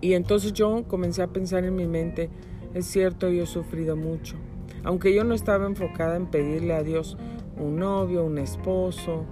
Y 0.00 0.14
entonces 0.14 0.52
yo 0.52 0.84
comencé 0.86 1.22
a 1.22 1.26
pensar 1.26 1.64
en 1.64 1.74
mi 1.74 1.86
mente, 1.86 2.30
es 2.74 2.86
cierto, 2.86 3.28
yo 3.30 3.42
he 3.44 3.46
sufrido 3.46 3.96
mucho. 3.96 4.36
Aunque 4.84 5.12
yo 5.12 5.24
no 5.24 5.34
estaba 5.34 5.66
enfocada 5.66 6.16
en 6.16 6.26
pedirle 6.26 6.74
a 6.74 6.84
Dios 6.84 7.16
un 7.56 7.76
novio, 7.78 8.24
un 8.24 8.38
esposo, 8.38 9.24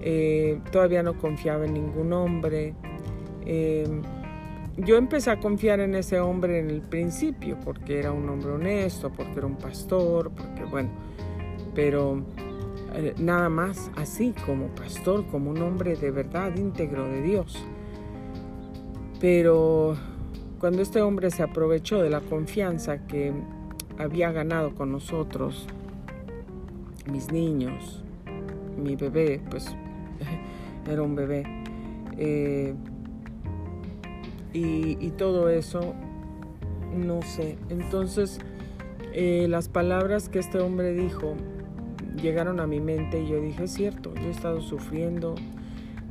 eh, 0.00 0.60
todavía 0.70 1.02
no 1.02 1.18
confiaba 1.18 1.66
en 1.66 1.74
ningún 1.74 2.12
hombre. 2.12 2.74
Eh, 3.44 3.86
yo 4.76 4.96
empecé 4.96 5.30
a 5.30 5.40
confiar 5.40 5.80
en 5.80 5.94
ese 5.94 6.20
hombre 6.20 6.60
en 6.60 6.70
el 6.70 6.82
principio, 6.82 7.58
porque 7.64 7.98
era 7.98 8.12
un 8.12 8.28
hombre 8.28 8.52
honesto, 8.52 9.10
porque 9.10 9.32
era 9.38 9.46
un 9.46 9.56
pastor, 9.56 10.30
porque 10.30 10.64
bueno, 10.64 10.90
pero 11.74 12.22
eh, 12.94 13.14
nada 13.18 13.48
más 13.48 13.90
así 13.96 14.34
como 14.46 14.68
pastor, 14.68 15.26
como 15.26 15.50
un 15.50 15.60
hombre 15.62 15.96
de 15.96 16.10
verdad 16.10 16.54
íntegro 16.56 17.04
de 17.08 17.22
Dios. 17.22 17.58
Pero 19.20 19.96
cuando 20.60 20.80
este 20.82 21.02
hombre 21.02 21.30
se 21.30 21.42
aprovechó 21.42 22.00
de 22.00 22.10
la 22.10 22.20
confianza 22.20 23.06
que 23.06 23.32
había 23.98 24.30
ganado 24.30 24.76
con 24.76 24.92
nosotros, 24.92 25.66
mis 27.10 27.32
niños, 27.32 28.04
mi 28.76 28.94
bebé, 28.94 29.40
pues 29.50 29.74
era 30.88 31.02
un 31.02 31.14
bebé, 31.14 31.44
eh, 32.16 32.74
y, 34.52 35.10
todo 35.10 35.48
eso, 35.48 35.94
no 36.96 37.22
sé. 37.22 37.58
Entonces, 37.68 38.40
eh, 39.12 39.46
las 39.48 39.68
palabras 39.68 40.28
que 40.28 40.38
este 40.38 40.58
hombre 40.58 40.92
dijo 40.92 41.34
llegaron 42.20 42.60
a 42.60 42.66
mi 42.66 42.80
mente 42.80 43.22
y 43.22 43.28
yo 43.28 43.40
dije, 43.40 43.64
es 43.64 43.72
cierto, 43.72 44.14
yo 44.14 44.22
he 44.22 44.30
estado 44.30 44.60
sufriendo 44.60 45.34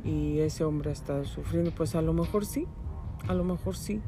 y 0.04 0.38
ese 0.38 0.64
hombre 0.64 0.90
ha 0.90 0.92
estado 0.92 1.24
sufriendo. 1.24 1.70
Pues 1.72 1.94
a 1.94 2.02
lo 2.02 2.12
mejor 2.12 2.46
sí, 2.46 2.66
a 3.26 3.34
lo 3.34 3.44
mejor 3.44 3.76
sí. 3.76 4.00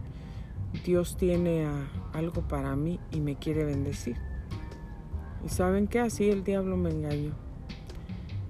Dios 0.84 1.16
tiene 1.16 1.66
algo 2.12 2.42
para 2.42 2.76
mí 2.76 3.00
y 3.10 3.20
me 3.20 3.36
quiere 3.36 3.64
bendecir. 3.64 4.16
¿Y 5.44 5.48
saben 5.48 5.88
qué? 5.88 6.00
Así 6.00 6.30
el 6.30 6.44
diablo 6.44 6.76
me 6.76 6.90
engañó. 6.90 7.49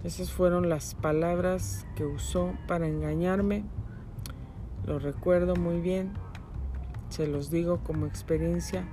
Esas 0.05 0.33
fueron 0.33 0.69
las 0.69 0.95
palabras 0.95 1.87
que 1.95 2.05
usó 2.05 2.53
para 2.67 2.87
engañarme 2.87 3.65
lo 4.87 4.99
recuerdo 4.99 5.57
muy 5.57 5.81
bien, 5.81 6.11
se 7.11 7.27
los 7.27 7.51
digo 7.51 7.81
como 7.85 8.07
experiencia. 8.07 8.89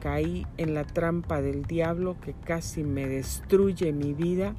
Caí 0.00 0.46
en 0.56 0.74
la 0.74 0.84
trampa 0.84 1.40
del 1.42 1.62
diablo 1.62 2.16
que 2.20 2.32
casi 2.32 2.82
me 2.82 3.06
destruye 3.06 3.92
mi 3.92 4.14
vida. 4.14 4.54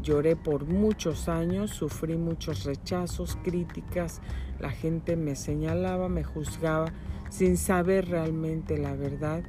Lloré 0.00 0.34
por 0.34 0.66
muchos 0.66 1.28
años, 1.28 1.70
sufrí 1.72 2.16
muchos 2.16 2.64
rechazos, 2.64 3.36
críticas, 3.42 4.20
la 4.60 4.70
gente 4.70 5.16
me 5.16 5.36
señalaba, 5.36 6.08
me 6.08 6.24
juzgaba 6.24 6.86
sin 7.28 7.56
saber 7.56 8.08
realmente 8.08 8.78
la 8.78 8.94
verdad. 8.94 9.42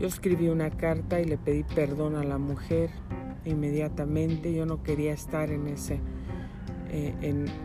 Yo 0.00 0.06
escribí 0.06 0.48
una 0.48 0.70
carta 0.70 1.20
y 1.20 1.26
le 1.26 1.36
pedí 1.36 1.64
perdón 1.64 2.16
a 2.16 2.24
la 2.24 2.38
mujer 2.38 2.90
inmediatamente. 3.44 4.52
Yo 4.52 4.66
no 4.66 4.82
quería 4.82 5.12
estar 5.12 5.50
en 5.50 5.68
ese 5.68 6.00
eh, 6.92 7.14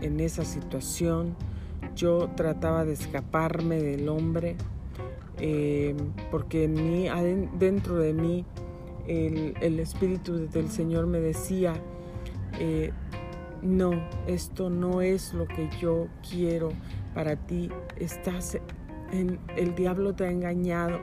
en, 0.02 0.20
esa 0.20 0.46
situación. 0.46 1.36
Yo 1.96 2.30
trataba 2.36 2.86
de 2.86 2.94
escaparme 2.94 3.82
del 3.82 4.08
hombre 4.08 4.56
eh, 5.40 5.96
porque 6.30 6.66
en 6.66 6.74
mí, 6.74 7.08
dentro 7.58 7.98
de 7.98 8.14
mí 8.14 8.46
el, 9.08 9.80
Espíritu 9.80 10.48
del 10.48 10.70
Señor 10.70 11.08
me 11.08 11.20
decía, 11.20 11.74
eh, 12.60 12.92
no, 13.64 13.92
esto 14.28 14.70
no 14.70 15.02
es 15.02 15.34
lo 15.34 15.48
que 15.48 15.70
yo 15.82 16.08
quiero 16.30 16.70
para 17.16 17.36
ti. 17.36 17.70
Estás 17.98 18.60
en, 19.12 19.40
el 19.58 19.74
diablo 19.74 20.14
te 20.14 20.26
ha 20.26 20.32
engañado. 20.32 21.00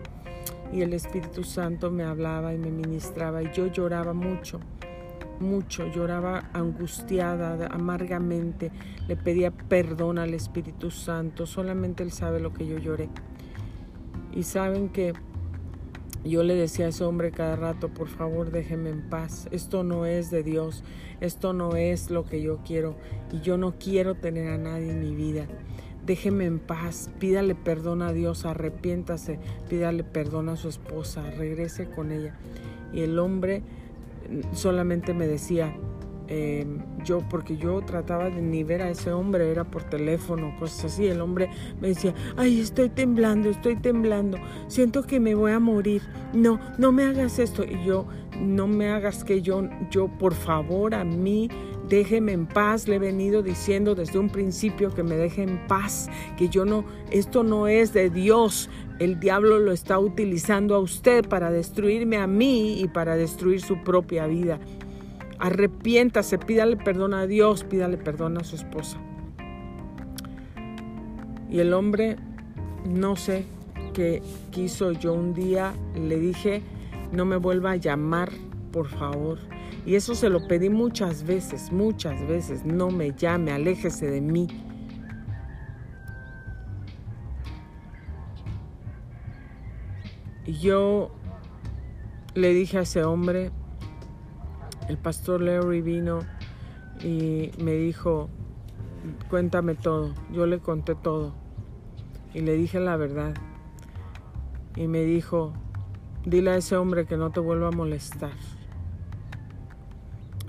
Y 0.73 0.83
el 0.83 0.95
Espíritu 0.95 1.45
Santo 1.45 1.91
me 1.91 2.05
hablaba 2.05 2.55
y 2.55 2.59
me 2.59 2.70
ministraba 2.70 3.43
y 3.43 3.51
yo 3.53 3.66
lloraba 3.66 4.12
mucho 4.12 4.61
mucho, 5.43 5.87
lloraba 5.89 6.49
angustiada, 6.55 7.66
amargamente, 7.66 8.70
le 9.09 9.16
pedía 9.16 9.51
perdón 9.51 10.18
al 10.18 10.33
Espíritu 10.33 10.91
Santo, 10.91 11.45
solamente 11.45 12.03
Él 12.03 12.12
sabe 12.12 12.41
lo 12.41 12.55
que 12.55 12.66
yo 12.66 12.79
lloré. 12.79 13.11
Y 14.35 14.45
saben 14.45 14.89
que 14.89 15.12
yo 16.25 16.43
le 16.45 16.55
decía 16.55 16.87
a 16.87 16.89
ese 16.89 17.05
hombre 17.05 17.33
cada 17.33 17.57
rato, 17.57 17.89
por 17.89 18.09
favor 18.09 18.51
déjeme 18.51 18.91
en 18.91 19.03
paz, 19.11 19.49
esto 19.51 19.83
no 19.83 20.07
es 20.07 20.31
de 20.31 20.43
Dios, 20.43 20.85
esto 21.20 21.53
no 21.53 21.77
es 21.77 22.11
lo 22.11 22.25
que 22.25 22.41
yo 22.41 22.61
quiero 22.64 22.97
y 23.33 23.41
yo 23.41 23.59
no 23.59 23.75
quiero 23.79 24.14
tener 24.14 24.49
a 24.49 24.59
nadie 24.59 24.91
en 24.91 25.01
mi 25.01 25.14
vida. 25.14 25.47
Déjeme 26.07 26.47
en 26.47 26.59
paz, 26.59 27.11
pídale 27.21 27.55
perdón 27.55 28.03
a 28.03 28.13
Dios, 28.13 28.45
arrepiéntase, 28.45 29.39
pídale 29.69 30.03
perdón 30.03 30.49
a 30.49 30.57
su 30.57 30.69
esposa, 30.69 31.31
regrese 31.31 31.89
con 31.89 32.11
ella. 32.11 32.35
Y 32.93 33.01
el 33.03 33.19
hombre 33.21 33.63
solamente 34.53 35.15
me 35.15 35.27
decía, 35.27 35.75
em, 36.33 36.78
yo, 37.05 37.20
porque 37.28 37.59
yo 37.59 37.83
trataba 37.83 38.30
de 38.30 38.41
ni 38.41 38.64
ver 38.64 38.80
a 38.80 38.89
ese 38.89 39.12
hombre, 39.12 39.51
era 39.51 39.64
por 39.64 39.85
teléfono, 39.85 40.55
cosas 40.59 40.87
así. 40.87 41.07
El 41.07 41.20
hombre 41.20 41.51
me 41.78 41.89
decía, 41.89 42.14
ay, 42.39 42.59
estoy 42.61 42.89
temblando, 42.89 43.51
estoy 43.51 43.76
temblando, 43.76 44.39
siento 44.66 45.03
que 45.03 45.20
me 45.20 45.35
voy 45.35 45.53
a 45.53 45.59
morir. 45.59 46.01
No, 46.33 46.59
no 46.78 46.91
me 46.91 47.05
hagas 47.05 47.39
esto. 47.39 47.64
Y 47.64 47.85
yo, 47.85 48.07
no 48.41 48.66
me 48.66 48.89
hagas 48.89 49.24
que 49.24 49.43
yo, 49.43 49.68
yo, 49.91 50.09
por 50.09 50.33
favor, 50.33 50.95
a 50.95 51.05
mí, 51.05 51.51
déjeme 51.89 52.33
en 52.33 52.47
paz. 52.47 52.89
Le 52.89 52.97
he 52.97 52.99
venido 52.99 53.43
diciendo 53.43 53.95
desde 53.95 54.18
un 54.18 54.30
principio 54.30 54.95
que 54.95 55.03
me 55.03 55.16
deje 55.16 55.43
en 55.43 55.66
paz, 55.66 56.09
que 56.39 56.49
yo 56.49 56.64
no, 56.64 56.87
esto 57.11 57.43
no 57.43 57.66
es 57.66 57.93
de 57.93 58.09
Dios. 58.09 58.70
El 58.99 59.20
diablo 59.20 59.59
lo 59.59 59.72
está 59.72 59.99
utilizando 59.99 60.74
a 60.74 60.78
usted 60.78 61.28
para 61.28 61.51
destruirme 61.51 62.16
a 62.16 62.26
mí 62.26 62.80
y 62.80 62.89
para 62.89 63.16
destruir 63.16 63.61
su 63.61 63.83
propia 63.83 64.26
vida. 64.26 64.61
Arrepiéntase, 65.43 66.38
pídale 66.38 66.76
perdón 66.76 67.14
a 67.14 67.26
Dios, 67.26 67.64
pídale 67.64 67.99
perdón 67.99 68.38
a 68.38 68.45
su 68.45 68.55
esposa. 68.55 68.97
Y 71.51 71.59
el 71.59 71.74
hombre, 71.74 72.14
no 72.88 73.16
sé 73.16 73.45
qué 73.93 74.22
quiso 74.53 74.93
yo 74.93 75.12
un 75.12 75.34
día, 75.34 75.72
le 75.97 76.20
dije, 76.20 76.62
no 77.11 77.24
me 77.24 77.38
vuelva 77.38 77.72
a 77.72 77.76
llamar, 77.76 78.30
por 78.70 78.86
favor. 78.86 79.40
Y 79.84 79.97
eso 79.97 80.14
se 80.14 80.30
lo 80.30 80.47
pedí 80.47 80.70
muchas 80.70 81.24
veces, 81.24 81.72
muchas 81.72 82.24
veces, 82.28 82.64
no 82.64 82.93
me 82.93 83.11
llame, 83.11 83.51
aléjese 83.51 84.07
de 84.07 84.20
mí. 84.20 84.47
Yo 90.47 91.11
le 92.34 92.55
dije 92.55 92.78
a 92.78 92.82
ese 92.82 93.03
hombre, 93.03 93.51
el 94.93 94.99
pastor 94.99 95.40
Larry 95.40 95.80
vino 95.80 96.18
y 97.03 97.51
me 97.57 97.72
dijo, 97.72 98.28
cuéntame 99.30 99.74
todo. 99.74 100.12
Yo 100.30 100.45
le 100.45 100.59
conté 100.59 100.95
todo 100.95 101.32
y 102.34 102.43
le 102.43 102.53
dije 102.57 102.78
la 102.78 102.99
verdad. 102.99 103.32
Y 104.76 104.88
me 104.88 105.03
dijo, 105.05 105.55
dile 106.26 106.51
a 106.51 106.57
ese 106.57 106.76
hombre 106.76 107.07
que 107.07 107.16
no 107.16 107.30
te 107.30 107.40
vuelva 107.40 107.68
a 107.68 107.70
molestar. 107.70 108.34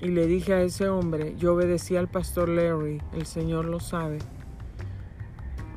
Y 0.01 0.07
le 0.09 0.27
dije 0.27 0.55
a 0.55 0.61
ese 0.61 0.89
hombre, 0.89 1.37
yo 1.37 1.53
obedecí 1.53 1.95
al 1.95 2.09
pastor 2.09 2.49
Larry, 2.49 3.01
el 3.13 3.25
Señor 3.25 3.63
lo 3.63 3.79
sabe. 3.79 4.19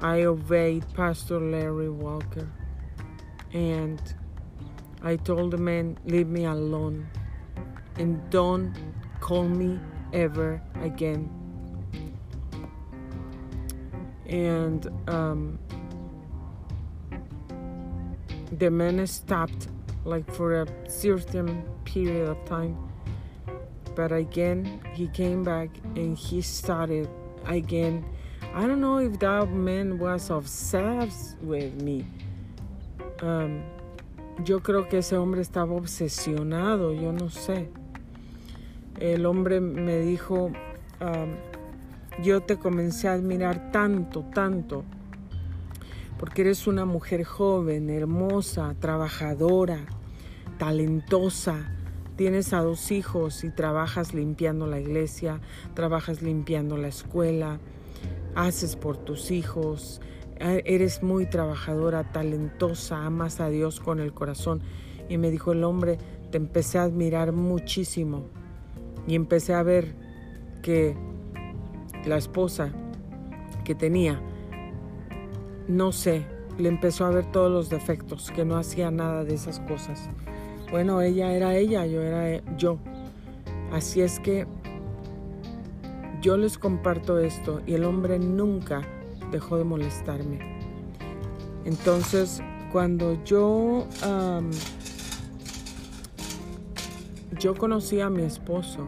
I 0.02 0.26
obeyed 0.26 0.82
Pastor 0.96 1.40
Larry 1.40 1.88
Walker. 1.88 2.48
And 3.54 4.00
I 5.04 5.16
told 5.18 5.52
the 5.52 5.56
man, 5.56 5.96
leave 6.04 6.26
me 6.26 6.46
alone 6.46 7.06
and 7.98 8.20
don't 8.30 8.74
call 9.20 9.44
me 9.44 9.78
ever 10.12 10.60
again. 10.82 11.30
And 14.26 14.86
um, 15.08 15.58
the 18.52 18.70
man 18.70 19.06
stopped 19.06 19.68
like 20.04 20.30
for 20.32 20.62
a 20.62 20.66
certain 20.88 21.64
period 21.84 22.28
of 22.28 22.44
time. 22.44 22.76
But 23.94 24.12
again, 24.12 24.80
he 24.92 25.08
came 25.08 25.42
back 25.42 25.70
and 25.94 26.16
he 26.16 26.42
started 26.42 27.08
again. 27.46 28.04
I 28.54 28.66
don't 28.66 28.80
know 28.80 28.98
if 28.98 29.18
that 29.20 29.48
man 29.50 29.98
was 29.98 30.30
obsessed 30.30 31.38
with 31.40 31.80
me 31.82 32.06
Um, 33.22 33.62
yo 34.44 34.60
creo 34.60 34.88
que 34.88 34.98
ese 34.98 35.16
hombre 35.16 35.40
estaba 35.40 35.74
obsesionado, 35.74 36.92
yo 36.92 37.12
no 37.12 37.30
sé. 37.30 37.70
El 38.98 39.26
hombre 39.26 39.60
me 39.60 40.00
dijo, 40.00 40.50
yo 42.22 42.40
te 42.42 42.56
comencé 42.56 43.08
a 43.08 43.12
admirar 43.12 43.70
tanto, 43.70 44.24
tanto, 44.34 44.84
porque 46.18 46.42
eres 46.42 46.66
una 46.66 46.86
mujer 46.86 47.24
joven, 47.24 47.90
hermosa, 47.90 48.74
trabajadora, 48.80 49.80
talentosa, 50.58 51.70
tienes 52.16 52.54
a 52.54 52.62
dos 52.62 52.90
hijos 52.90 53.44
y 53.44 53.50
trabajas 53.50 54.14
limpiando 54.14 54.66
la 54.66 54.80
iglesia, 54.80 55.40
trabajas 55.74 56.22
limpiando 56.22 56.78
la 56.78 56.88
escuela, 56.88 57.60
haces 58.34 58.76
por 58.76 58.96
tus 58.96 59.30
hijos, 59.30 60.00
ah, 60.40 60.54
eres 60.64 61.02
muy 61.02 61.26
trabajadora, 61.26 62.12
talentosa, 62.12 63.04
amas 63.04 63.40
a 63.40 63.50
Dios 63.50 63.80
con 63.80 64.00
el 64.00 64.14
corazón. 64.14 64.62
Y 65.08 65.18
me 65.18 65.30
dijo 65.30 65.52
el 65.52 65.62
hombre, 65.64 65.98
te 66.30 66.38
empecé 66.38 66.78
a 66.78 66.84
admirar 66.84 67.32
muchísimo. 67.32 68.30
Y 69.06 69.14
empecé 69.14 69.54
a 69.54 69.62
ver 69.62 69.94
que 70.62 70.96
la 72.04 72.16
esposa 72.16 72.72
que 73.64 73.74
tenía, 73.74 74.20
no 75.68 75.92
sé, 75.92 76.26
le 76.58 76.68
empezó 76.68 77.04
a 77.04 77.10
ver 77.10 77.26
todos 77.26 77.50
los 77.50 77.68
defectos, 77.68 78.30
que 78.30 78.44
no 78.44 78.56
hacía 78.56 78.90
nada 78.90 79.24
de 79.24 79.34
esas 79.34 79.60
cosas. 79.60 80.08
Bueno, 80.70 81.00
ella 81.00 81.32
era 81.32 81.56
ella, 81.56 81.86
yo 81.86 82.02
era 82.02 82.42
yo. 82.56 82.78
Así 83.72 84.00
es 84.00 84.20
que 84.20 84.46
yo 86.20 86.36
les 86.36 86.58
comparto 86.58 87.18
esto 87.18 87.60
y 87.66 87.74
el 87.74 87.84
hombre 87.84 88.18
nunca 88.18 88.82
dejó 89.30 89.58
de 89.58 89.64
molestarme. 89.64 90.38
Entonces, 91.64 92.42
cuando 92.72 93.22
yo, 93.24 93.86
yo 97.38 97.54
conocí 97.54 98.00
a 98.00 98.10
mi 98.10 98.22
esposo, 98.22 98.86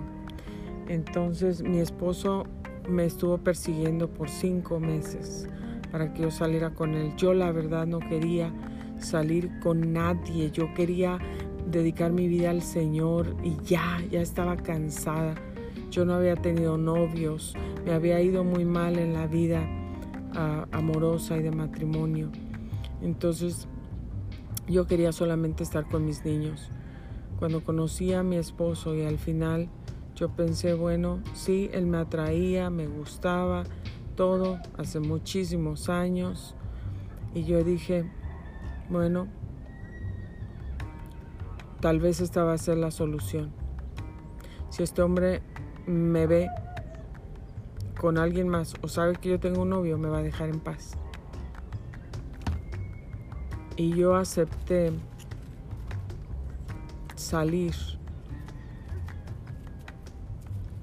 entonces 0.88 1.62
mi 1.62 1.78
esposo 1.78 2.46
me 2.88 3.04
estuvo 3.04 3.38
persiguiendo 3.38 4.08
por 4.08 4.28
cinco 4.28 4.80
meses 4.80 5.48
para 5.92 6.12
que 6.12 6.22
yo 6.22 6.30
saliera 6.30 6.70
con 6.70 6.94
él. 6.94 7.14
Yo 7.16 7.34
la 7.34 7.52
verdad 7.52 7.86
no 7.86 7.98
quería 8.00 8.52
salir 8.98 9.50
con 9.60 9.92
nadie, 9.92 10.50
yo 10.50 10.72
quería 10.74 11.18
dedicar 11.70 12.12
mi 12.12 12.28
vida 12.28 12.50
al 12.50 12.62
Señor 12.62 13.36
y 13.42 13.56
ya, 13.64 13.98
ya 14.10 14.20
estaba 14.20 14.56
cansada. 14.56 15.34
Yo 15.90 16.04
no 16.04 16.14
había 16.14 16.36
tenido 16.36 16.76
novios, 16.76 17.54
me 17.84 17.92
había 17.92 18.20
ido 18.20 18.44
muy 18.44 18.64
mal 18.64 18.98
en 18.98 19.14
la 19.14 19.26
vida 19.26 19.66
ah, 20.34 20.66
amorosa 20.72 21.36
y 21.36 21.42
de 21.42 21.50
matrimonio. 21.50 22.30
Entonces 23.02 23.68
yo 24.66 24.86
quería 24.86 25.12
solamente 25.12 25.62
estar 25.62 25.88
con 25.88 26.04
mis 26.04 26.24
niños. 26.24 26.70
Cuando 27.38 27.62
conocí 27.62 28.12
a 28.12 28.22
mi 28.22 28.36
esposo 28.36 28.94
y 28.94 29.04
al 29.04 29.18
final 29.18 29.68
yo 30.16 30.28
pensé, 30.30 30.74
bueno, 30.74 31.20
sí, 31.34 31.70
él 31.72 31.86
me 31.86 31.98
atraía, 31.98 32.70
me 32.70 32.88
gustaba, 32.88 33.62
todo, 34.16 34.58
hace 34.76 34.98
muchísimos 34.98 35.88
años. 35.88 36.56
Y 37.34 37.44
yo 37.44 37.62
dije, 37.62 38.10
bueno, 38.90 39.28
tal 41.80 42.00
vez 42.00 42.20
esta 42.20 42.42
va 42.42 42.54
a 42.54 42.58
ser 42.58 42.78
la 42.78 42.90
solución. 42.90 43.52
Si 44.70 44.82
este 44.82 45.02
hombre 45.02 45.40
me 45.86 46.26
ve 46.26 46.48
con 48.00 48.18
alguien 48.18 48.48
más 48.48 48.74
o 48.82 48.88
sabe 48.88 49.14
que 49.14 49.28
yo 49.28 49.38
tengo 49.38 49.62
un 49.62 49.70
novio, 49.70 49.98
me 49.98 50.08
va 50.08 50.18
a 50.18 50.22
dejar 50.22 50.48
en 50.48 50.58
paz. 50.58 50.98
Y 53.76 53.94
yo 53.94 54.16
acepté 54.16 54.90
salir 57.18 57.74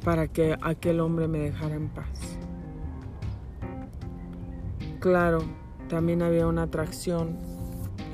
para 0.03 0.27
que 0.27 0.55
aquel 0.61 0.99
hombre 0.99 1.27
me 1.27 1.39
dejara 1.39 1.75
en 1.75 1.89
paz. 1.89 2.37
Claro, 4.99 5.43
también 5.89 6.21
había 6.21 6.47
una 6.47 6.63
atracción 6.63 7.37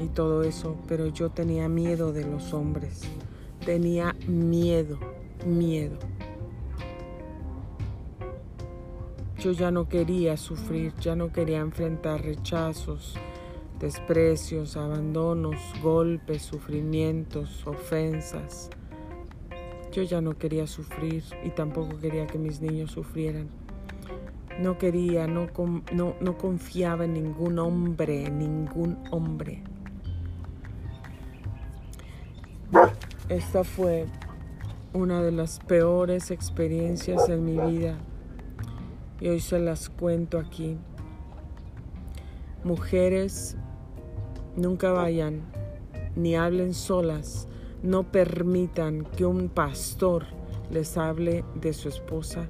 y 0.03 0.07
todo 0.07 0.43
eso, 0.43 0.78
pero 0.88 1.07
yo 1.07 1.30
tenía 1.30 1.67
miedo 1.69 2.13
de 2.13 2.26
los 2.26 2.53
hombres. 2.53 3.01
Tenía 3.65 4.15
miedo, 4.28 4.97
miedo. 5.45 5.97
Yo 9.39 9.51
ya 9.51 9.72
no 9.72 9.89
quería 9.89 10.38
sufrir, 10.38 10.93
ya 11.01 11.15
no 11.15 11.32
quería 11.32 11.59
enfrentar 11.59 12.22
rechazos, 12.22 13.15
desprecios, 13.82 14.77
abandonos, 14.77 15.55
golpes, 15.82 16.43
sufrimientos, 16.43 17.65
ofensas. 17.65 18.69
Yo 19.91 20.03
ya 20.03 20.21
no 20.21 20.38
quería 20.38 20.67
sufrir 20.67 21.23
y 21.43 21.49
tampoco 21.49 21.97
quería 21.99 22.27
que 22.27 22.38
mis 22.38 22.61
niños 22.61 22.91
sufrieran. 22.91 23.49
No 24.59 24.77
quería, 24.77 25.25
no, 25.25 25.47
no, 25.91 26.15
no 26.21 26.38
confiaba 26.38 27.05
en 27.05 27.15
ningún 27.15 27.57
hombre, 27.57 28.29
ningún 28.29 28.97
hombre. 29.09 29.63
Esta 33.27 33.63
fue 33.63 34.05
una 34.93 35.23
de 35.23 35.32
las 35.32 35.59
peores 35.59 36.32
experiencias 36.32 37.27
en 37.29 37.45
mi 37.45 37.57
vida 37.57 37.97
y 39.19 39.29
hoy 39.29 39.39
se 39.39 39.59
las 39.59 39.89
cuento 39.89 40.38
aquí. 40.38 40.77
Mujeres, 42.63 43.57
nunca 44.56 44.91
vayan 44.91 45.41
ni 46.16 46.36
hablen 46.36 46.74
solas 46.74 47.47
no 47.84 48.04
permitan 48.04 49.06
que 49.06 49.26
un 49.26 49.49
pastor 49.49 50.26
les 50.70 50.97
hable 50.97 51.43
de 51.56 51.74
su 51.74 51.89
esposa. 51.89 52.47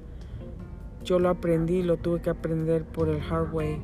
Yo 1.04 1.18
lo 1.18 1.30
aprendí, 1.30 1.82
lo 1.82 1.96
tuve 1.96 2.20
que 2.20 2.30
aprender 2.30 2.84
por 2.84 3.08
el 3.08 3.20
hard 3.20 3.52
way, 3.52 3.78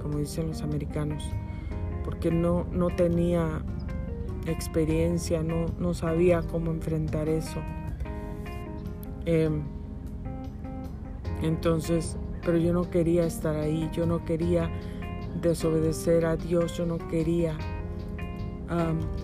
como 0.00 0.18
dicen 0.18 0.48
los 0.48 0.62
americanos, 0.62 1.24
porque 2.04 2.30
no, 2.30 2.66
no 2.72 2.88
tenía 2.94 3.62
experiencia, 4.46 5.42
no, 5.42 5.66
no 5.78 5.92
sabía 5.92 6.42
cómo 6.42 6.70
enfrentar 6.70 7.28
eso. 7.28 7.60
Em, 9.26 9.62
entonces, 11.42 12.16
pero 12.44 12.58
yo 12.58 12.72
no 12.72 12.88
quería 12.88 13.26
estar 13.26 13.56
ahí, 13.56 13.90
yo 13.92 14.06
no 14.06 14.24
quería 14.24 14.70
desobedecer 15.40 16.26
a 16.26 16.36
Dios, 16.36 16.76
yo 16.76 16.86
no 16.86 16.98
quería 17.08 17.56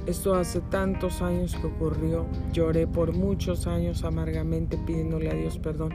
esto 0.06 0.34
hace 0.34 0.60
tantos 0.60 1.20
años 1.22 1.56
que 1.56 1.66
ocurrió. 1.66 2.26
Lloré 2.52 2.86
por 2.86 3.12
muchos 3.12 3.66
años 3.66 4.04
amargamente 4.04 4.78
pidiéndole 4.78 5.30
a 5.30 5.34
Dios 5.34 5.58
perdón, 5.58 5.92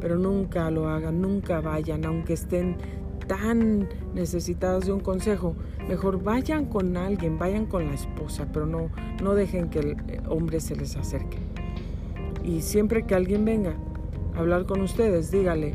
pero 0.00 0.16
nunca 0.16 0.70
lo 0.70 0.88
hagan, 0.88 1.20
nunca 1.20 1.60
vayan, 1.60 2.04
aunque 2.04 2.34
estén 2.34 2.76
tan 3.26 3.88
necesitados 4.14 4.86
de 4.86 4.92
un 4.92 5.00
consejo. 5.00 5.54
Mejor 5.88 6.22
vayan 6.22 6.66
con 6.66 6.96
alguien, 6.96 7.38
vayan 7.38 7.66
con 7.66 7.86
la 7.86 7.94
esposa, 7.94 8.46
pero 8.52 8.66
no, 8.66 8.90
no 9.22 9.34
dejen 9.34 9.68
que 9.68 9.80
el 9.80 9.96
hombre 10.28 10.60
se 10.60 10.76
les 10.76 10.96
acerque. 10.96 11.38
Y 12.44 12.62
siempre 12.62 13.04
que 13.04 13.14
alguien 13.14 13.44
venga 13.44 13.74
a 14.34 14.38
hablar 14.38 14.66
con 14.66 14.80
ustedes, 14.80 15.30
dígale, 15.30 15.74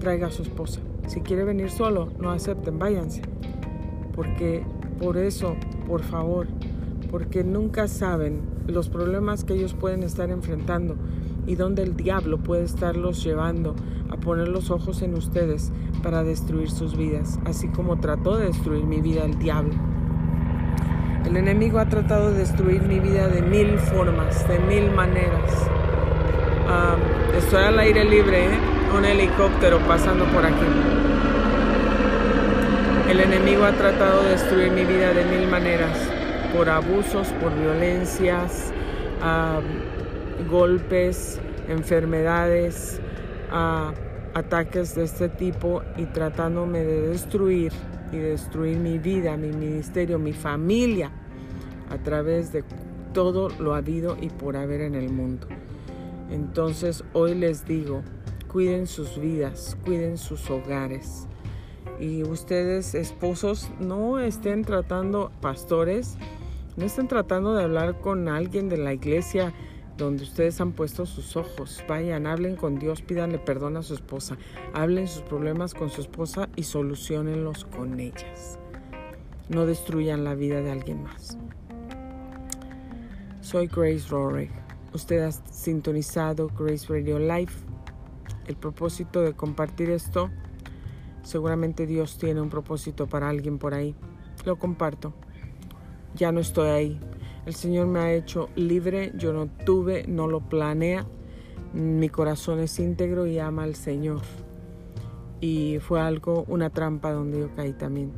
traiga 0.00 0.26
a 0.26 0.30
su 0.30 0.42
esposa. 0.42 0.80
Si 1.08 1.22
quiere 1.22 1.44
venir 1.44 1.70
solo, 1.70 2.10
no 2.20 2.30
acepten, 2.30 2.78
váyanse. 2.78 3.22
Porque 4.14 4.64
por 5.00 5.16
eso 5.16 5.56
por 5.88 6.02
favor, 6.02 6.46
porque 7.10 7.42
nunca 7.42 7.88
saben 7.88 8.42
los 8.66 8.90
problemas 8.90 9.42
que 9.42 9.54
ellos 9.54 9.72
pueden 9.72 10.02
estar 10.02 10.30
enfrentando 10.30 10.96
y 11.46 11.54
dónde 11.54 11.82
el 11.82 11.96
diablo 11.96 12.38
puede 12.38 12.64
estarlos 12.64 13.24
llevando 13.24 13.74
a 14.10 14.16
poner 14.16 14.48
los 14.48 14.70
ojos 14.70 15.00
en 15.00 15.14
ustedes 15.14 15.72
para 16.02 16.22
destruir 16.22 16.70
sus 16.70 16.96
vidas, 16.96 17.40
así 17.46 17.68
como 17.68 17.98
trató 17.98 18.36
de 18.36 18.46
destruir 18.46 18.84
mi 18.84 19.00
vida 19.00 19.24
el 19.24 19.38
diablo. 19.38 19.74
El 21.24 21.36
enemigo 21.36 21.78
ha 21.78 21.88
tratado 21.88 22.30
de 22.32 22.38
destruir 22.40 22.82
mi 22.82 23.00
vida 23.00 23.28
de 23.28 23.40
mil 23.40 23.78
formas, 23.78 24.46
de 24.46 24.58
mil 24.58 24.90
maneras. 24.90 25.50
estoy 27.34 27.64
al 27.64 27.78
aire 27.78 28.04
libre, 28.04 28.44
¿eh? 28.44 28.58
un 28.96 29.04
helicóptero 29.04 29.78
pasando 29.86 30.24
por 30.26 30.44
aquí. 30.44 30.97
El 33.08 33.20
enemigo 33.20 33.64
ha 33.64 33.72
tratado 33.72 34.22
de 34.22 34.32
destruir 34.32 34.70
mi 34.70 34.84
vida 34.84 35.14
de 35.14 35.24
mil 35.24 35.48
maneras, 35.48 35.96
por 36.54 36.68
abusos, 36.68 37.28
por 37.40 37.58
violencias, 37.58 38.70
golpes, 40.50 41.40
enfermedades, 41.68 43.00
ataques 44.34 44.94
de 44.94 45.04
este 45.04 45.30
tipo 45.30 45.80
y 45.96 46.04
tratándome 46.04 46.80
de 46.80 47.08
destruir 47.08 47.72
y 48.12 48.18
destruir 48.18 48.76
mi 48.76 48.98
vida, 48.98 49.38
mi 49.38 49.52
ministerio, 49.52 50.18
mi 50.18 50.34
familia 50.34 51.10
a 51.88 51.96
través 51.96 52.52
de 52.52 52.62
todo 53.14 53.48
lo 53.58 53.74
habido 53.74 54.18
y 54.20 54.28
por 54.28 54.54
haber 54.54 54.82
en 54.82 54.94
el 54.94 55.08
mundo. 55.08 55.46
Entonces 56.30 57.02
hoy 57.14 57.34
les 57.34 57.64
digo, 57.64 58.02
cuiden 58.52 58.86
sus 58.86 59.18
vidas, 59.18 59.78
cuiden 59.82 60.18
sus 60.18 60.50
hogares 60.50 61.26
y 62.00 62.22
ustedes 62.22 62.94
esposos 62.94 63.70
no 63.80 64.20
estén 64.20 64.64
tratando, 64.64 65.32
pastores, 65.40 66.16
no 66.76 66.84
estén 66.84 67.08
tratando 67.08 67.54
de 67.54 67.64
hablar 67.64 68.00
con 68.00 68.28
alguien 68.28 68.68
de 68.68 68.78
la 68.78 68.92
iglesia 68.92 69.52
donde 69.96 70.22
ustedes 70.22 70.60
han 70.60 70.72
puesto 70.72 71.06
sus 71.06 71.36
ojos. 71.36 71.82
Vayan, 71.88 72.26
hablen 72.26 72.54
con 72.54 72.78
Dios, 72.78 73.02
pídanle 73.02 73.38
perdón 73.38 73.76
a 73.76 73.82
su 73.82 73.94
esposa, 73.94 74.38
hablen 74.72 75.08
sus 75.08 75.22
problemas 75.22 75.74
con 75.74 75.90
su 75.90 76.00
esposa 76.00 76.48
y 76.54 76.62
solucionenlos 76.62 77.64
con 77.64 77.98
ellas. 77.98 78.58
No 79.48 79.66
destruyan 79.66 80.22
la 80.24 80.34
vida 80.34 80.60
de 80.62 80.70
alguien 80.70 81.02
más. 81.02 81.36
Soy 83.40 83.66
Grace 83.66 84.08
Rorick. 84.08 84.52
Usted 84.92 85.24
ha 85.24 85.32
sintonizado 85.32 86.48
Grace 86.56 86.86
Radio 86.88 87.18
Live. 87.18 87.52
El 88.46 88.56
propósito 88.56 89.20
de 89.22 89.32
compartir 89.32 89.90
esto 89.90 90.30
Seguramente 91.22 91.86
Dios 91.86 92.18
tiene 92.18 92.40
un 92.40 92.48
propósito 92.48 93.06
para 93.06 93.28
alguien 93.28 93.58
por 93.58 93.74
ahí. 93.74 93.94
Lo 94.44 94.56
comparto. 94.56 95.12
Ya 96.14 96.32
no 96.32 96.40
estoy 96.40 96.68
ahí. 96.68 97.00
El 97.46 97.54
Señor 97.54 97.86
me 97.86 98.00
ha 98.00 98.12
hecho 98.12 98.48
libre. 98.56 99.12
Yo 99.16 99.32
no 99.32 99.46
tuve, 99.46 100.04
no 100.06 100.26
lo 100.26 100.40
planea. 100.40 101.06
Mi 101.72 102.08
corazón 102.08 102.60
es 102.60 102.78
íntegro 102.78 103.26
y 103.26 103.38
ama 103.38 103.64
al 103.64 103.74
Señor. 103.74 104.20
Y 105.40 105.78
fue 105.80 106.00
algo, 106.00 106.44
una 106.48 106.70
trampa 106.70 107.12
donde 107.12 107.40
yo 107.40 107.54
caí 107.54 107.72
también. 107.72 108.12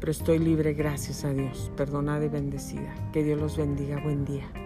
Pero 0.00 0.12
estoy 0.12 0.38
libre, 0.38 0.74
gracias 0.74 1.24
a 1.24 1.32
Dios. 1.32 1.70
Perdonada 1.76 2.24
y 2.24 2.28
bendecida. 2.28 2.94
Que 3.12 3.22
Dios 3.22 3.40
los 3.40 3.56
bendiga. 3.56 4.00
Buen 4.02 4.24
día. 4.24 4.63